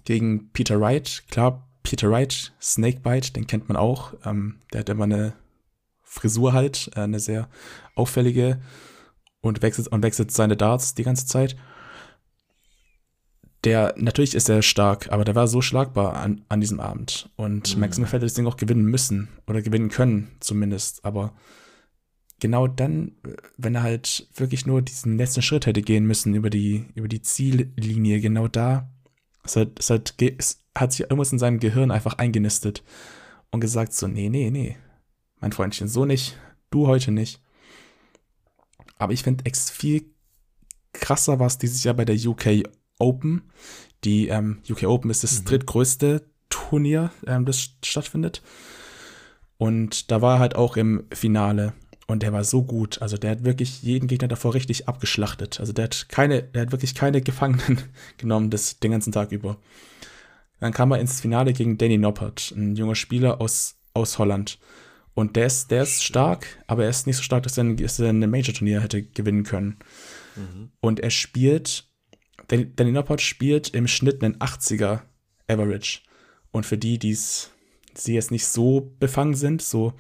[0.04, 4.14] gegen Peter Wright, klar, Peter Wright, Snakebite, den kennt man auch.
[4.24, 5.32] Ähm, der hat immer eine
[6.12, 7.48] Frisur halt, äh, eine sehr
[7.94, 8.60] auffällige
[9.40, 11.56] und wechselt, und wechselt seine Darts die ganze Zeit.
[13.64, 17.30] Der, natürlich ist er stark, aber der war so schlagbar an, an diesem Abend.
[17.36, 17.80] Und mhm.
[17.80, 21.02] Max hätte das Ding auch gewinnen müssen oder gewinnen können, zumindest.
[21.04, 21.32] Aber
[22.40, 23.12] genau dann,
[23.56, 27.22] wenn er halt wirklich nur diesen letzten Schritt hätte gehen müssen über die, über die
[27.22, 28.90] Ziellinie, genau da,
[29.44, 32.82] es hat, es hat, es hat sich irgendwas in seinem Gehirn einfach eingenistet
[33.50, 34.76] und gesagt so, nee, nee, nee,
[35.42, 36.38] mein Freundchen, so nicht,
[36.70, 37.42] du heute nicht.
[38.96, 40.06] Aber ich finde, viel
[40.92, 42.62] krasser war es dieses Jahr bei der UK
[42.98, 43.42] Open.
[44.04, 45.44] Die ähm, UK Open ist das mhm.
[45.46, 48.40] drittgrößte Turnier, ähm, das stattfindet.
[49.58, 51.72] Und da war er halt auch im Finale.
[52.06, 53.02] Und der war so gut.
[53.02, 55.58] Also der hat wirklich jeden Gegner davor richtig abgeschlachtet.
[55.58, 57.82] Also der hat keine, der hat wirklich keine Gefangenen
[58.16, 59.56] genommen das, den ganzen Tag über.
[60.60, 64.58] Dann kam er ins Finale gegen Danny Noppert, ein junger Spieler aus, aus Holland.
[65.14, 67.98] Und der ist, der ist stark, aber er ist nicht so stark, dass er, dass
[67.98, 69.78] er ein Major-Turnier hätte gewinnen können.
[70.36, 70.70] Mhm.
[70.80, 71.90] Und er spielt,
[72.48, 75.00] Danny Noppert spielt im Schnitt einen 80er
[75.48, 76.00] Average.
[76.50, 77.16] Und für die, die
[78.06, 79.92] jetzt nicht so befangen sind, so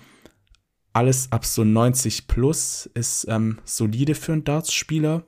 [0.92, 5.24] alles ab so 90 plus ist ähm, solide für einen Darts-Spieler.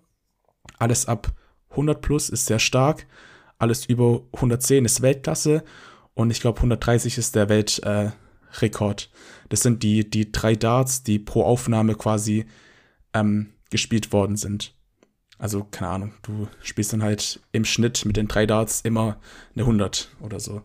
[0.78, 1.32] Alles ab
[1.70, 3.07] 100 plus ist sehr stark.
[3.59, 5.64] Alles über 110 ist Weltklasse.
[6.14, 8.11] Und ich glaube, 130 ist der Welt, äh,
[8.61, 9.11] Rekord.
[9.48, 12.46] Das sind die, die drei Darts, die pro Aufnahme quasi
[13.12, 14.74] ähm, gespielt worden sind.
[15.38, 19.18] Also, keine Ahnung, du spielst dann halt im Schnitt mit den drei Darts immer
[19.55, 20.62] eine 100 oder so.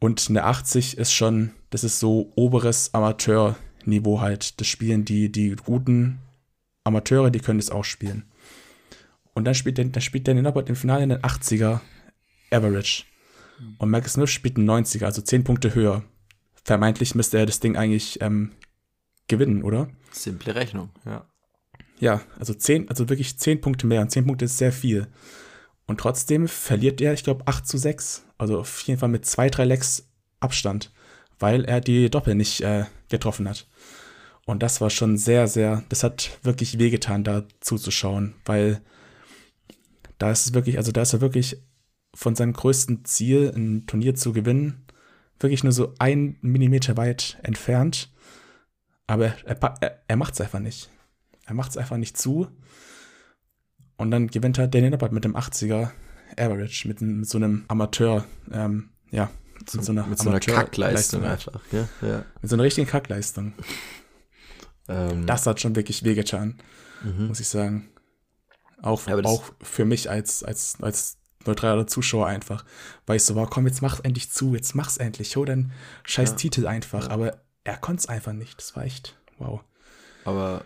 [0.00, 4.60] Und eine 80 ist schon, das ist so oberes Amateurniveau halt.
[4.60, 6.18] Das spielen die, die guten
[6.82, 8.24] Amateure, die können das auch spielen.
[9.34, 11.80] Und dann spielt der, dann spielt der Norbert im Finale einen 80er
[12.50, 13.04] Average.
[13.78, 16.04] Und Marcus Smith spielt einen 90er, also 10 Punkte höher
[16.64, 18.52] vermeintlich müsste er das Ding eigentlich ähm,
[19.28, 19.88] gewinnen, oder?
[20.10, 21.26] Simple Rechnung, ja.
[22.00, 24.00] Ja, also zehn, also wirklich zehn Punkte mehr.
[24.00, 25.06] Und zehn Punkte ist sehr viel.
[25.86, 28.26] Und trotzdem verliert er, ich glaube, 8 zu 6.
[28.36, 30.08] Also auf jeden Fall mit zwei, drei Lecks
[30.40, 30.92] Abstand,
[31.38, 33.66] weil er die Doppel nicht äh, getroffen hat.
[34.46, 38.82] Und das war schon sehr, sehr, das hat wirklich wehgetan, da zuzuschauen, weil
[40.18, 41.62] da ist es wirklich, also da ist er wirklich
[42.14, 44.83] von seinem größten Ziel, ein Turnier zu gewinnen,
[45.40, 48.12] wirklich nur so ein Millimeter weit entfernt.
[49.06, 50.90] Aber er, er, er macht es einfach nicht.
[51.46, 52.48] Er macht es einfach nicht zu.
[53.96, 55.90] Und dann gewinnt er Daniel Noppert mit dem 80er
[56.36, 61.24] Average, mit, mit so einem Amateur, ähm, ja, mit so, einer, mit so einer Kackleistung
[61.24, 61.60] einfach.
[61.70, 62.24] Ja, ja.
[62.40, 63.52] Mit so einer richtigen Kackleistung.
[64.88, 66.58] Ähm, das hat schon wirklich wehgetan,
[67.02, 67.28] mhm.
[67.28, 67.88] muss ich sagen.
[68.82, 72.64] Auch, ja, auch für mich als, als, als neutraler Zuschauer einfach.
[73.06, 75.72] Weil ich so war, komm, jetzt mach's endlich zu, jetzt mach's endlich, hol deinen
[76.04, 76.36] scheiß ja.
[76.36, 77.08] Titel einfach.
[77.08, 78.58] Aber er konnte es einfach nicht.
[78.58, 79.60] Das war echt wow.
[80.24, 80.64] Aber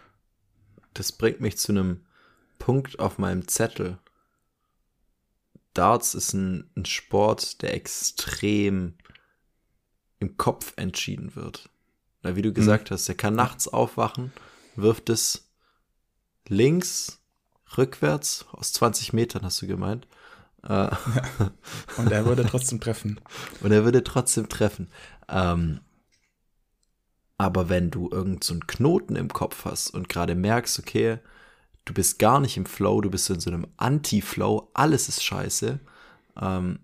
[0.94, 2.04] das bringt mich zu einem
[2.58, 3.98] Punkt auf meinem Zettel.
[5.74, 8.94] Darts ist ein, ein Sport, der extrem
[10.18, 11.70] im Kopf entschieden wird.
[12.22, 12.94] Weil wie du gesagt mhm.
[12.94, 14.32] hast, er kann nachts aufwachen,
[14.74, 15.48] wirft es
[16.48, 17.20] links,
[17.76, 20.08] rückwärts, aus 20 Metern hast du gemeint.
[20.66, 20.98] Ja.
[21.96, 23.20] Und er würde trotzdem treffen.
[23.60, 24.88] Und er würde trotzdem treffen.
[25.28, 25.80] Ähm,
[27.36, 31.18] aber wenn du irgendeinen so Knoten im Kopf hast und gerade merkst, okay,
[31.84, 35.78] du bist gar nicht im Flow, du bist in so einem Anti-Flow, alles ist scheiße,
[36.40, 36.80] ähm,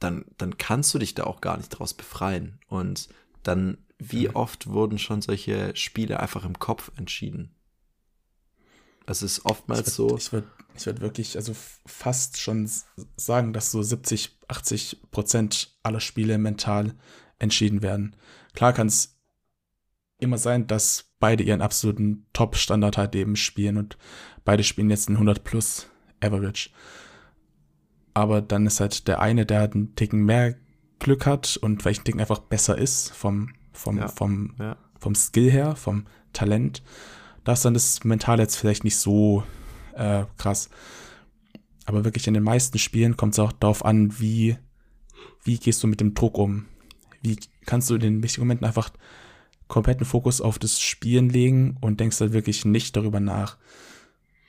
[0.00, 2.58] dann, dann kannst du dich da auch gar nicht draus befreien.
[2.66, 3.08] Und
[3.44, 7.54] dann wie oft wurden schon solche Spiele einfach im Kopf entschieden?
[9.06, 10.16] Es ist oftmals ich würd, so.
[10.16, 11.54] Ich würde ich würd wirklich, also
[11.86, 12.68] fast schon
[13.16, 16.94] sagen, dass so 70, 80 Prozent aller Spiele mental
[17.38, 18.16] entschieden werden.
[18.54, 19.16] Klar kann es
[20.18, 23.96] immer sein, dass beide ihren absoluten Top-Standard halt eben spielen und
[24.44, 25.88] beide spielen jetzt ein 100 plus
[26.20, 26.70] Average.
[28.14, 30.56] Aber dann ist halt der eine, der halt einen Ticken mehr
[30.98, 34.08] Glück hat und vielleicht ein Ticken einfach besser ist vom vom, ja.
[34.08, 34.76] vom, ja.
[34.98, 36.82] vom Skill her, vom Talent.
[37.44, 39.44] Da ist dann das Mental jetzt vielleicht nicht so
[39.94, 40.70] äh, krass.
[41.86, 44.56] Aber wirklich in den meisten Spielen kommt es auch darauf an, wie,
[45.44, 46.66] wie gehst du mit dem Druck um?
[47.20, 48.90] Wie kannst du in den wichtigen Momenten einfach
[49.68, 53.56] kompletten Fokus auf das Spielen legen und denkst dann wirklich nicht darüber nach.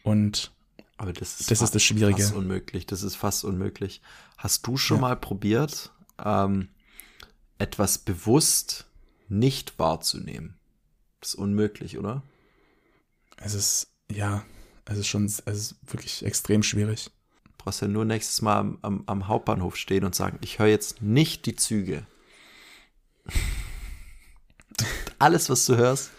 [0.03, 0.51] Und
[0.97, 2.21] aber das ist, das, ist das Schwierige.
[2.21, 2.85] Fast unmöglich.
[2.85, 4.01] Das ist fast unmöglich.
[4.37, 5.01] Hast du schon ja.
[5.01, 5.91] mal probiert,
[6.23, 6.69] ähm,
[7.57, 8.85] etwas bewusst
[9.27, 10.55] nicht wahrzunehmen.
[11.19, 12.21] Das ist unmöglich, oder?
[13.37, 14.43] Es ist, ja,
[14.85, 17.11] es ist schon, es ist wirklich extrem schwierig.
[17.43, 20.67] Du brauchst ja nur nächstes Mal am, am, am Hauptbahnhof stehen und sagen, ich höre
[20.67, 22.05] jetzt nicht die Züge.
[25.19, 26.11] Alles, was du hörst,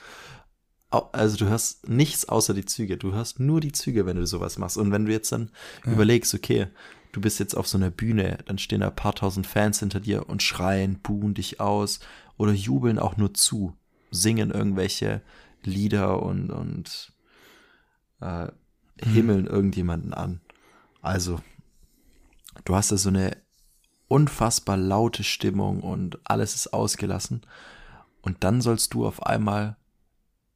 [0.91, 2.97] also du hörst nichts außer die Züge.
[2.97, 4.77] Du hörst nur die Züge, wenn du sowas machst.
[4.77, 5.51] Und wenn du jetzt dann
[5.85, 5.93] ja.
[5.93, 6.69] überlegst, okay,
[7.13, 10.01] du bist jetzt auf so einer Bühne, dann stehen da ein paar tausend Fans hinter
[10.01, 12.01] dir und schreien, buhen dich aus
[12.37, 13.75] oder jubeln auch nur zu,
[14.11, 15.23] singen irgendwelche
[15.67, 17.13] Lieder und, und
[18.21, 18.49] äh,
[18.99, 19.49] himmeln mhm.
[19.49, 20.41] irgendjemanden an.
[21.03, 21.41] Also,
[22.65, 23.37] du hast da so eine
[24.09, 27.43] unfassbar laute Stimmung und alles ist ausgelassen.
[28.23, 29.77] Und dann sollst du auf einmal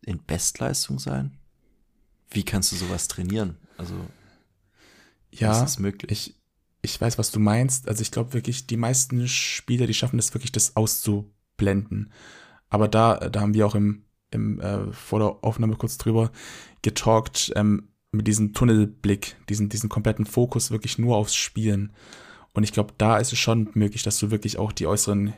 [0.02, 1.38] in Bestleistung sein?
[2.30, 3.58] Wie kannst du sowas trainieren?
[3.76, 3.94] Also,
[5.30, 6.11] ja, ist möglich?
[6.11, 6.40] Ich,
[6.82, 7.88] ich weiß, was du meinst.
[7.88, 12.12] Also, ich glaube wirklich, die meisten Spieler, die schaffen es wirklich, das auszu blenden.
[12.68, 16.31] Aber da, da haben wir auch im, im äh, vor der Aufnahme kurz drüber
[16.83, 21.93] getalkt, ähm, mit diesem Tunnelblick, diesen, diesen kompletten Fokus wirklich nur aufs Spielen.
[22.53, 25.33] Und ich glaube, da ist es schon möglich, dass du wirklich auch die äußeren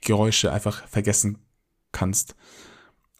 [0.00, 1.38] Geräusche einfach vergessen
[1.90, 2.36] kannst.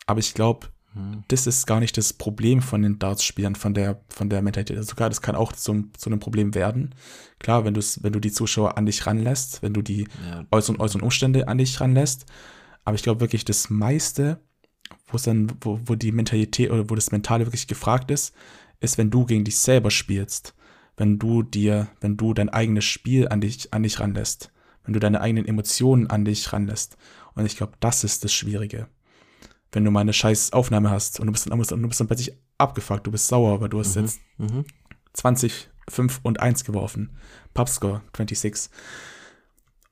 [0.07, 1.25] Aber ich glaube, hm.
[1.29, 4.77] das ist gar nicht das Problem von den Darts-Spielern, von der, von der Mentalität.
[4.77, 6.95] Also sogar, das kann auch zu, zu einem Problem werden.
[7.39, 10.45] Klar, wenn, wenn du die Zuschauer an dich ranlässt, wenn du die ja.
[10.51, 12.27] äußeren, äußeren Umstände an dich ranlässt.
[12.85, 14.41] Aber ich glaube wirklich, das meiste,
[15.07, 18.35] wo es dann, wo, wo die Mentalität oder wo das Mentale wirklich gefragt ist,
[18.81, 20.55] ist, wenn du gegen dich selber spielst.
[20.97, 24.53] Wenn du dir, wenn du dein eigenes Spiel an dich, an dich ranlässt.
[24.85, 26.97] Wenn du deine eigenen Emotionen an dich ranlässt.
[27.35, 28.89] Und ich glaube, das ist das Schwierige.
[29.71, 32.37] Wenn du mal eine scheiß Aufnahme hast und du bist dann, du bist dann plötzlich
[32.59, 34.03] abgefuckt, du bist sauer, weil du hast mhm.
[34.03, 34.65] jetzt mhm.
[35.15, 37.11] 20 5 und 1 geworfen.
[37.55, 38.71] Pubscore 26.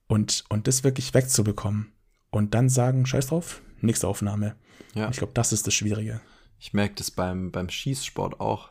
[0.07, 1.92] Und, und das wirklich wegzubekommen.
[2.30, 4.57] Und dann sagen, scheiß drauf, nächste Aufnahme.
[4.95, 5.09] Ja.
[5.11, 6.20] ich glaube, das ist das Schwierige.
[6.59, 8.70] Ich merke das beim, beim Schießsport auch.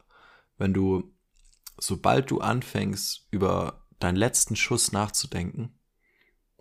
[0.57, 1.11] Wenn du,
[1.77, 5.77] sobald du anfängst, über deinen letzten Schuss nachzudenken,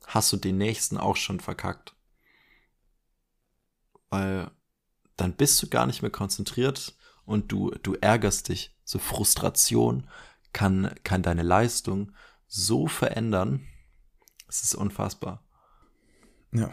[0.06, 1.94] hast du den nächsten auch schon verkackt.
[4.10, 4.50] weil
[5.16, 8.74] dann bist du gar nicht mehr konzentriert und du, du ärgerst dich.
[8.84, 10.08] So Frustration
[10.52, 12.12] kann, kann deine Leistung
[12.46, 13.66] so verändern.
[14.48, 15.44] Es ist unfassbar.
[16.52, 16.72] Ja.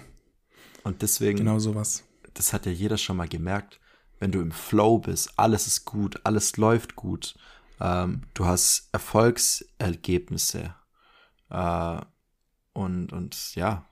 [0.85, 1.39] Und deswegen.
[1.39, 2.03] Genau sowas.
[2.35, 3.79] Das hat ja jeder schon mal gemerkt.
[4.19, 7.35] Wenn du im Flow bist, alles ist gut, alles läuft gut.
[7.81, 10.75] Ähm, du hast Erfolgsergebnisse.
[11.49, 12.01] Äh,
[12.73, 13.85] und, und ja,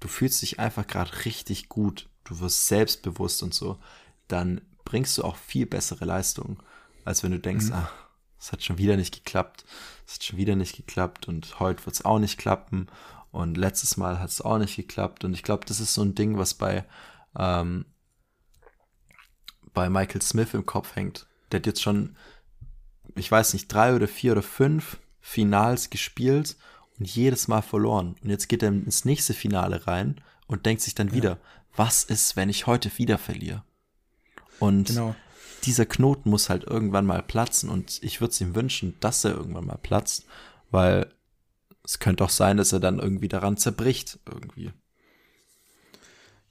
[0.00, 2.08] du fühlst dich einfach gerade richtig gut.
[2.24, 3.78] Du wirst selbstbewusst und so.
[4.26, 6.58] Dann bringst du auch viel bessere Leistungen,
[7.04, 7.74] als wenn du denkst, mhm.
[7.74, 7.90] ah,
[8.40, 9.64] es hat schon wieder nicht geklappt,
[10.06, 12.88] es hat schon wieder nicht geklappt und heute wird es auch nicht klappen
[13.30, 16.14] und letztes Mal hat es auch nicht geklappt und ich glaube, das ist so ein
[16.14, 16.84] Ding, was bei
[17.38, 17.84] ähm,
[19.72, 21.26] bei Michael Smith im Kopf hängt.
[21.50, 22.16] Der hat jetzt schon,
[23.16, 26.56] ich weiß nicht, drei oder vier oder fünf Finals gespielt
[26.98, 28.16] und jedes Mal verloren.
[28.22, 31.38] Und jetzt geht er ins nächste Finale rein und denkt sich dann wieder, ja.
[31.76, 33.64] was ist, wenn ich heute wieder verliere?
[34.58, 35.14] Und genau.
[35.64, 39.32] dieser Knoten muss halt irgendwann mal platzen und ich würde es ihm wünschen, dass er
[39.32, 40.26] irgendwann mal platzt,
[40.70, 41.12] weil
[41.90, 44.70] es könnte auch sein, dass er dann irgendwie daran zerbricht, irgendwie.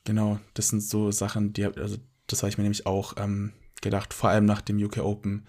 [0.03, 1.95] Genau, das sind so Sachen, die, also
[2.27, 5.47] das habe ich mir nämlich auch ähm, gedacht, vor allem nach dem UK Open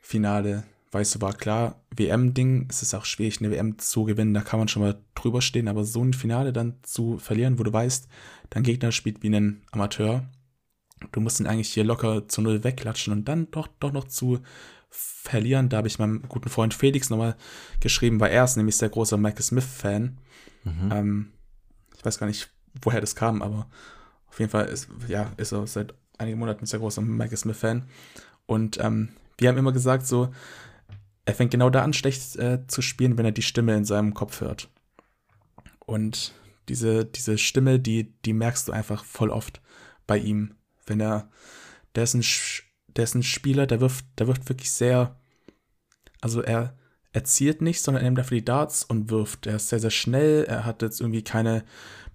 [0.00, 0.62] Finale.
[0.92, 4.60] Weißt du, war klar, WM-Ding, es ist auch schwierig, eine WM zu gewinnen, da kann
[4.60, 8.06] man schon mal drüber stehen, aber so ein Finale dann zu verlieren, wo du weißt,
[8.50, 10.28] dein Gegner spielt wie ein Amateur,
[11.10, 14.42] du musst ihn eigentlich hier locker zu null wegklatschen und dann doch, doch noch zu
[14.94, 17.36] verlieren, da habe ich meinem guten Freund Felix nochmal
[17.80, 20.18] geschrieben, weil er ist nämlich sehr großer Michael Smith-Fan.
[20.64, 20.92] Mhm.
[20.92, 21.32] Ähm,
[21.96, 22.50] ich weiß gar nicht,
[22.82, 23.68] woher das kam, aber
[24.28, 27.84] auf jeden Fall ist, ja, ist er seit einigen Monaten sehr großer Michael Smith-Fan.
[28.46, 30.32] Und ähm, wir haben immer gesagt, so,
[31.24, 34.14] er fängt genau da an, schlecht äh, zu spielen, wenn er die Stimme in seinem
[34.14, 34.68] Kopf hört.
[35.86, 36.34] Und
[36.68, 39.60] diese, diese Stimme, die, die merkst du einfach voll oft
[40.06, 40.54] bei ihm.
[40.86, 41.30] Wenn er,
[41.94, 42.24] der ist ein,
[42.96, 45.16] der ist ein Spieler, der wirft, der wirft wirklich sehr,
[46.20, 46.76] also er,
[47.12, 49.46] er zielt nicht, sondern er nimmt dafür die Darts und wirft.
[49.46, 51.64] Er ist sehr, sehr schnell, er hat jetzt irgendwie keine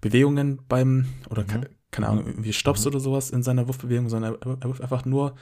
[0.00, 1.46] Bewegungen beim, oder mhm.
[1.46, 2.88] keine, keine Ahnung, irgendwie Stops mhm.
[2.88, 5.34] oder sowas in seiner Wurfbewegung, sondern er, er wirft einfach nur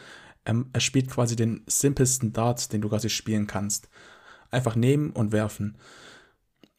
[0.48, 3.88] ähm, er spielt quasi den simpelsten Dart, den du quasi spielen kannst.
[4.50, 5.76] Einfach nehmen und werfen.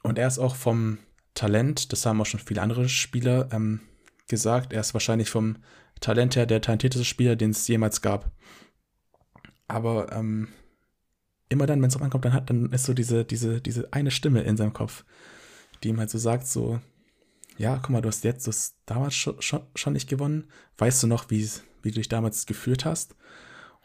[0.02, 0.98] Und er ist auch vom
[1.36, 3.82] Talent, das haben auch schon viele andere Spieler ähm,
[4.28, 5.58] gesagt, er ist wahrscheinlich vom
[6.00, 8.32] Talent her der talentierteste Spieler, den es jemals gab.
[9.68, 10.48] Aber ähm,
[11.50, 14.12] immer dann, wenn es drauf ankommt, dann hat, dann ist so diese, diese, diese eine
[14.12, 15.04] Stimme in seinem Kopf,
[15.84, 16.80] die ihm halt so sagt, so,
[17.58, 20.50] ja, guck mal, du hast jetzt das damals schon, schon, schon nicht gewonnen.
[20.78, 21.50] Weißt du noch, wie,
[21.82, 23.16] wie du dich damals gefühlt hast?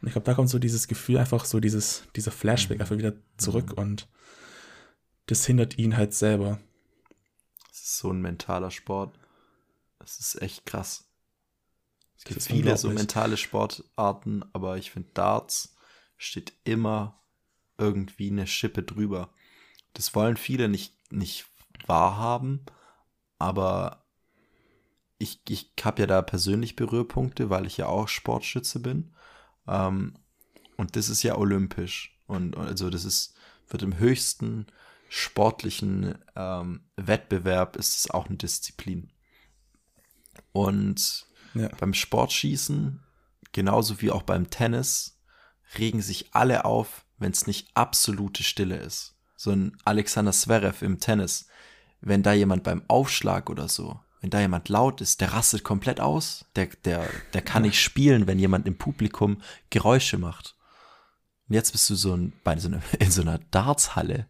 [0.01, 3.15] Und ich glaube, da kommt so dieses Gefühl, einfach so dieses, dieser Flashback einfach wieder
[3.37, 3.83] zurück mhm.
[3.83, 4.09] und
[5.27, 6.61] das hindert ihn halt selber.
[7.73, 9.19] Es ist so ein mentaler Sport.
[9.99, 11.09] Es ist echt krass.
[12.25, 15.77] Es gibt viele so mentale Sportarten, aber ich finde, Darts
[16.17, 17.21] steht immer
[17.77, 19.31] irgendwie eine Schippe drüber.
[19.93, 21.47] Das wollen viele nicht, nicht
[21.87, 22.65] wahrhaben,
[23.39, 24.05] aber
[25.19, 29.15] ich, ich habe ja da persönlich Berührpunkte, weil ich ja auch Sportschütze bin.
[29.69, 30.15] Ähm,
[30.77, 32.19] und das ist ja olympisch.
[32.27, 33.35] Und also das ist,
[33.69, 34.67] wird im höchsten
[35.09, 39.13] sportlichen ähm, Wettbewerb ist es auch eine Disziplin.
[40.53, 41.69] Und ja.
[41.79, 43.01] beim Sportschießen,
[43.53, 45.19] genauso wie auch beim Tennis,
[45.79, 49.17] regen sich alle auf, wenn es nicht absolute Stille ist.
[49.37, 51.49] So ein Alexander Zverev im Tennis,
[52.01, 56.01] wenn da jemand beim Aufschlag oder so wenn da jemand laut ist, der rastet komplett
[56.01, 56.47] aus.
[56.57, 60.57] Der, der, der kann nicht spielen, wenn jemand im Publikum Geräusche macht.
[61.47, 64.27] Und jetzt bist du so ein, bei so einer, in so einer Dartshalle.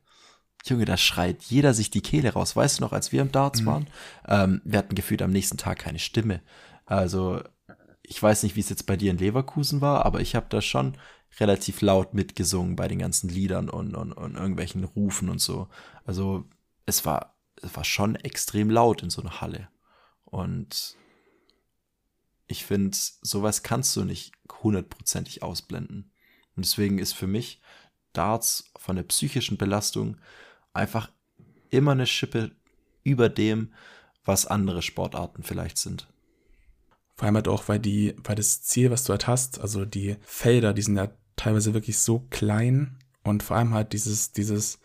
[0.64, 2.56] Junge, da schreit jeder sich die Kehle raus.
[2.56, 3.66] Weißt du noch, als wir im Darts mhm.
[3.66, 3.86] waren?
[4.26, 6.40] Ähm, wir hatten gefühlt am nächsten Tag keine Stimme.
[6.86, 7.42] Also,
[8.02, 10.60] ich weiß nicht, wie es jetzt bei dir in Leverkusen war, aber ich habe da
[10.60, 10.96] schon
[11.40, 15.68] relativ laut mitgesungen bei den ganzen Liedern und, und, und irgendwelchen Rufen und so.
[16.04, 16.44] Also,
[16.86, 19.68] es war, es war schon extrem laut in so einer Halle.
[20.24, 20.96] Und
[22.46, 24.32] ich finde, sowas kannst du nicht
[24.62, 26.12] hundertprozentig ausblenden.
[26.56, 27.60] Und deswegen ist für mich
[28.12, 30.18] Darts von der psychischen Belastung
[30.72, 31.10] einfach
[31.70, 32.52] immer eine Schippe
[33.02, 33.72] über dem,
[34.24, 36.08] was andere Sportarten vielleicht sind.
[37.16, 40.16] Vor allem halt auch, weil die, weil das Ziel, was du halt hast, also die
[40.22, 44.78] Felder, die sind ja teilweise wirklich so klein und vor allem halt dieses, dieses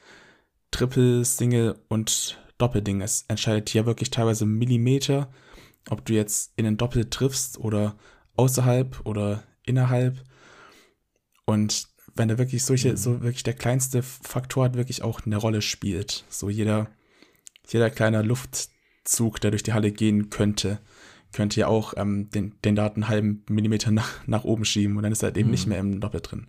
[0.72, 3.02] Triple, Single und Doppelding.
[3.02, 5.32] Es entscheidet hier wirklich teilweise Millimeter,
[5.90, 7.98] ob du jetzt in den Doppel triffst oder
[8.36, 10.24] außerhalb oder innerhalb.
[11.46, 12.98] Und wenn da wirklich solche, mhm.
[12.98, 16.26] so wirklich der kleinste Faktor hat wirklich auch eine Rolle spielt.
[16.30, 16.90] So jeder,
[17.68, 20.80] jeder kleiner Luftzug, der durch die Halle gehen könnte,
[21.32, 25.04] könnte ja auch ähm, den, den Dart einen halben Millimeter nach, nach oben schieben und
[25.04, 25.52] dann ist er halt eben mhm.
[25.52, 26.48] nicht mehr im Doppel drin.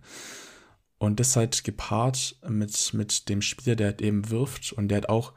[0.97, 5.09] Und das halt gepaart mit, mit dem Spieler, der halt eben wirft und der halt
[5.09, 5.33] auch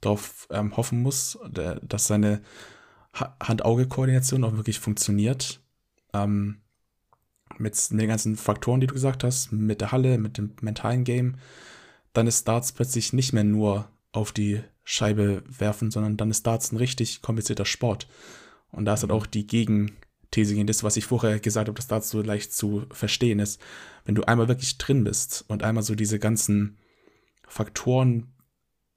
[0.00, 2.42] darauf ähm, hoffen muss, der, dass seine
[3.14, 5.60] Hand-Auge-Koordination auch wirklich funktioniert.
[6.12, 6.60] Ähm,
[7.58, 11.36] mit den ganzen Faktoren, die du gesagt hast, mit der Halle, mit dem mentalen Game,
[12.12, 16.72] dann ist Darts plötzlich nicht mehr nur auf die Scheibe werfen, sondern dann ist Darts
[16.72, 18.08] ein richtig komplizierter Sport.
[18.74, 21.86] Und da ist halt auch die Gegenthese gegen das, was ich vorher gesagt habe, dass
[21.86, 23.60] Darts so leicht zu verstehen ist.
[24.04, 26.78] Wenn du einmal wirklich drin bist und einmal so diese ganzen
[27.46, 28.34] Faktoren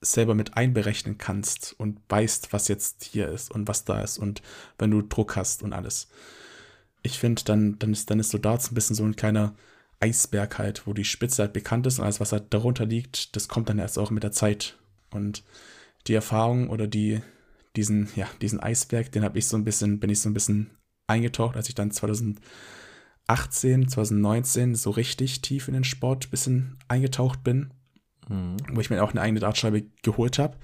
[0.01, 4.41] selber mit einberechnen kannst und weißt, was jetzt hier ist und was da ist und
[4.77, 6.07] wenn du Druck hast und alles.
[7.01, 9.55] Ich finde, dann, dann, ist, dann ist so Darts ein bisschen so ein kleiner
[9.99, 13.47] Eisberg halt, wo die Spitze halt bekannt ist und alles, was halt darunter liegt, das
[13.47, 14.77] kommt dann erst auch mit der Zeit.
[15.09, 15.43] Und
[16.05, 17.21] die Erfahrung oder die,
[17.77, 20.71] diesen, ja, diesen Eisberg, den habe ich so ein bisschen, bin ich so ein bisschen
[21.07, 22.39] eingetaucht, als ich dann 2018,
[23.87, 27.71] 2019 so richtig tief in den Sport ein bisschen eingetaucht bin
[28.29, 28.57] mhm.
[28.71, 30.57] wo ich mir auch eine eigene Dartscheibe geholt habe,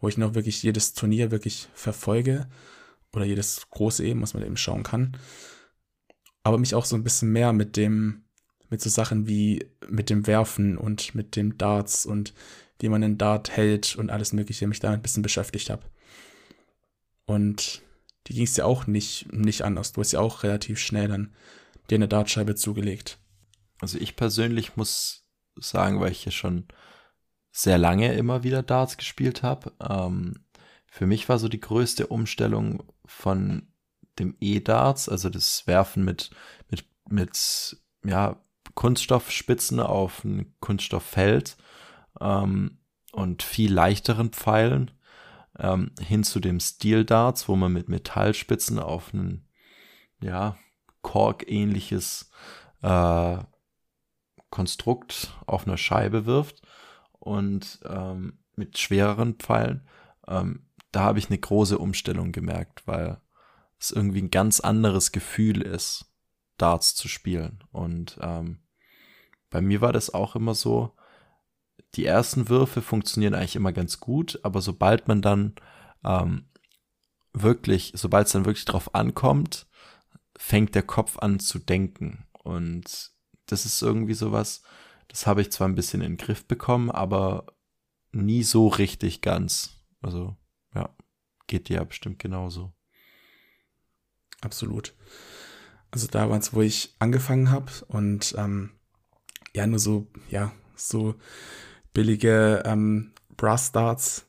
[0.00, 2.46] wo ich noch wirklich jedes Turnier wirklich verfolge
[3.12, 5.16] oder jedes große eben, was man eben schauen kann.
[6.42, 8.24] Aber mich auch so ein bisschen mehr mit dem,
[8.68, 12.34] mit so Sachen wie mit dem Werfen und mit dem Darts und
[12.78, 15.82] wie man einen Dart hält und alles Mögliche, mich damit ein bisschen beschäftigt habe.
[17.26, 17.82] Und
[18.26, 19.92] die ging es ja auch nicht, nicht anders.
[19.92, 21.34] Du hast ja auch relativ schnell dann
[21.90, 23.18] dir eine Dartscheibe zugelegt.
[23.80, 26.66] Also ich persönlich muss sagen, weil ich ja schon
[27.52, 29.72] sehr lange immer wieder Darts gespielt habe.
[29.80, 30.44] Ähm,
[30.86, 33.68] für mich war so die größte Umstellung von
[34.18, 36.30] dem E-Darts, also das Werfen mit,
[36.70, 38.42] mit, mit ja,
[38.74, 41.56] Kunststoffspitzen auf ein Kunststofffeld
[42.20, 42.78] ähm,
[43.12, 44.90] und viel leichteren Pfeilen
[45.58, 49.48] ähm, hin zu dem Steel Darts, wo man mit Metallspitzen auf ein
[50.20, 50.56] ja,
[51.02, 52.30] Kork-ähnliches
[52.82, 53.38] äh,
[54.50, 56.62] Konstrukt auf einer Scheibe wirft
[57.12, 59.86] und ähm, mit schwereren Pfeilen,
[60.26, 63.20] ähm, da habe ich eine große Umstellung gemerkt, weil
[63.78, 66.06] es irgendwie ein ganz anderes Gefühl ist,
[66.56, 67.62] Darts zu spielen.
[67.70, 68.60] Und ähm,
[69.50, 70.95] bei mir war das auch immer so,
[71.96, 75.54] die ersten Würfe funktionieren eigentlich immer ganz gut, aber sobald man dann
[76.04, 76.46] ähm,
[77.32, 79.66] wirklich, sobald es dann wirklich drauf ankommt,
[80.36, 82.26] fängt der Kopf an zu denken.
[82.42, 83.12] Und
[83.46, 84.62] das ist irgendwie sowas,
[85.08, 87.46] das habe ich zwar ein bisschen in den Griff bekommen, aber
[88.12, 89.70] nie so richtig ganz.
[90.02, 90.36] Also,
[90.74, 90.94] ja,
[91.46, 92.72] geht dir ja bestimmt genauso.
[94.40, 94.94] Absolut.
[95.90, 98.72] Also da war es, wo ich angefangen habe und ähm,
[99.54, 101.14] ja, nur so, ja, so
[101.96, 104.26] billige ähm, Brass Darts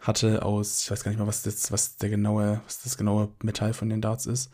[0.00, 3.28] hatte aus, ich weiß gar nicht mal, was das, was der genaue, was das genaue
[3.40, 4.50] Metall von den Darts ist.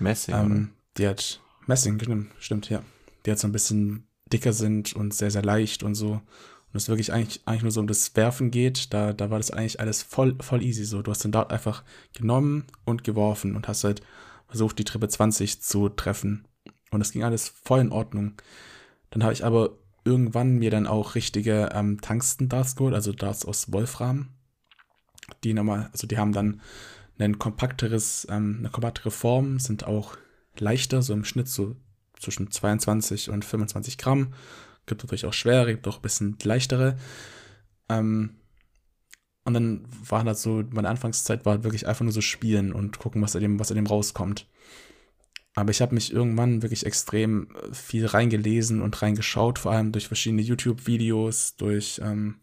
[0.00, 0.34] Messing.
[0.34, 2.82] Ähm, die hat Messing, stimmt, stimmt, ja.
[3.24, 6.14] Die hat so ein bisschen dicker sind und sehr, sehr leicht und so.
[6.14, 9.52] Und es wirklich eigentlich, eigentlich nur so um das Werfen geht, da, da war das
[9.52, 11.00] eigentlich alles voll, voll easy so.
[11.02, 14.02] Du hast den Dart einfach genommen und geworfen und hast halt
[14.48, 16.44] versucht, die Triple 20 zu treffen.
[16.90, 18.32] Und es ging alles voll in Ordnung.
[19.10, 19.78] Dann habe ich aber
[20.08, 24.30] irgendwann mir dann auch richtige ähm, Tungsten-Darts geholt, also Darts aus Wolfram.
[25.44, 26.62] Die nochmal, also die haben dann
[27.18, 30.16] ein kompakteres, ähm, eine kompaktere Form, sind auch
[30.58, 31.76] leichter, so im Schnitt so
[32.18, 34.32] zwischen 22 und 25 Gramm.
[34.86, 36.96] Gibt natürlich auch schwere, gibt auch ein bisschen leichtere.
[37.88, 38.36] Ähm,
[39.44, 43.22] und dann war das so, meine Anfangszeit war wirklich einfach nur so spielen und gucken,
[43.22, 44.46] was in dem, was in dem rauskommt.
[45.58, 50.06] Aber ich habe mich irgendwann wirklich extrem äh, viel reingelesen und reingeschaut, vor allem durch
[50.06, 52.36] verschiedene YouTube-Videos, durch ähm,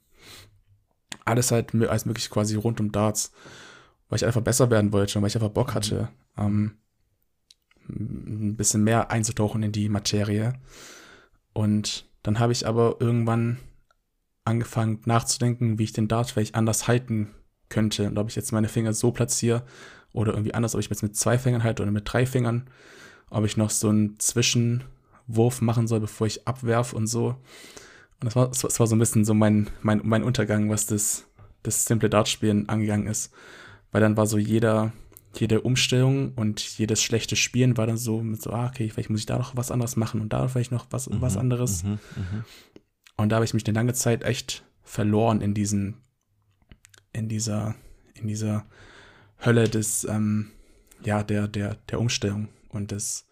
[1.23, 3.31] alles halt als möglich quasi rund um Darts,
[4.09, 6.09] weil ich einfach besser werden wollte und weil ich einfach Bock hatte.
[6.37, 6.77] Ähm,
[7.87, 10.59] ein bisschen mehr einzutauchen in die Materie.
[11.53, 13.59] Und dann habe ich aber irgendwann
[14.43, 17.29] angefangen nachzudenken, wie ich den Dart vielleicht anders halten
[17.69, 19.63] könnte und ob ich jetzt meine Finger so platziere
[20.11, 22.69] oder irgendwie anders, ob ich jetzt mit zwei Fingern halte oder mit drei Fingern,
[23.29, 27.35] ob ich noch so einen Zwischenwurf machen soll, bevor ich abwerfe und so.
[28.19, 31.25] Und das war, das war so ein bisschen so mein, mein, mein Untergang, was das,
[31.63, 33.33] das simple Dartspielen angegangen ist.
[33.91, 34.93] Weil dann war so jeder,
[35.33, 39.21] jede Umstellung und jedes schlechte Spielen war dann so mit so, ah, okay, vielleicht muss
[39.21, 41.83] ich da noch was anderes machen und da vielleicht noch was, mhm, was anderes.
[41.83, 42.45] Mhm, mh.
[43.17, 45.95] Und da habe ich mich eine lange Zeit echt verloren in diesen,
[47.13, 47.75] in dieser,
[48.13, 48.65] in dieser
[49.43, 50.51] Hölle des, ähm,
[51.03, 53.25] ja, der, der, der Umstellung und des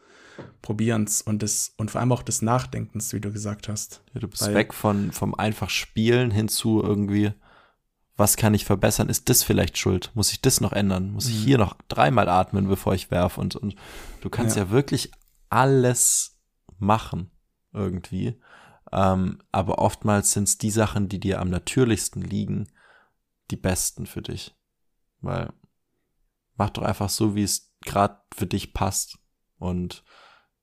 [0.62, 4.02] Probierens und des, und vor allem auch des Nachdenkens, wie du gesagt hast.
[4.14, 7.34] Ja, du bist Weil, weg von, vom einfach Spielen hin zu irgendwie,
[8.16, 9.10] was kann ich verbessern?
[9.10, 10.12] Ist das vielleicht schuld?
[10.14, 11.12] Muss ich das noch ändern?
[11.12, 11.44] Muss ich mhm.
[11.44, 13.42] hier noch dreimal atmen, bevor ich werfe?
[13.42, 13.76] Und, und
[14.22, 15.12] du kannst ja, ja wirklich
[15.50, 16.38] alles
[16.80, 17.32] machen
[17.74, 18.40] irgendwie.
[18.92, 22.70] Ähm, aber oftmals sind es die Sachen, die dir am natürlichsten liegen,
[23.50, 24.56] die besten für dich.
[25.22, 25.52] Weil
[26.56, 29.18] mach doch einfach so, wie es gerade für dich passt.
[29.64, 30.04] Und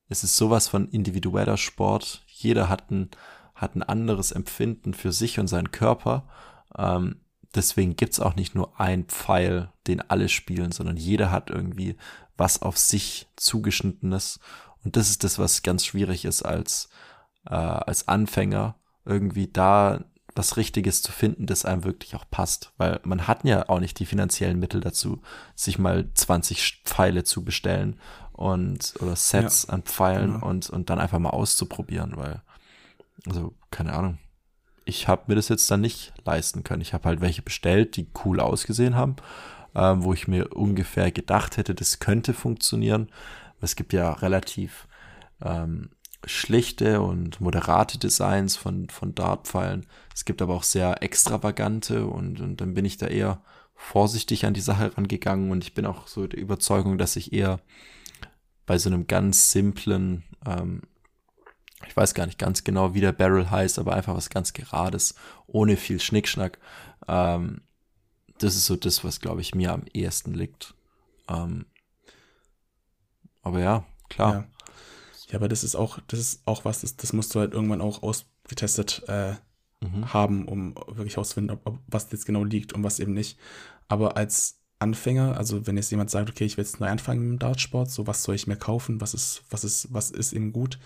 [0.09, 2.23] es ist sowas von individueller Sport.
[2.27, 3.09] Jeder hat ein,
[3.55, 6.27] hat ein anderes Empfinden für sich und seinen Körper.
[6.77, 7.21] Ähm,
[7.55, 11.97] deswegen gibt's auch nicht nur ein Pfeil, den alle spielen, sondern jeder hat irgendwie
[12.37, 14.39] was auf sich zugeschnittenes.
[14.83, 16.89] Und das ist das, was ganz schwierig ist als,
[17.47, 20.05] äh, als Anfänger, irgendwie da
[20.35, 22.71] was Richtiges zu finden, das einem wirklich auch passt.
[22.77, 25.21] Weil man hat ja auch nicht die finanziellen Mittel dazu,
[25.55, 27.99] sich mal 20 Pfeile zu bestellen
[28.41, 30.47] und oder Sets ja, an Pfeilen genau.
[30.47, 32.41] und, und dann einfach mal auszuprobieren, weil,
[33.27, 34.17] also, keine Ahnung
[34.85, 36.81] ich habe mir das jetzt dann nicht leisten können.
[36.81, 39.15] Ich habe halt welche bestellt, die cool ausgesehen haben,
[39.73, 43.09] äh, wo ich mir ungefähr gedacht hätte, das könnte funktionieren.
[43.61, 44.87] Es gibt ja relativ
[45.41, 45.91] ähm,
[46.25, 49.85] schlichte und moderate Designs von, von Dartpfeilen.
[50.13, 53.41] Es gibt aber auch sehr extravagante und, und dann bin ich da eher
[53.75, 57.59] vorsichtig an die Sache rangegangen und ich bin auch so der Überzeugung, dass ich eher
[58.65, 60.81] bei so einem ganz simplen ähm,
[61.87, 65.15] ich weiß gar nicht ganz genau, wie der Barrel heißt, aber einfach was ganz Gerades,
[65.47, 66.59] ohne viel Schnickschnack.
[67.07, 67.61] Ähm,
[68.37, 70.73] das ist so das, was, glaube ich, mir am ehesten liegt.
[71.27, 71.65] Ähm,
[73.41, 74.33] aber ja, klar.
[74.33, 74.47] Ja.
[75.29, 75.35] ja.
[75.35, 78.03] aber das ist auch, das ist auch was, das, das musst du halt irgendwann auch
[78.03, 79.33] ausgetestet äh,
[79.81, 80.13] mhm.
[80.13, 83.37] haben, um wirklich herauszufinden, ob, ob, was jetzt genau liegt und was eben nicht.
[83.87, 87.39] Aber als Anfänger, also wenn jetzt jemand sagt, okay, ich will jetzt neu anfangen im
[87.39, 90.79] Dartsport, so was soll ich mir kaufen, was ist, was ist, was ist eben gut,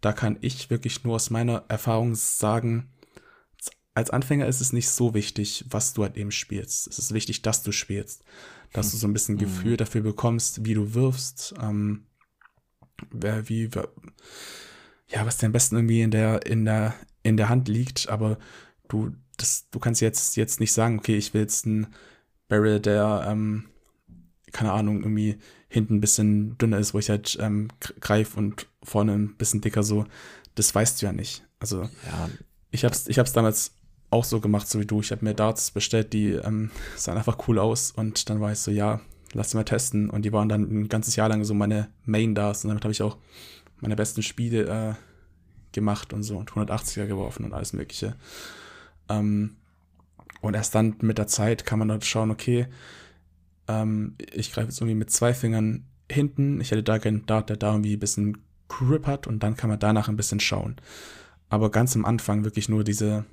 [0.00, 2.90] da kann ich wirklich nur aus meiner Erfahrung sagen,
[3.94, 6.86] als Anfänger ist es nicht so wichtig, was du halt eben spielst.
[6.88, 8.24] Es ist wichtig, dass du spielst.
[8.72, 9.40] Dass du so ein bisschen mhm.
[9.40, 12.06] Gefühl dafür bekommst, wie du wirfst, ähm,
[13.10, 13.68] wie,
[15.08, 18.38] ja, was dir am besten irgendwie in der, in der, in der Hand liegt, aber
[18.88, 21.88] du, das, du kannst jetzt, jetzt nicht sagen, okay, ich will jetzt einen
[22.52, 23.64] Barrel, der, ähm,
[24.52, 25.38] keine Ahnung, irgendwie
[25.68, 27.68] hinten ein bisschen dünner ist, wo ich halt ähm,
[28.00, 30.04] greife und vorne ein bisschen dicker so,
[30.54, 31.46] das weißt du ja nicht.
[31.60, 32.28] Also ja.
[32.70, 33.72] ich hab's, ich hab's damals
[34.10, 35.00] auch so gemacht, so wie du.
[35.00, 38.58] Ich habe mir Darts bestellt, die ähm, sahen einfach cool aus und dann war ich
[38.58, 39.00] so, ja,
[39.32, 40.10] lass sie mal testen.
[40.10, 42.92] Und die waren dann ein ganzes Jahr lang so meine Main Darts und damit habe
[42.92, 43.16] ich auch
[43.80, 44.94] meine besten Spiele äh,
[45.72, 48.14] gemacht und so und 180er geworfen und alles Mögliche.
[49.08, 49.56] Ähm,
[50.42, 52.66] und erst dann mit der Zeit kann man dort schauen, okay,
[53.68, 56.60] ähm, ich greife jetzt irgendwie mit zwei Fingern hinten.
[56.60, 58.38] Ich hätte da gerne Dart, der da irgendwie ein bisschen
[58.68, 60.76] Grip hat und dann kann man danach ein bisschen schauen.
[61.48, 63.24] Aber ganz am Anfang wirklich nur diese,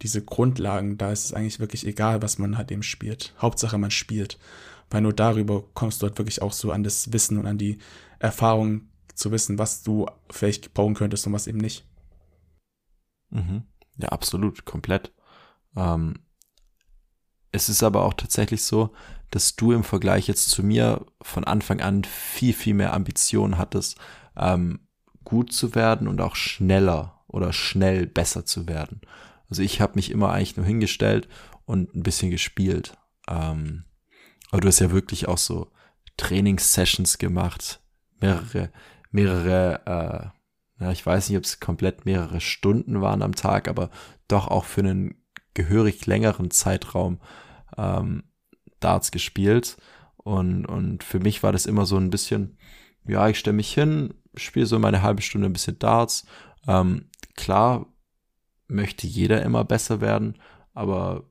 [0.00, 3.34] diese Grundlagen, da ist es eigentlich wirklich egal, was man halt eben spielt.
[3.38, 4.38] Hauptsache man spielt.
[4.90, 7.78] Weil nur darüber kommst du halt wirklich auch so an das Wissen und an die
[8.18, 11.84] Erfahrung zu wissen, was du vielleicht bauen könntest und was eben nicht.
[13.30, 13.64] Mhm.
[13.98, 15.12] Ja, absolut, komplett.
[15.76, 16.20] Ähm,
[17.52, 18.92] es ist aber auch tatsächlich so,
[19.30, 23.98] dass du im Vergleich jetzt zu mir von Anfang an viel, viel mehr Ambitionen hattest,
[24.36, 24.80] ähm,
[25.24, 29.02] gut zu werden und auch schneller oder schnell besser zu werden.
[29.50, 31.28] Also ich habe mich immer eigentlich nur hingestellt
[31.66, 32.96] und ein bisschen gespielt.
[33.28, 33.84] Ähm,
[34.50, 35.70] aber du hast ja wirklich auch so
[36.16, 37.80] Trainingssessions gemacht,
[38.20, 38.70] mehrere,
[39.10, 40.32] mehrere,
[40.78, 43.90] äh, ja, ich weiß nicht, ob es komplett mehrere Stunden waren am Tag, aber
[44.28, 45.17] doch auch für einen
[45.58, 47.18] gehörig längeren Zeitraum
[47.76, 48.22] ähm,
[48.78, 49.76] Darts gespielt.
[50.16, 52.58] Und, und für mich war das immer so ein bisschen,
[53.06, 56.26] ja, ich stelle mich hin, spiele so meine halbe Stunde ein bisschen Darts.
[56.68, 57.86] Ähm, klar
[58.68, 60.38] möchte jeder immer besser werden,
[60.74, 61.28] aber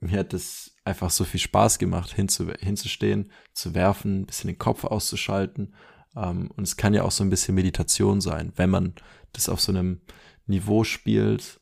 [0.00, 4.58] mir hat es einfach so viel Spaß gemacht, hinzu, hinzustehen, zu werfen, ein bisschen den
[4.58, 5.74] Kopf auszuschalten.
[6.16, 8.94] Ähm, und es kann ja auch so ein bisschen Meditation sein, wenn man
[9.32, 10.00] das auf so einem
[10.46, 11.60] Niveau spielt,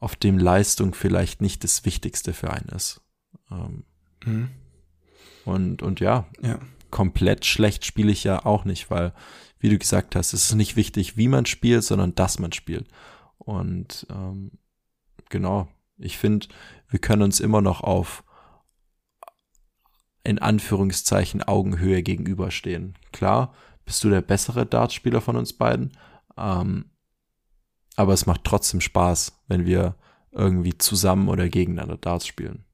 [0.00, 3.00] auf dem Leistung vielleicht nicht das Wichtigste für einen ist.
[3.50, 3.84] Ähm,
[4.24, 4.50] mhm.
[5.44, 6.60] Und, und ja, ja,
[6.90, 9.12] komplett schlecht spiele ich ja auch nicht, weil,
[9.58, 12.86] wie du gesagt hast, es ist nicht wichtig, wie man spielt, sondern dass man spielt.
[13.38, 14.52] Und ähm,
[15.28, 16.48] genau, ich finde,
[16.88, 18.24] wir können uns immer noch auf
[20.24, 22.94] in Anführungszeichen Augenhöhe gegenüberstehen.
[23.12, 23.54] Klar,
[23.86, 25.96] bist du der bessere Dartspieler von uns beiden,
[26.36, 26.90] ähm,
[27.98, 29.94] aber es macht trotzdem Spaß, wenn wir
[30.32, 32.64] irgendwie zusammen oder gegeneinander Darts spielen.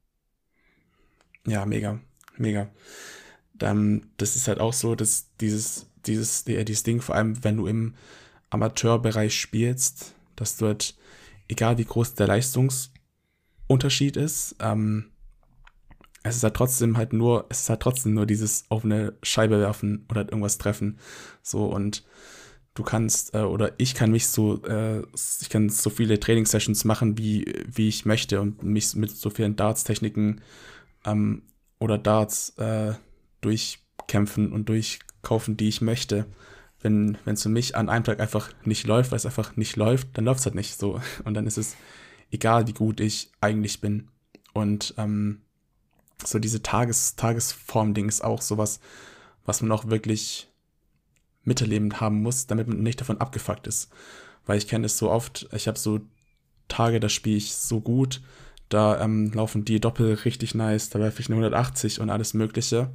[1.47, 2.01] Ja, mega
[2.39, 2.69] mega.
[3.55, 7.67] Dann, das ist halt auch so, dass dieses, dieses, dieses Ding, vor allem wenn du
[7.67, 7.95] im
[8.51, 10.97] Amateurbereich spielst, dass du halt,
[11.49, 12.93] egal wie groß der Leistungs,
[13.67, 14.57] Unterschied ist.
[14.61, 15.11] Ähm,
[16.23, 19.59] es ist halt trotzdem halt nur, es ist halt trotzdem nur dieses auf eine Scheibe
[19.59, 20.99] werfen oder irgendwas treffen.
[21.43, 22.05] So und
[22.75, 25.03] du kannst äh, oder ich kann mich so, äh,
[25.41, 29.57] ich kann so viele Trainingssessions machen, wie, wie ich möchte und mich mit so vielen
[29.57, 30.41] Darts-Techniken
[31.05, 31.43] ähm,
[31.79, 32.95] oder Darts äh,
[33.41, 36.27] durchkämpfen und durchkaufen, die ich möchte.
[36.81, 40.09] Wenn es für mich an einem Tag einfach nicht läuft, weil es einfach nicht läuft,
[40.13, 41.01] dann läuft es halt nicht so.
[41.25, 41.77] Und dann ist es
[42.31, 44.09] egal, wie gut ich eigentlich bin.
[44.53, 45.41] Und ähm,
[46.23, 48.81] so diese Tages Tagesform-Ding ist auch sowas,
[49.47, 50.49] was man auch wirklich
[51.45, 53.91] miterleben haben muss, damit man nicht davon abgefuckt ist.
[54.47, 56.01] Weil ich kenne es so oft, ich habe so
[56.69, 58.23] Tage, da spiele ich so gut,
[58.69, 62.91] da ähm, laufen die Doppel richtig nice, da werfe ich eine 180 und alles Mögliche.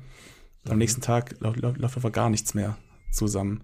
[0.66, 0.80] Am mhm.
[0.80, 2.78] nächsten Tag läuft lau läuft einfach gar nichts mehr
[3.12, 3.62] zusammen.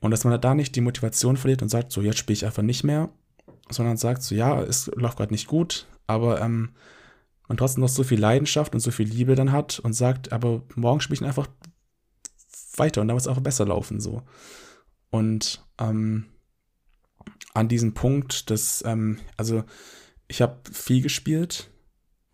[0.00, 2.62] Und dass man da nicht die Motivation verliert und sagt, so jetzt spiele ich einfach
[2.62, 3.08] nicht mehr,
[3.70, 6.70] sondern sagt so, ja, es läuft gerade nicht gut, aber ähm,
[7.48, 10.62] man trotzdem noch so viel Leidenschaft und so viel Liebe dann hat und sagt, aber
[10.74, 11.48] morgen spiele ich einfach
[12.76, 14.22] weiter und da wird es einfach besser laufen so.
[15.10, 16.26] Und ähm,
[17.54, 19.64] an diesem Punkt, dass, ähm, also
[20.28, 21.70] ich habe viel gespielt,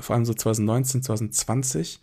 [0.01, 2.01] vor allem so 2019, 2020,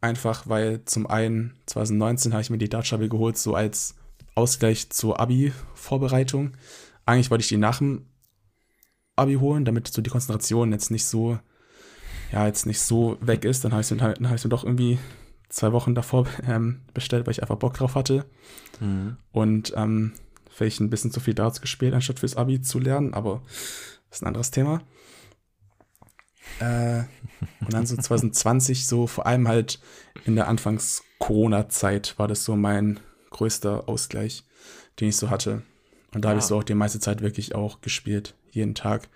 [0.00, 3.94] einfach weil zum einen 2019 habe ich mir die Dartscheibe geholt, so als
[4.34, 6.56] Ausgleich zur Abi-Vorbereitung.
[7.06, 8.06] Eigentlich wollte ich die nach dem
[9.14, 11.38] Abi holen, damit so die Konzentration jetzt nicht so,
[12.32, 13.64] ja, jetzt nicht so weg ist.
[13.64, 14.98] Dann habe ich es hab mir doch irgendwie
[15.48, 18.26] zwei Wochen davor ähm, bestellt, weil ich einfach Bock drauf hatte.
[18.80, 19.16] Mhm.
[19.32, 20.12] Und ähm,
[20.50, 23.42] vielleicht ein bisschen zu viel Darts gespielt, anstatt fürs Abi zu lernen, aber
[24.08, 24.82] das ist ein anderes Thema.
[26.60, 27.00] Äh,
[27.60, 29.80] und dann so 2020, so vor allem halt
[30.24, 33.00] in der Anfangs-Corona-Zeit war das so mein
[33.30, 34.44] größter Ausgleich,
[35.00, 35.62] den ich so hatte.
[36.14, 36.30] Und da ja.
[36.30, 38.34] habe ich so auch die meiste Zeit wirklich auch gespielt.
[38.50, 39.08] Jeden Tag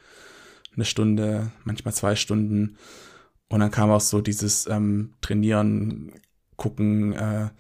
[0.74, 2.76] eine Stunde, manchmal zwei Stunden.
[3.50, 6.12] Und dann kam auch so dieses ähm, Trainieren,
[6.56, 7.50] gucken, äh,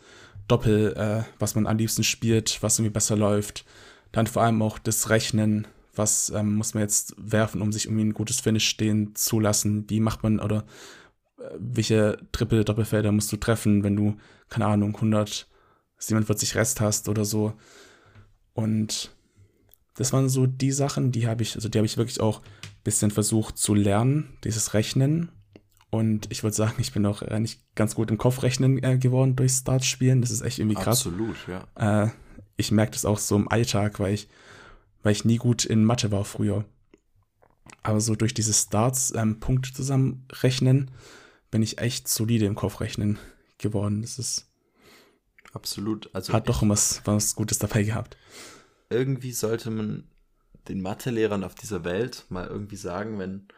[0.46, 3.64] Doppel, äh, was man am liebsten spielt, was irgendwie besser läuft.
[4.12, 8.04] Dann vor allem auch das Rechnen, was ähm, muss man jetzt werfen, um sich irgendwie
[8.04, 9.90] ein gutes Finish stehen zu lassen.
[9.90, 10.64] Wie macht man oder
[11.38, 14.16] äh, welche Triple, Doppelfelder musst du treffen, wenn du,
[14.48, 17.54] keine Ahnung, 147 Rest hast oder so.
[18.54, 19.10] Und
[19.96, 22.84] das waren so die Sachen, die habe ich, also die habe ich wirklich auch ein
[22.84, 25.32] bisschen versucht zu lernen, dieses Rechnen
[25.90, 29.36] und ich würde sagen, ich bin auch äh, nicht ganz gut im Kopfrechnen äh, geworden
[29.36, 30.20] durch Startspielen.
[30.20, 31.06] Das ist echt irgendwie krass.
[31.06, 32.04] Absolut, ja.
[32.04, 32.10] Äh,
[32.56, 34.28] ich merke das auch so im Alltag, weil ich,
[35.02, 36.64] weil ich nie gut in Mathe war früher.
[37.82, 40.90] Aber so durch diese Starts ähm, Punkte zusammenrechnen,
[41.50, 43.18] bin ich echt solide im Kopfrechnen
[43.58, 44.02] geworden.
[44.02, 44.46] Das ist
[45.52, 46.14] absolut.
[46.14, 48.16] Also hat doch was, was Gutes dabei gehabt.
[48.90, 50.04] Irgendwie sollte man
[50.68, 53.48] den Mathelehrern auf dieser Welt mal irgendwie sagen, wenn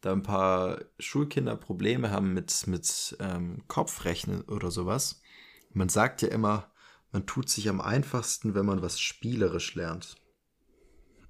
[0.00, 5.20] da ein paar Schulkinder Probleme haben mit, mit ähm, Kopfrechnen oder sowas.
[5.72, 6.70] Man sagt ja immer,
[7.12, 10.16] man tut sich am einfachsten, wenn man was spielerisch lernt.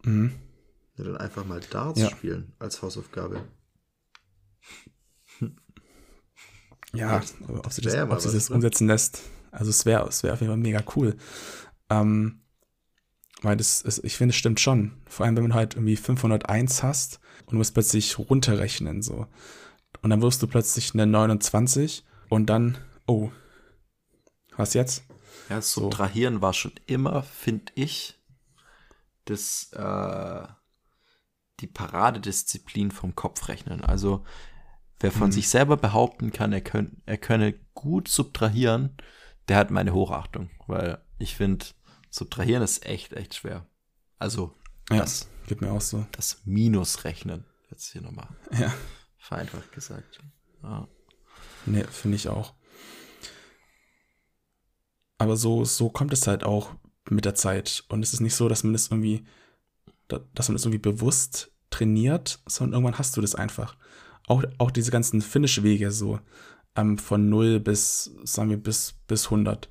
[0.05, 0.35] Mhm.
[0.97, 2.11] Ja, dann einfach mal Darts ja.
[2.11, 3.45] spielen als Hausaufgabe.
[6.95, 9.23] Ja, ob sich das, ob das umsetzen lässt.
[9.51, 11.17] Also es wäre es wär auf jeden Fall mega cool.
[11.91, 12.41] Ähm,
[13.43, 15.01] weil das, ist, ich finde, es stimmt schon.
[15.07, 19.27] Vor allem, wenn man halt irgendwie 501 hast und du musst plötzlich runterrechnen, so.
[20.03, 23.31] Und dann wirst du plötzlich eine 29 und dann, oh,
[24.57, 25.05] was jetzt?
[25.49, 26.43] Ja, subtrahieren so.
[26.43, 28.19] war schon immer, finde ich,
[29.25, 30.47] das, äh,
[31.61, 33.85] die Paradedisziplin vom Kopfrechnen.
[33.85, 34.25] Also,
[35.01, 35.33] wer von mhm.
[35.33, 38.97] sich selber behaupten kann, er, könnt, er könne gut subtrahieren,
[39.49, 41.67] der hat meine Hochachtung, weil ich finde,
[42.11, 43.67] subtrahieren ist echt, echt schwer.
[44.19, 44.55] Also,
[44.91, 46.07] ja, das geht mir auch so.
[46.13, 48.29] Das Minusrechnen, jetzt hier nochmal.
[48.59, 48.75] Ja.
[49.19, 50.21] Vereinfacht gesagt.
[50.63, 50.89] Ja.
[51.67, 52.55] Nee, finde ich auch.
[55.19, 56.75] Aber so, so kommt es halt auch
[57.11, 57.85] mit der Zeit.
[57.89, 59.27] Und es ist nicht so, dass man das irgendwie,
[60.07, 63.77] dass man das irgendwie bewusst trainiert, sondern irgendwann hast du das einfach.
[64.27, 66.21] Auch, auch diese ganzen Finish-Wege so,
[66.77, 69.69] ähm, von 0 bis, sagen wir, bis, bis 100.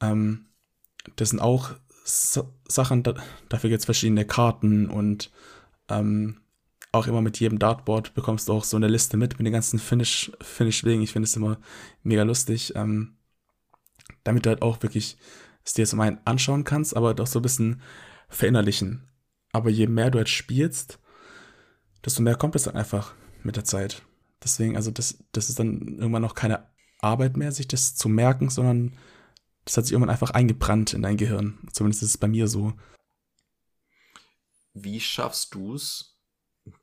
[0.00, 0.49] Ähm,
[1.16, 1.72] das sind auch
[2.04, 3.14] Sachen, da,
[3.48, 5.30] dafür gibt es verschiedene Karten und
[5.88, 6.40] ähm,
[6.92, 9.78] auch immer mit jedem Dartboard bekommst du auch so eine Liste mit, mit den ganzen
[9.78, 11.02] Finish, Finish-Wegen.
[11.02, 11.58] Ich finde es immer
[12.02, 13.16] mega lustig, ähm,
[14.24, 15.16] damit du halt auch wirklich
[15.64, 17.80] es dir zum einen anschauen kannst, aber doch so ein bisschen
[18.28, 19.08] verinnerlichen.
[19.52, 20.98] Aber je mehr du jetzt spielst,
[22.04, 24.02] desto mehr kommt es dann einfach mit der Zeit.
[24.42, 26.66] Deswegen, also das, das ist dann irgendwann noch keine
[27.00, 28.96] Arbeit mehr, sich das zu merken, sondern
[29.64, 31.58] das hat sich irgendwann einfach eingebrannt in dein Gehirn.
[31.72, 32.72] Zumindest ist es bei mir so.
[34.74, 36.18] Wie schaffst du es,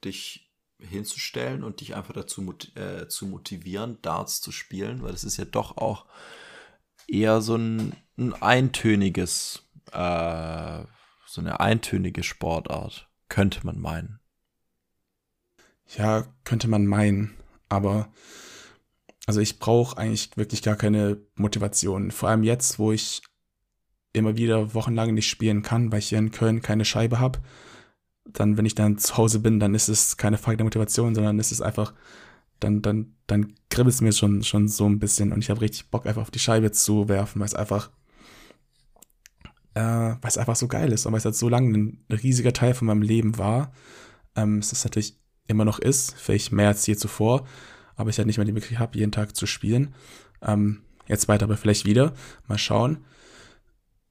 [0.03, 5.37] dich hinzustellen und dich einfach dazu äh, zu motivieren, Darts zu spielen, weil das ist
[5.37, 6.05] ja doch auch
[7.07, 10.83] eher so ein, ein eintöniges, äh,
[11.25, 14.19] so eine eintönige Sportart, könnte man meinen.
[15.97, 17.35] Ja, könnte man meinen,
[17.69, 18.11] aber
[19.27, 22.11] also ich brauche eigentlich wirklich gar keine Motivation.
[22.11, 23.21] Vor allem jetzt, wo ich
[24.13, 27.39] immer wieder wochenlang nicht spielen kann, weil ich hier in Köln keine Scheibe habe.
[28.25, 31.39] Dann, wenn ich dann zu Hause bin, dann ist es keine Frage der Motivation, sondern
[31.39, 31.93] es ist einfach,
[32.61, 35.89] dann, dann, dann kribbelt es mir schon, schon so ein bisschen und ich habe richtig
[35.91, 37.91] Bock, einfach auf die Scheibe zu werfen, weil es einfach,
[39.73, 42.53] äh, weil es einfach so geil ist und weil es halt so lange ein riesiger
[42.53, 43.73] Teil von meinem Leben war.
[44.35, 45.17] Ähm, es ist natürlich
[45.47, 47.45] immer noch ist, vielleicht mehr als je zuvor,
[47.97, 49.93] aber ich halt nicht mehr die Möglichkeit habe, jeden Tag zu spielen.
[50.41, 52.13] Ähm, jetzt weiter, aber vielleicht wieder.
[52.47, 53.03] Mal schauen.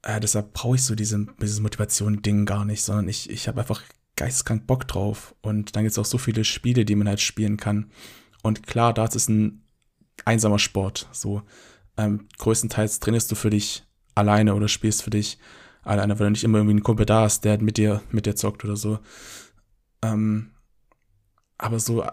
[0.02, 3.82] Äh, deshalb brauche ich so diese, dieses Motivation-Ding gar nicht, sondern ich, ich habe einfach
[4.16, 5.34] geisteskrank Bock drauf.
[5.40, 7.90] Und dann gibt es auch so viele Spiele, die man halt spielen kann.
[8.42, 9.62] Und klar, Darts ist ein
[10.24, 11.08] einsamer Sport.
[11.12, 11.42] So
[11.96, 13.84] ähm, größtenteils trainierst du für dich
[14.14, 15.38] alleine oder spielst für dich
[15.82, 18.34] alleine, weil du nicht immer irgendwie einen Kumpel da hast, der mit dir, mit dir
[18.34, 18.98] zockt oder so.
[20.02, 20.50] Ähm,
[21.58, 22.04] aber so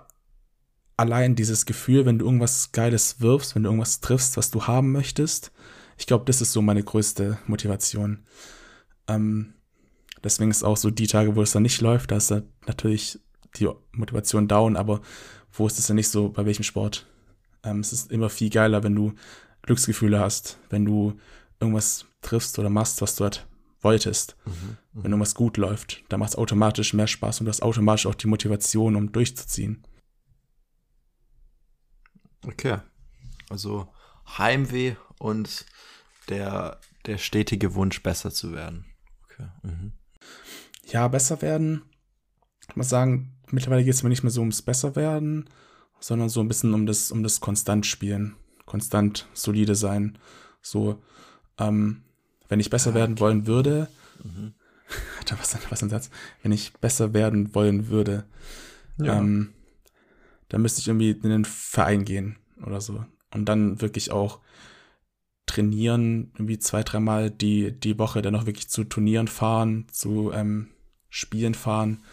[0.97, 4.91] allein dieses Gefühl, wenn du irgendwas Geiles wirfst, wenn du irgendwas triffst, was du haben
[4.91, 5.51] möchtest,
[5.97, 8.23] ich glaube, das ist so meine größte Motivation.
[9.07, 9.53] Ähm,
[10.23, 13.19] deswegen ist auch so die Tage, wo es dann nicht läuft, da ist dann natürlich
[13.57, 15.01] die Motivation down, aber
[15.51, 17.07] wo ist es dann nicht so, bei welchem Sport?
[17.63, 19.13] Ähm, es ist immer viel geiler, wenn du
[19.61, 21.13] Glücksgefühle hast, wenn du
[21.59, 23.45] irgendwas triffst oder machst, was du halt
[23.81, 24.35] wolltest.
[24.45, 24.77] Mhm, mh.
[24.93, 28.15] Wenn irgendwas gut läuft, dann macht es automatisch mehr Spaß und du hast automatisch auch
[28.15, 29.83] die Motivation, um durchzuziehen.
[32.45, 32.77] Okay.
[33.49, 33.87] Also
[34.37, 35.65] Heimweh und
[36.29, 38.85] der, der stetige Wunsch, besser zu werden.
[39.25, 39.47] Okay.
[39.63, 39.93] Mhm.
[40.85, 41.83] Ja, besser werden.
[42.69, 45.49] Ich muss sagen, mittlerweile geht es mir nicht mehr so ums Besserwerden,
[45.99, 48.35] sondern so ein bisschen um das, um das konstant spielen.
[48.65, 50.17] Konstant solide sein.
[50.61, 51.01] So,
[51.57, 52.03] ähm,
[52.47, 53.89] wenn ich besser ah, werden wollen würde,
[54.23, 54.53] mhm.
[55.37, 56.09] was, was ein Satz,
[56.41, 58.25] wenn ich besser werden wollen würde,
[58.97, 59.17] ja.
[59.17, 59.53] ähm,
[60.53, 63.03] dann müsste ich irgendwie in den Verein gehen oder so.
[63.33, 64.39] Und dann wirklich auch
[65.47, 70.67] trainieren, irgendwie zwei, dreimal die, die Woche dann auch wirklich zu Turnieren fahren, zu ähm,
[71.09, 72.03] Spielen fahren.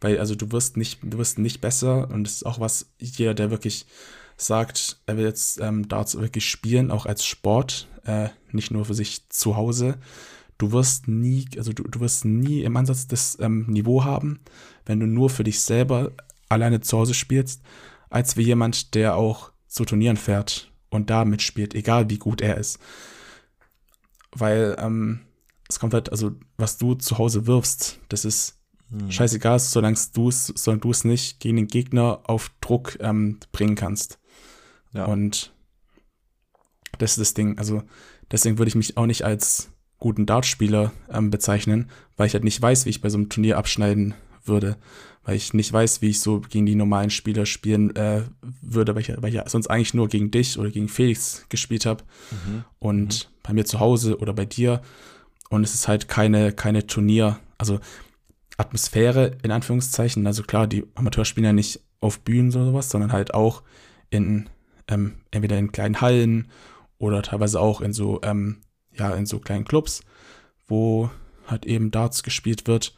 [0.00, 3.34] Weil, also du wirst nicht, du wirst nicht besser und es ist auch was, jeder,
[3.34, 3.86] der wirklich
[4.36, 8.94] sagt, er will jetzt ähm, Darts wirklich spielen, auch als Sport, äh, nicht nur für
[8.94, 9.98] sich zu Hause.
[10.56, 14.38] Du wirst nie, also du, du wirst nie im Ansatz das ähm, Niveau haben,
[14.86, 16.12] wenn du nur für dich selber
[16.52, 17.62] alleine zu Hause spielst,
[18.10, 22.58] als wie jemand, der auch zu Turnieren fährt und da mitspielt, egal wie gut er
[22.58, 22.78] ist.
[24.32, 25.20] Weil ähm,
[25.68, 28.60] es kommt halt, also was du zu Hause wirfst, das ist
[28.90, 29.10] hm.
[29.10, 33.74] scheißegal, solange du es, solange du es nicht gegen den Gegner auf Druck ähm, bringen
[33.74, 34.18] kannst.
[34.92, 35.06] Ja.
[35.06, 35.54] Und
[36.98, 37.58] das ist das Ding.
[37.58, 37.82] Also
[38.30, 42.60] deswegen würde ich mich auch nicht als guten Dartspieler ähm, bezeichnen, weil ich halt nicht
[42.60, 44.14] weiß, wie ich bei so einem Turnier abschneiden
[44.44, 44.76] würde
[45.24, 48.22] weil ich nicht weiß, wie ich so gegen die normalen Spieler spielen äh,
[48.60, 51.86] würde, weil ich, weil ich ja sonst eigentlich nur gegen dich oder gegen Felix gespielt
[51.86, 52.02] habe.
[52.30, 52.64] Mhm.
[52.78, 53.36] Und mhm.
[53.42, 54.82] bei mir zu Hause oder bei dir.
[55.48, 57.78] Und es ist halt keine, keine Turnier, also
[58.56, 60.26] Atmosphäre in Anführungszeichen.
[60.26, 63.62] Also klar, die Amateure spielen ja nicht auf Bühnen oder sowas, sondern halt auch
[64.10, 64.48] in
[64.88, 66.48] ähm, entweder in kleinen Hallen
[66.98, 68.58] oder teilweise auch in so, ähm,
[68.92, 70.02] ja, in so kleinen Clubs,
[70.66, 71.10] wo
[71.46, 72.94] halt eben Darts gespielt wird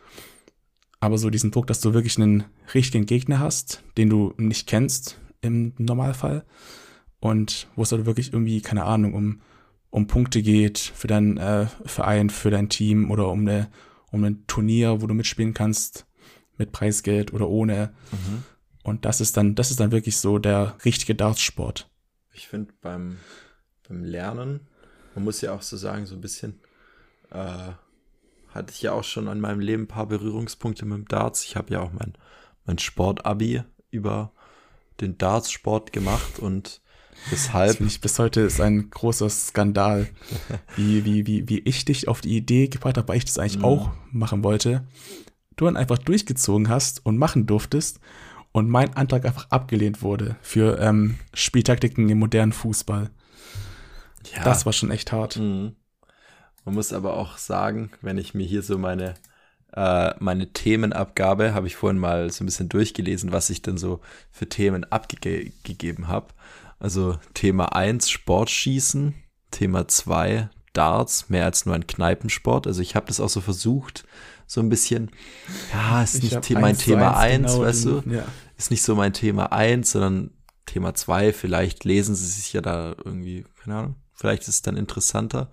[1.05, 5.19] aber so diesen Druck, dass du wirklich einen richtigen Gegner hast, den du nicht kennst
[5.43, 6.47] im Normalfall
[7.21, 9.43] und wo es halt wirklich irgendwie, keine Ahnung, um,
[9.91, 13.71] um Punkte geht für deinen äh, Verein, für dein Team oder um, eine,
[14.11, 16.07] um ein Turnier, wo du mitspielen kannst
[16.57, 17.93] mit Preisgeld oder ohne.
[18.11, 18.45] Mhm.
[18.83, 21.91] Und das ist dann, das ist dann wirklich so der richtige Dartsport.
[22.33, 23.19] Ich finde beim,
[23.87, 24.61] beim Lernen,
[25.15, 26.61] man muss ja auch so sagen, so ein bisschen,
[27.31, 27.73] äh,
[28.55, 31.45] hatte ich ja auch schon an meinem Leben ein paar Berührungspunkte mit dem Darts.
[31.45, 32.15] Ich habe ja auch mein,
[32.65, 34.33] mein Sportabi über
[35.01, 36.81] den Darts-Sport gemacht und
[37.31, 37.79] deshalb.
[37.79, 40.09] Das ich bis heute ist ein großer Skandal,
[40.77, 43.59] wie, wie, wie, wie ich dich auf die Idee gebracht habe, weil ich das eigentlich
[43.59, 43.65] mhm.
[43.65, 44.87] auch machen wollte.
[45.57, 48.01] Du dann einfach durchgezogen hast und machen durftest
[48.53, 53.11] und mein Antrag einfach abgelehnt wurde für ähm, Spieltaktiken im modernen Fußball.
[54.33, 54.45] Ja.
[54.45, 55.39] Das war schon echt hart.
[55.39, 55.75] Mhm.
[56.65, 59.15] Man muss aber auch sagen, wenn ich mir hier so meine,
[59.74, 64.01] äh, meine Themenabgabe, habe ich vorhin mal so ein bisschen durchgelesen, was ich denn so
[64.31, 66.28] für Themen abgegeben habe.
[66.78, 69.15] Also Thema 1 Sportschießen,
[69.51, 72.66] Thema 2 Darts mehr als nur ein Kneipensport.
[72.66, 74.05] Also ich habe das auch so versucht,
[74.47, 75.11] so ein bisschen,
[75.73, 78.11] ja, ist nicht the mein Thema eins, genau weißt den, du?
[78.16, 78.24] Ja.
[78.59, 80.31] Ist nicht so mein Thema eins, sondern
[80.66, 81.32] Thema zwei.
[81.32, 85.51] Vielleicht lesen sie sich ja da irgendwie, keine Ahnung, vielleicht ist es dann interessanter.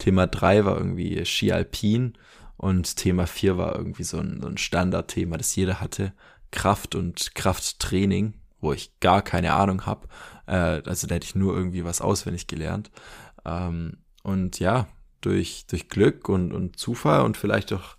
[0.00, 2.14] Thema drei war irgendwie Ski Alpin
[2.56, 6.12] und Thema vier war irgendwie so ein, so ein Standardthema, das jeder hatte.
[6.50, 10.08] Kraft und Krafttraining, wo ich gar keine Ahnung habe.
[10.46, 12.90] Äh, also da hätte ich nur irgendwie was auswendig gelernt.
[13.44, 14.88] Ähm, und ja,
[15.20, 17.96] durch, durch Glück und, und Zufall und vielleicht auch,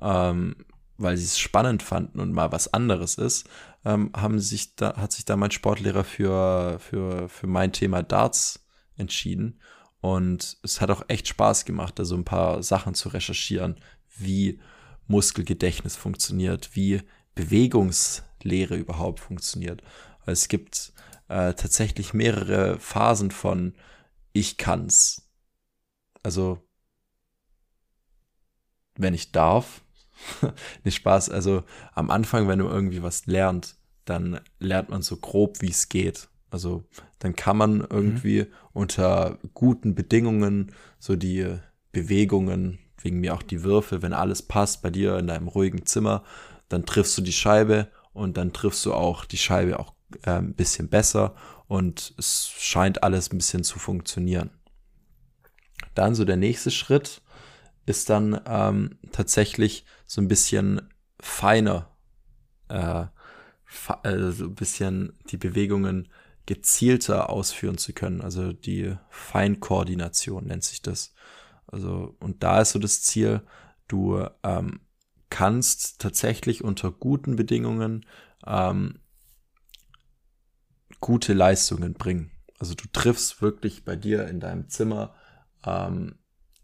[0.00, 0.56] ähm,
[0.98, 3.48] weil sie es spannend fanden und mal was anderes ist,
[3.84, 8.66] ähm, haben sich da, hat sich da mein Sportlehrer für, für, für mein Thema Darts
[8.96, 9.60] entschieden.
[10.06, 13.74] Und es hat auch echt Spaß gemacht, da so ein paar Sachen zu recherchieren,
[14.16, 14.60] wie
[15.08, 17.02] Muskelgedächtnis funktioniert, wie
[17.34, 19.82] Bewegungslehre überhaupt funktioniert.
[20.24, 20.92] Es gibt
[21.26, 23.74] äh, tatsächlich mehrere Phasen von
[24.32, 25.28] ich kann's.
[26.22, 26.62] Also,
[28.94, 29.82] wenn ich darf,
[30.84, 31.30] nicht Spaß.
[31.30, 31.64] Also
[31.94, 33.74] am Anfang, wenn du irgendwie was lernt,
[34.04, 36.28] dann lernt man so grob, wie es geht.
[36.48, 36.84] Also
[37.18, 38.52] dann kann man irgendwie mhm.
[38.76, 41.56] Unter guten Bedingungen so die
[41.92, 46.24] Bewegungen, wegen mir auch die Würfe, wenn alles passt bei dir in deinem ruhigen Zimmer,
[46.68, 49.94] dann triffst du die Scheibe und dann triffst du auch die Scheibe auch
[50.24, 51.34] äh, ein bisschen besser
[51.68, 54.50] und es scheint alles ein bisschen zu funktionieren.
[55.94, 57.22] Dann so der nächste Schritt
[57.86, 60.82] ist dann ähm, tatsächlich so ein bisschen
[61.18, 61.96] feiner,
[62.68, 63.06] äh,
[64.02, 66.08] also ein bisschen die Bewegungen
[66.46, 68.20] gezielter ausführen zu können.
[68.20, 71.12] Also die Feinkoordination nennt sich das.
[71.66, 73.42] Also, und da ist so das Ziel,
[73.88, 74.80] du ähm,
[75.28, 78.06] kannst tatsächlich unter guten Bedingungen
[78.46, 79.00] ähm,
[81.00, 82.30] gute Leistungen bringen.
[82.58, 85.14] Also du triffst wirklich bei dir in deinem Zimmer
[85.64, 86.18] ähm,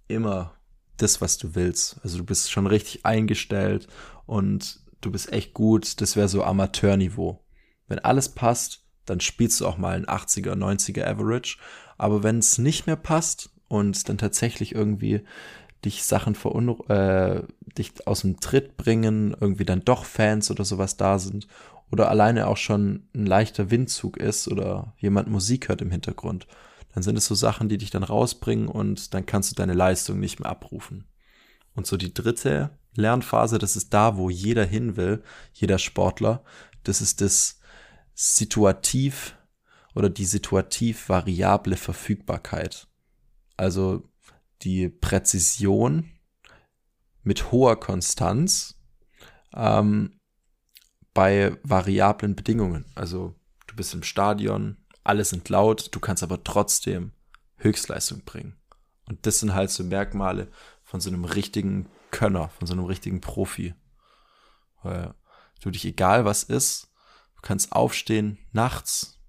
[0.09, 0.55] immer
[0.97, 2.01] das, was du willst.
[2.03, 3.89] Also du bist schon richtig eingestellt
[4.27, 6.01] und du bist echt gut.
[6.01, 7.45] Das wäre so Amateurniveau.
[7.89, 8.82] Wenn alles passt,
[9.13, 11.59] dann spielst du auch mal ein 80er, 90er Average.
[11.99, 15.21] Aber wenn es nicht mehr passt und dann tatsächlich irgendwie
[15.85, 17.43] dich Sachen verunru äh,
[17.77, 21.47] dich aus dem Tritt bringen, irgendwie dann doch Fans oder sowas da sind
[21.91, 26.47] oder alleine auch schon ein leichter Windzug ist oder jemand Musik hört im Hintergrund,
[26.95, 30.21] dann sind es so Sachen, die dich dann rausbringen und dann kannst du deine Leistung
[30.21, 31.05] nicht mehr abrufen.
[31.75, 35.23] Und so die dritte Lernphase, das ist da, wo jeder hin will,
[35.53, 36.43] jeder Sportler,
[36.85, 37.59] das ist das
[38.15, 39.37] situativ
[39.95, 42.89] oder die situativ variable Verfügbarkeit.
[43.57, 44.09] Also
[44.63, 46.11] die Präzision
[47.23, 48.81] mit hoher Konstanz
[49.55, 50.19] ähm,
[51.15, 52.87] bei variablen Bedingungen.
[52.95, 53.35] Also
[53.67, 57.13] du bist im Stadion, alle sind laut, du kannst aber trotzdem
[57.57, 58.57] Höchstleistung bringen.
[59.07, 60.51] Und das sind halt so Merkmale
[60.83, 63.75] von so einem richtigen Könner, von so einem richtigen Profi.
[64.83, 65.15] Weil
[65.61, 66.92] du dich egal was ist,
[67.43, 69.21] du kannst aufstehen, nachts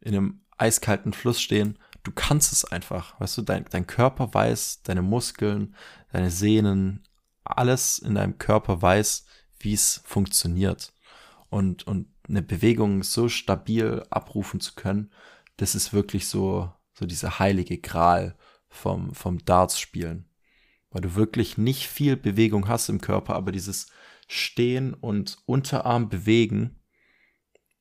[0.00, 4.82] in einem eiskalten Fluss stehen, du kannst es einfach, weißt du, dein, dein Körper weiß,
[4.82, 5.74] deine Muskeln,
[6.12, 7.06] deine Sehnen,
[7.44, 9.26] alles in deinem Körper weiß,
[9.58, 10.94] wie es funktioniert.
[11.50, 15.12] Und, und eine Bewegung so stabil abrufen zu können,
[15.58, 18.36] das ist wirklich so, so dieser heilige Gral
[18.68, 20.28] vom, vom Darts-Spielen.
[20.90, 23.88] Weil du wirklich nicht viel Bewegung hast im Körper, aber dieses
[24.26, 26.80] Stehen und Unterarm bewegen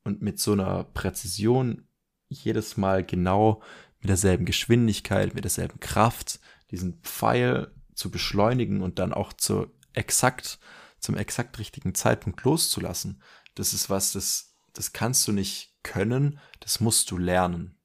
[0.06, 1.90] und mit so einer Präzision
[2.30, 3.62] jedes Mal genau
[4.00, 6.40] mit derselben Geschwindigkeit, mit derselben Kraft,
[6.72, 10.60] diesen Pfeil zu beschleunigen und dann auch zu exakt,
[11.00, 13.22] zum exakt richtigen Zeitpunkt loszulassen.
[13.56, 17.80] Das ist was, das, das kannst du nicht können, das musst du lernen.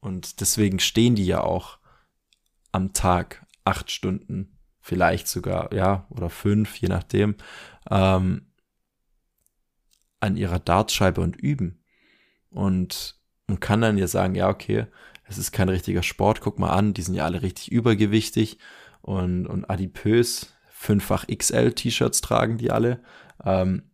[0.00, 1.78] Und deswegen stehen die ja auch
[2.72, 7.34] am Tag acht Stunden, vielleicht sogar, ja, oder fünf, je nachdem,
[7.90, 8.45] ähm,
[10.20, 11.82] an ihrer Dartscheibe und üben.
[12.50, 14.86] Und man kann dann ja sagen, ja, okay,
[15.24, 18.58] es ist kein richtiger Sport, guck mal an, die sind ja alle richtig übergewichtig
[19.02, 23.02] und, und adipös, fünffach XL-T-Shirts tragen die alle.
[23.44, 23.90] Ähm,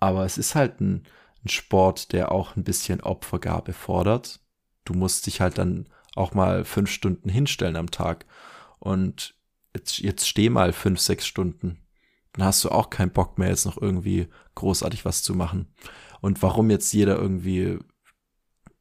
[0.00, 1.04] aber es ist halt ein,
[1.44, 4.40] ein Sport, der auch ein bisschen Opfergabe fordert.
[4.84, 8.26] Du musst dich halt dann auch mal fünf Stunden hinstellen am Tag.
[8.78, 9.34] Und
[9.74, 11.78] jetzt, jetzt steh mal fünf, sechs Stunden.
[12.36, 15.68] Dann hast du auch keinen Bock mehr, jetzt noch irgendwie großartig was zu machen.
[16.20, 17.78] Und warum jetzt jeder irgendwie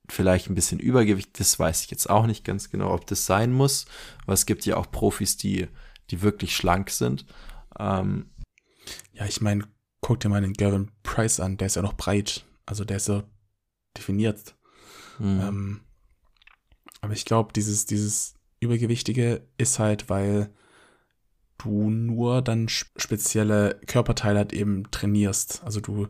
[0.10, 3.52] vielleicht ein bisschen Übergewicht, das weiß ich jetzt auch nicht ganz genau, ob das sein
[3.52, 3.86] muss.
[4.24, 5.68] Aber es gibt ja auch Profis, die,
[6.12, 7.26] die wirklich schlank sind.
[7.80, 8.30] Ähm,
[9.14, 9.68] ja, ich meine,
[10.02, 12.46] guck dir mal den Gavin Price an, der ist ja noch breit.
[12.66, 13.24] Also der ist ja
[13.98, 14.56] definiert.
[15.18, 15.42] Mhm.
[15.42, 15.82] Ähm,
[17.02, 20.54] Aber ich glaube, dieses, dieses Übergewichtige ist halt, weil
[21.58, 25.64] du nur dann spezielle Körperteile halt eben trainierst.
[25.64, 26.08] Also du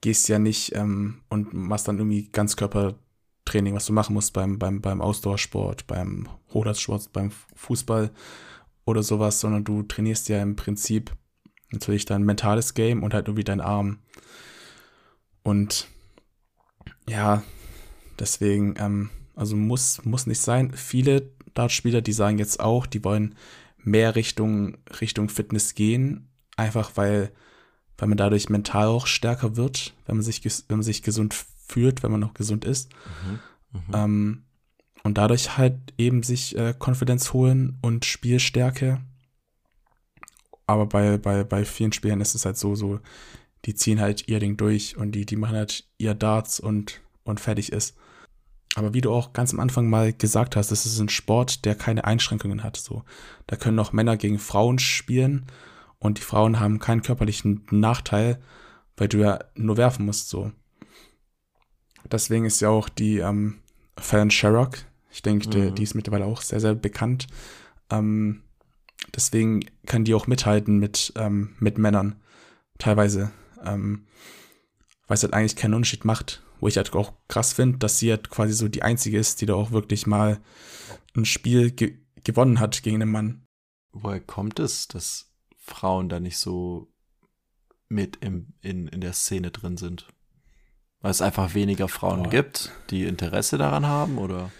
[0.00, 4.80] gehst ja nicht ähm, und machst dann irgendwie Ganzkörpertraining, was du machen musst beim, beim,
[4.80, 8.10] beim Ausdauersport, beim Rudersport, beim Fußball
[8.84, 11.12] oder sowas, sondern du trainierst ja im Prinzip
[11.70, 13.98] natürlich dein mentales Game und halt irgendwie deinen Arm.
[15.42, 15.88] Und
[17.08, 17.42] ja,
[18.18, 20.72] deswegen, ähm, also muss, muss nicht sein.
[20.72, 23.34] Viele Dartspieler, die sagen jetzt auch, die wollen
[23.78, 27.32] mehr Richtung, Richtung Fitness gehen, einfach weil,
[27.98, 31.34] weil man dadurch mental auch stärker wird, wenn man sich, wenn man sich gesund
[31.66, 32.90] fühlt, wenn man noch gesund ist.
[33.22, 33.40] Mhm,
[33.88, 34.04] mh.
[34.04, 34.42] ähm,
[35.04, 39.00] und dadurch halt eben sich äh, Confidence holen und Spielstärke.
[40.66, 43.00] Aber bei, bei, bei vielen Spielern ist es halt so, so,
[43.64, 47.40] die ziehen halt ihr Ding durch und die, die machen halt ihr Darts und, und
[47.40, 47.96] fertig ist.
[48.74, 51.74] Aber wie du auch ganz am Anfang mal gesagt hast, das ist ein Sport, der
[51.74, 52.76] keine Einschränkungen hat.
[52.76, 53.04] So,
[53.46, 55.46] da können auch Männer gegen Frauen spielen
[55.98, 58.40] und die Frauen haben keinen körperlichen Nachteil,
[58.96, 60.30] weil du ja nur werfen musst.
[60.30, 60.52] So,
[62.10, 63.58] deswegen ist ja auch die ähm,
[63.98, 64.78] Fallon Sherrock,
[65.10, 65.50] ich denke, mhm.
[65.50, 67.26] die, die, ist mittlerweile auch sehr sehr bekannt.
[67.90, 68.42] Ähm,
[69.14, 72.16] deswegen kann die auch mithalten mit ähm, mit Männern
[72.78, 73.32] teilweise,
[73.62, 74.06] ähm,
[75.08, 78.10] weil es halt eigentlich keinen Unterschied macht wo ich halt auch krass finde, dass sie
[78.10, 80.40] halt quasi so die einzige ist, die da auch wirklich mal
[81.14, 83.48] ein Spiel ge gewonnen hat gegen einen Mann.
[83.90, 86.86] Woher kommt es, dass Frauen da nicht so
[87.88, 90.06] mit im, in, in der Szene drin sind?
[91.00, 92.30] Weil es einfach weniger Frauen Boah.
[92.30, 94.52] gibt, die Interesse daran haben, oder?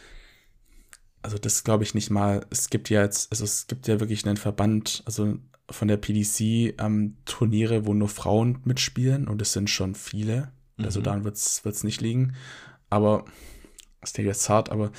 [1.23, 2.45] Also das glaube ich nicht mal.
[2.51, 5.39] Es gibt ja jetzt, also es gibt ja wirklich einen Verband, also
[5.71, 10.51] von der PDC ähm, Turniere, wo nur Frauen mitspielen und es sind schon viele.
[10.79, 11.05] Also mhm.
[11.05, 12.35] daran wird es nicht liegen.
[12.91, 13.25] Aber,
[14.01, 14.93] das ist jetzt hart, aber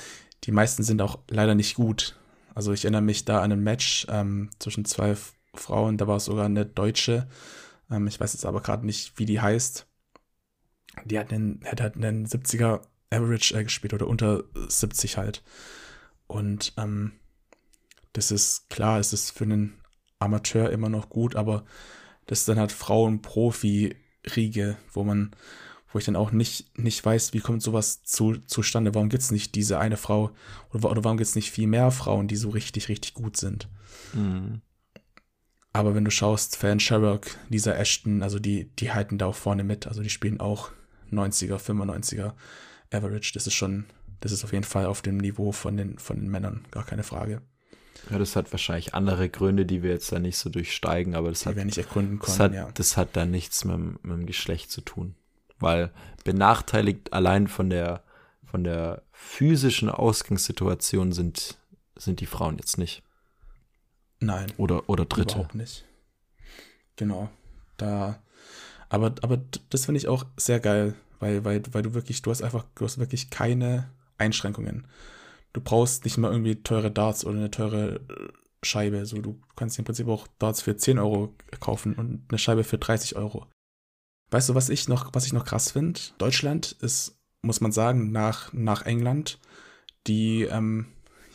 [0.44, 2.16] die meisten sind auch leider nicht gut.
[2.54, 5.16] Also ich erinnere mich da an ein Match ähm, zwischen zwei
[5.54, 7.28] Frauen, da war es sogar eine Deutsche.
[7.90, 9.86] Ähm, ich weiß jetzt aber gerade nicht, wie die heißt.
[11.04, 15.42] Die hat einen, hat einen 70er Average äh, gespielt oder unter 70 halt.
[16.26, 17.12] Und ähm,
[18.12, 19.80] das ist klar, es ist für einen
[20.18, 21.64] Amateur immer noch gut, aber
[22.26, 22.72] das ist dann halt
[24.24, 25.34] Frauen-Profi-Riege, wo man
[25.92, 28.96] wo ich dann auch nicht, nicht weiß, wie kommt sowas zu, zustande?
[28.96, 30.32] Warum gibt es nicht diese eine Frau
[30.72, 33.68] oder, oder warum gibt es nicht viel mehr Frauen, die so richtig, richtig gut sind?
[34.12, 34.60] Mhm.
[35.72, 39.62] Aber wenn du schaust, Fan Sherrock, Lisa Ashton, also die, die halten da auch vorne
[39.62, 39.86] mit.
[39.86, 40.72] Also die spielen auch
[41.12, 42.32] 90er, 95er
[42.92, 43.32] Average.
[43.34, 43.84] Das ist schon,
[44.18, 47.04] das ist auf jeden Fall auf dem Niveau von den, von den Männern, gar keine
[47.04, 47.40] Frage.
[48.10, 51.40] Ja, das hat wahrscheinlich andere Gründe, die wir jetzt da nicht so durchsteigen, aber das
[51.40, 52.70] die hat, wir nicht erkunden konnten, das hat, ja.
[52.74, 55.14] das hat da nichts mit, mit dem Geschlecht zu tun
[55.64, 55.90] weil
[56.24, 58.02] benachteiligt allein von der,
[58.44, 61.56] von der physischen Ausgangssituation sind,
[61.96, 63.02] sind die Frauen jetzt nicht.
[64.20, 64.52] Nein.
[64.56, 65.34] Oder, oder Dritte.
[65.34, 65.84] Überhaupt nicht.
[66.96, 67.28] Genau.
[67.76, 68.20] Da,
[68.88, 69.40] aber, aber
[69.70, 72.84] das finde ich auch sehr geil, weil, weil, weil du wirklich, du hast einfach, du
[72.84, 74.86] hast wirklich keine Einschränkungen.
[75.54, 78.32] Du brauchst nicht mal irgendwie teure Darts oder eine teure äh,
[78.62, 79.06] Scheibe.
[79.06, 82.76] So, du kannst im Prinzip auch Darts für 10 Euro kaufen und eine Scheibe für
[82.76, 83.46] 30 Euro.
[84.30, 86.00] Weißt du, was ich noch, was ich noch krass finde?
[86.18, 89.38] Deutschland ist, muss man sagen, nach, nach England
[90.06, 90.86] die, ähm,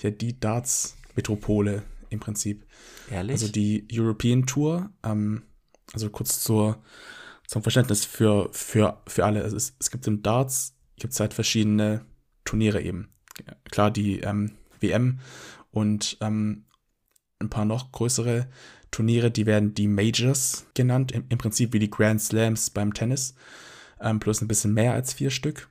[0.02, 2.66] ja, die Darts-Metropole im Prinzip.
[3.10, 3.34] Ehrlich?
[3.34, 5.44] Also die European Tour, ähm,
[5.94, 6.84] also kurz zur,
[7.48, 9.44] zum Verständnis für, für, für alle.
[9.44, 12.06] Also es, es gibt im Darts, gibt es halt verschiedene
[12.44, 13.10] Turniere eben.
[13.72, 15.20] Klar, die ähm, WM
[15.72, 16.66] und ähm,
[17.40, 18.48] ein paar noch größere
[18.92, 23.36] Turniere, die werden die Majors genannt, im, im Prinzip wie die Grand Slams beim Tennis,
[24.02, 25.70] ähm, plus ein bisschen mehr als vier Stück.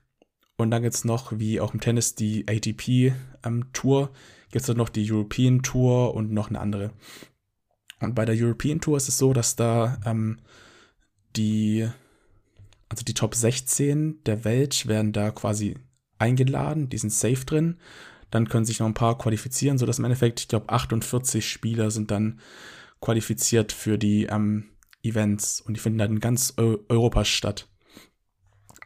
[0.57, 3.15] Und dann gibt es noch, wie auch im Tennis, die ATP
[3.45, 6.93] ähm, gibt es noch die European Tour und noch eine andere.
[8.01, 10.39] Und bei der European Tour ist es so, dass da ähm,
[11.37, 11.89] die,
[12.89, 15.77] also die Top 16 der Welt werden da quasi
[16.19, 17.79] eingeladen, die sind safe drin.
[18.31, 22.11] Dann können sich noch ein paar qualifizieren, sodass im Endeffekt, ich glaube, 48 Spieler sind
[22.11, 22.41] dann
[23.01, 24.71] qualifiziert für die ähm,
[25.03, 27.69] Events und die finden dann in ganz Eu Europa statt.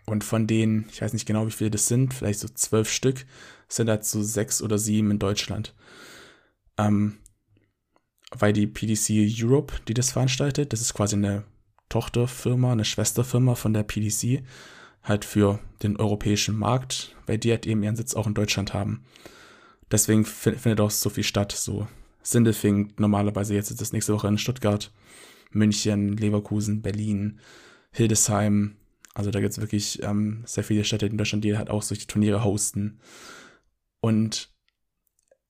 [0.06, 3.24] Und von denen, ich weiß nicht genau, wie viele das sind, vielleicht so zwölf Stück,
[3.68, 5.74] sind halt so sechs oder sieben in Deutschland.
[6.76, 7.18] Ähm,
[8.30, 11.44] weil die PDC Europe, die das veranstaltet, das ist quasi eine
[11.88, 14.42] Tochterfirma, eine Schwesterfirma von der PDC,
[15.02, 19.04] halt für den europäischen Markt, weil die halt eben ihren Sitz auch in Deutschland haben.
[19.90, 21.86] Deswegen findet auch so viel statt, so
[22.22, 24.92] Sindelfing normalerweise jetzt ist das nächste Woche in Stuttgart,
[25.50, 27.40] München, Leverkusen, Berlin,
[27.90, 28.76] Hildesheim.
[29.12, 32.06] Also da gibt es wirklich ähm, sehr viele Städte in Deutschland, die halt auch solche
[32.06, 33.00] Turniere hosten.
[34.00, 34.50] Und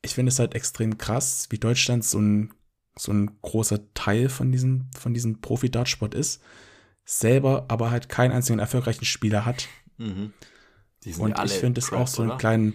[0.03, 2.53] ich finde es halt extrem krass, wie Deutschland so ein,
[2.97, 6.43] so ein großer Teil von diesem, von diesem Profi-Dartsport ist,
[7.05, 9.69] selber aber halt keinen einzigen erfolgreichen Spieler hat.
[9.99, 10.33] Mhm.
[11.19, 12.75] Und ich finde es auch so einen kleinen,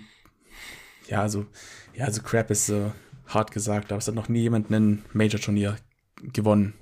[1.07, 1.45] ja, also,
[1.93, 2.91] ja, also Crap ist so
[3.25, 5.77] hart gesagt, aber es hat noch nie jemand ein Major-Turnier
[6.21, 6.73] gewonnen.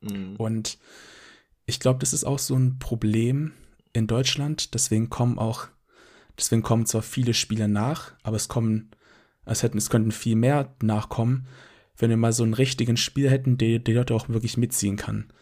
[0.00, 0.36] Mhm.
[0.36, 0.78] Und
[1.66, 3.52] ich glaube, das ist auch so ein Problem
[3.92, 4.74] in Deutschland.
[4.74, 5.66] Deswegen kommen auch,
[6.38, 8.90] deswegen kommen zwar viele Spieler nach, aber es kommen,
[9.44, 11.48] es hätten, es könnten viel mehr nachkommen,
[11.96, 15.32] wenn wir mal so einen richtigen Spieler hätten, der die Leute auch wirklich mitziehen kann.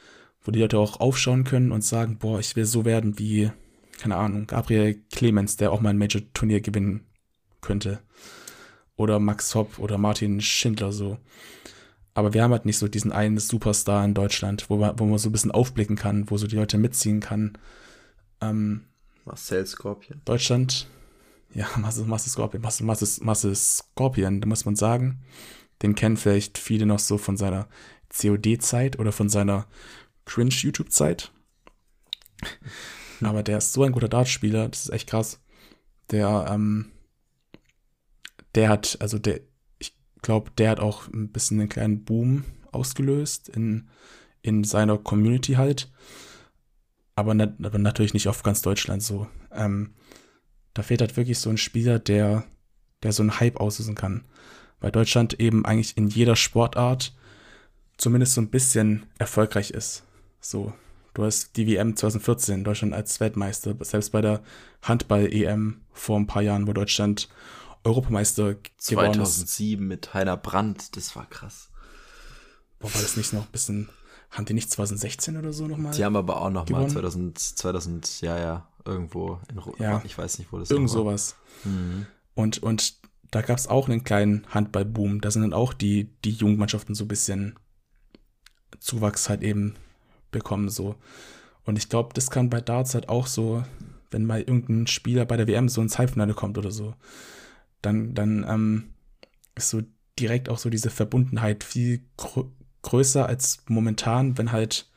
[0.44, 3.50] Wo die Leute auch aufschauen können und sagen, boah, ich will so werden wie,
[3.98, 7.06] keine Ahnung, Gabriel Clemens, der auch mal ein Major-Turnier gewinnen
[7.60, 8.00] könnte.
[8.96, 11.18] Oder Max Hopp oder Martin Schindler so.
[12.14, 15.18] Aber wir haben halt nicht so diesen einen Superstar in Deutschland, wo man, wo man
[15.18, 17.58] so ein bisschen aufblicken kann, wo so die Leute mitziehen kann.
[18.40, 18.84] Ähm,
[19.24, 20.20] Marcel Scorpion.
[20.24, 20.86] Deutschland,
[21.52, 25.22] ja, Marcel, Marcel Scorpion, Marcel, Marcel, Marcel Scorpion, da muss man sagen,
[25.82, 27.68] den kennen vielleicht viele noch so von seiner
[28.16, 29.66] COD-Zeit oder von seiner
[30.26, 31.32] Cringe-YouTube-Zeit.
[33.20, 35.40] Aber der ist so ein guter Dartspieler, das ist echt krass.
[36.10, 36.92] Der, ähm,
[38.54, 39.40] der hat, also der,
[40.24, 43.88] glaube, der hat auch ein bisschen einen kleinen Boom ausgelöst in,
[44.42, 45.92] in seiner Community halt.
[47.14, 49.28] Aber, nicht, aber natürlich nicht auf ganz Deutschland so.
[49.52, 49.94] Ähm,
[50.72, 52.44] da fehlt halt wirklich so ein Spieler, der,
[53.04, 54.24] der so einen Hype auslösen kann.
[54.80, 57.14] Weil Deutschland eben eigentlich in jeder Sportart
[57.96, 60.02] zumindest so ein bisschen erfolgreich ist.
[60.44, 60.74] So,
[61.14, 64.42] du hast die WM 2014 Deutschland als Weltmeister, selbst bei der
[64.82, 67.30] Handball-EM vor ein paar Jahren, wo Deutschland
[67.82, 68.56] Europameister
[68.86, 71.70] geworden 2007 mit Heiner Brandt, das war krass.
[72.78, 73.88] Boah, war das nicht noch ein bisschen,
[74.32, 75.94] haben die nicht 2016 oder so nochmal?
[75.94, 80.38] Die haben aber auch nochmal 2000, 2000, ja, ja, irgendwo in Ro ja, ich weiß
[80.38, 81.36] nicht, wo das Irgend sowas.
[81.64, 82.06] Mhm.
[82.34, 82.98] Und, und
[83.30, 85.22] da gab es auch einen kleinen Handballboom.
[85.22, 87.58] Da sind dann auch die, die Jugendmannschaften so ein bisschen
[88.78, 89.76] Zuwachs halt eben
[90.34, 90.96] bekommen, so.
[91.64, 93.64] Und ich glaube, das kann bei Darts halt auch so,
[94.10, 96.94] wenn mal irgendein Spieler bei der WM so ins Halbfinale kommt oder so
[97.84, 98.94] dann, dann ähm,
[99.54, 99.82] ist so
[100.18, 102.50] direkt auch so diese Verbundenheit viel gr
[102.82, 104.90] größer als momentan, wenn halt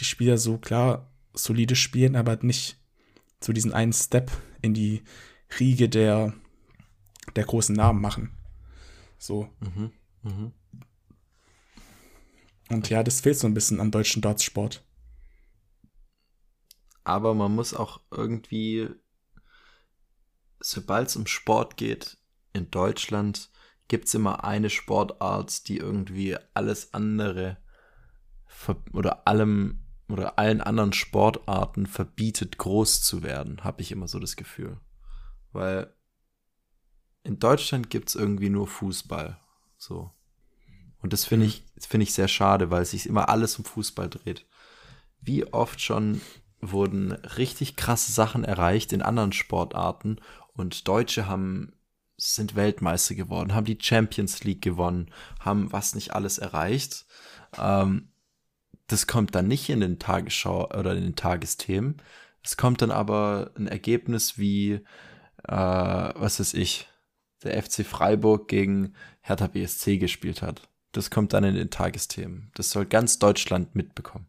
[0.00, 2.80] die Spieler so klar solide spielen, aber halt nicht
[3.40, 5.04] so diesen einen Step in die
[5.60, 6.34] Riege der,
[7.36, 8.32] der großen Namen machen.
[9.18, 9.48] So.
[9.60, 9.92] Mhm,
[10.24, 10.50] mh.
[12.68, 14.84] Und ja, das fehlt so ein bisschen am deutschen Dartsport.
[17.04, 18.88] Aber man muss auch irgendwie,
[20.60, 22.18] sobald es um Sport geht,
[22.52, 23.50] in Deutschland
[23.88, 27.56] gibt es immer eine Sportart, die irgendwie alles andere
[28.92, 34.36] oder allem oder allen anderen Sportarten verbietet, groß zu werden, habe ich immer so das
[34.36, 34.80] Gefühl.
[35.52, 35.94] Weil
[37.22, 39.38] in Deutschland gibt es irgendwie nur Fußball.
[39.76, 40.10] So.
[41.00, 44.46] Und das finde ich, finde ich sehr schade, weil sich immer alles um Fußball dreht.
[45.20, 46.20] Wie oft schon
[46.60, 50.16] wurden richtig krasse Sachen erreicht in anderen Sportarten
[50.54, 51.72] und Deutsche haben
[52.16, 57.06] sind Weltmeister geworden, haben die Champions League gewonnen, haben was nicht alles erreicht.
[57.56, 58.08] Ähm,
[58.88, 62.02] das kommt dann nicht in den Tagesschau oder in den Tagesthemen.
[62.42, 64.82] Es kommt dann aber ein Ergebnis wie, äh,
[65.46, 66.88] was weiß ich,
[67.44, 70.68] der FC Freiburg gegen Hertha BSC gespielt hat.
[70.98, 72.50] Das kommt dann in den Tagesthemen.
[72.54, 74.26] Das soll ganz Deutschland mitbekommen.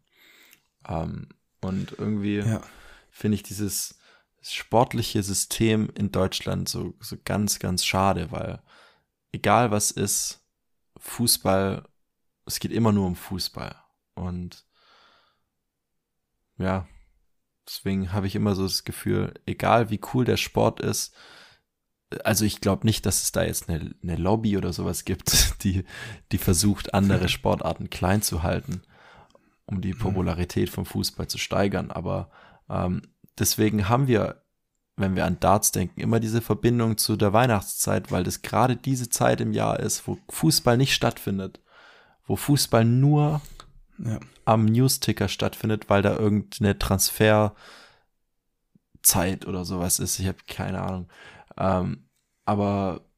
[0.88, 1.28] Ähm,
[1.60, 2.62] und irgendwie ja.
[3.10, 4.00] finde ich dieses,
[4.42, 8.62] sportliche System in Deutschland so, so ganz, ganz schade, weil
[9.32, 10.40] egal was ist,
[10.98, 11.86] Fußball,
[12.46, 13.74] es geht immer nur um Fußball.
[14.14, 14.64] Und
[16.58, 16.86] ja,
[17.66, 21.14] deswegen habe ich immer so das Gefühl, egal wie cool der Sport ist,
[22.24, 25.84] also ich glaube nicht, dass es da jetzt eine, eine Lobby oder sowas gibt, die,
[26.32, 28.82] die versucht, andere Sportarten klein zu halten,
[29.66, 29.98] um die mhm.
[29.98, 31.90] Popularität vom Fußball zu steigern.
[31.90, 32.30] Aber
[32.68, 33.02] ähm,
[33.38, 34.42] deswegen haben wir,
[34.96, 39.08] wenn wir an Darts denken, immer diese Verbindung zu der Weihnachtszeit, weil das gerade diese
[39.08, 41.60] Zeit im Jahr ist, wo Fußball nicht stattfindet,
[42.26, 43.40] wo Fußball nur
[43.98, 44.18] ja.
[44.44, 47.54] am Newsticker stattfindet, weil da irgendeine Transferzeit
[49.46, 50.18] oder sowas ist.
[50.18, 51.08] Ich habe keine Ahnung.
[51.60, 52.08] Ähm,
[52.44, 53.08] aber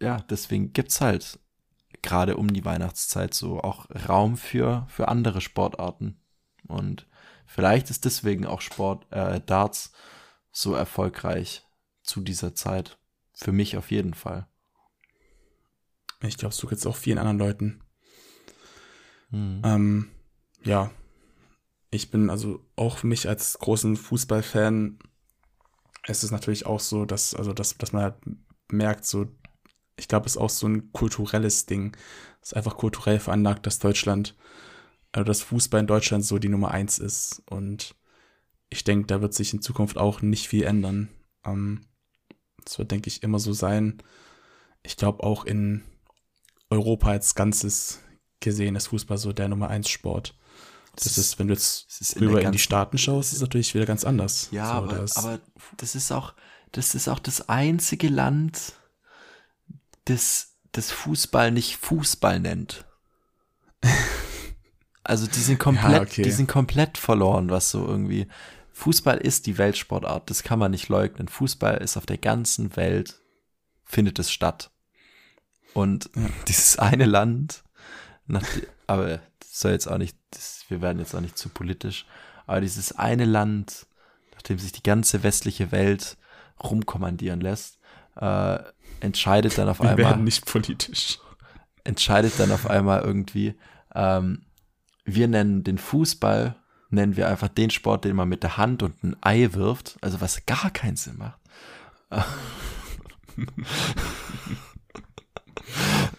[0.00, 1.40] ja, deswegen gibt es halt
[2.02, 6.20] gerade um die Weihnachtszeit so auch Raum für, für andere Sportarten.
[6.68, 7.06] Und
[7.52, 9.92] Vielleicht ist deswegen auch Sport, äh, Darts
[10.52, 11.66] so erfolgreich
[12.02, 12.98] zu dieser Zeit.
[13.34, 14.46] Für mich auf jeden Fall.
[16.22, 17.84] Ich glaube, so geht es auch vielen anderen Leuten.
[19.28, 19.60] Hm.
[19.66, 20.10] Ähm,
[20.64, 20.90] ja,
[21.90, 24.98] ich bin also auch für mich als großen Fußballfan,
[26.06, 28.16] ist es natürlich auch so, dass, also dass, dass man halt
[28.70, 29.26] merkt, so
[29.96, 31.96] ich glaube, es ist auch so ein kulturelles Ding.
[32.40, 34.36] Es ist einfach kulturell veranlagt, dass Deutschland,
[35.12, 37.42] also dass Fußball in Deutschland so die Nummer eins ist.
[37.46, 37.94] Und
[38.70, 41.08] ich denke, da wird sich in Zukunft auch nicht viel ändern.
[41.44, 41.86] Ähm,
[42.64, 44.02] das wird, denke ich, immer so sein.
[44.82, 45.82] Ich glaube, auch in
[46.70, 48.00] Europa als Ganzes
[48.40, 50.36] gesehen ist Fußball so der Nummer eins Sport.
[50.96, 51.86] Das, das ist, wenn du jetzt
[52.20, 54.48] rüber in, in, die Staaten schaust, ist es natürlich wieder ganz anders.
[54.50, 55.40] Ja, so, aber, das, aber
[55.78, 56.34] das ist auch,
[56.72, 58.74] das ist auch das einzige Land,
[60.04, 62.84] das, das Fußball nicht Fußball nennt.
[65.04, 66.22] Also die sind komplett, ja, okay.
[66.22, 68.28] die sind komplett verloren, was so irgendwie.
[68.72, 71.26] Fußball ist die Weltsportart, das kann man nicht leugnen.
[71.26, 73.20] Fußball ist auf der ganzen Welt,
[73.84, 74.70] findet es statt.
[75.74, 76.22] Und ja.
[76.46, 77.64] dieses eine Land,
[78.26, 78.46] nach,
[78.86, 79.20] aber
[79.60, 82.06] soll jetzt auch nicht, das, wir werden jetzt auch nicht zu politisch,
[82.46, 83.86] aber dieses eine Land,
[84.34, 86.16] nachdem sich die ganze westliche Welt
[86.62, 87.78] rumkommandieren lässt,
[88.16, 88.58] äh,
[89.00, 89.98] entscheidet dann auf wir einmal.
[89.98, 91.18] Wir werden nicht politisch.
[91.84, 93.54] Entscheidet dann auf einmal irgendwie,
[93.94, 94.46] ähm,
[95.04, 96.56] wir nennen den Fußball,
[96.90, 100.20] nennen wir einfach den Sport, den man mit der Hand und ein Ei wirft, also
[100.20, 101.38] was gar keinen Sinn macht.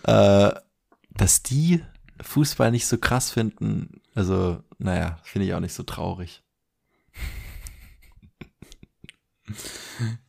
[0.03, 0.51] äh,
[1.11, 1.83] dass die
[2.21, 6.43] Fußball nicht so krass finden, also, naja, finde ich auch nicht so traurig.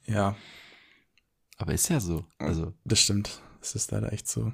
[0.06, 0.36] Ja.
[1.56, 2.27] Aber ist ja so.
[2.39, 2.74] Also.
[2.85, 3.40] Das stimmt.
[3.61, 4.52] Es ist leider echt so.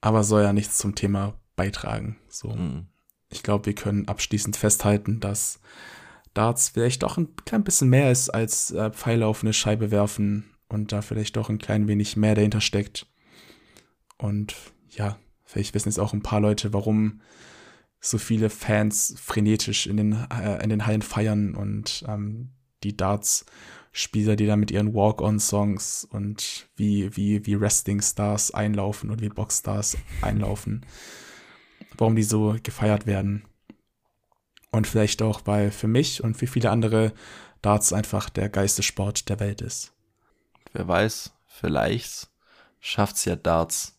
[0.00, 2.18] Aber soll ja nichts zum Thema beitragen.
[2.28, 2.50] So.
[2.50, 2.86] Mhm.
[3.30, 5.60] Ich glaube, wir können abschließend festhalten, dass
[6.34, 10.54] Darts vielleicht doch ein klein bisschen mehr ist als äh, Pfeile auf eine Scheibe werfen
[10.68, 13.06] und da vielleicht doch ein klein wenig mehr dahinter steckt.
[14.16, 14.54] Und
[14.88, 15.18] ja,
[15.48, 17.22] vielleicht wissen jetzt auch ein paar Leute, warum
[18.00, 22.50] so viele Fans frenetisch in den, äh, in den Hallen feiern und ähm,
[22.84, 29.30] die Darts-Spieler, die da mit ihren Walk-on-Songs und wie, wie, wie Wrestling-Stars einlaufen und wie
[29.30, 30.84] Box-Stars einlaufen,
[31.96, 33.44] warum die so gefeiert werden.
[34.70, 37.14] Und vielleicht auch, weil für mich und für viele andere
[37.62, 39.94] Darts einfach der Geistessport der Welt ist.
[40.74, 42.28] Wer weiß, vielleicht
[42.80, 43.97] schafft's ja Darts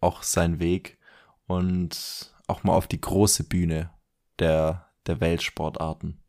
[0.00, 0.98] auch seinen Weg
[1.46, 3.90] und auch mal auf die große Bühne
[4.38, 6.20] der, der Weltsportarten.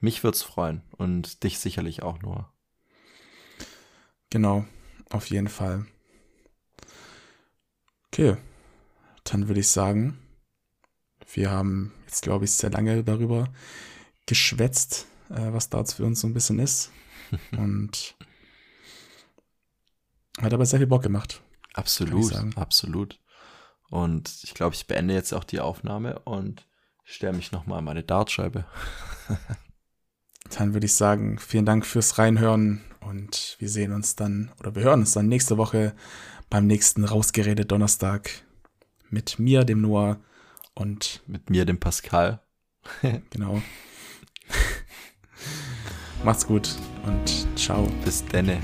[0.00, 2.52] Mich würde es freuen und dich sicherlich auch nur.
[4.30, 4.64] Genau,
[5.10, 5.86] auf jeden Fall.
[8.08, 8.36] Okay,
[9.24, 10.18] dann würde ich sagen,
[11.32, 13.52] wir haben jetzt, glaube ich, sehr lange darüber
[14.26, 16.90] geschwätzt, äh, was da für uns so ein bisschen ist.
[17.52, 18.16] und
[20.38, 21.42] hat aber sehr viel Bock gemacht.
[21.74, 23.20] Absolut, absolut.
[23.90, 26.66] Und ich glaube, ich beende jetzt auch die Aufnahme und
[27.04, 28.64] stelle mich nochmal an meine Dartscheibe.
[30.58, 34.82] dann würde ich sagen, vielen Dank fürs Reinhören und wir sehen uns dann oder wir
[34.82, 35.94] hören uns dann nächste Woche
[36.50, 38.30] beim nächsten Rausgeredet Donnerstag
[39.10, 40.18] mit mir, dem Noah
[40.74, 42.40] und mit mir, dem Pascal.
[43.30, 43.62] genau.
[46.24, 46.74] Macht's gut
[47.04, 47.86] und ciao.
[48.04, 48.60] Bis denne.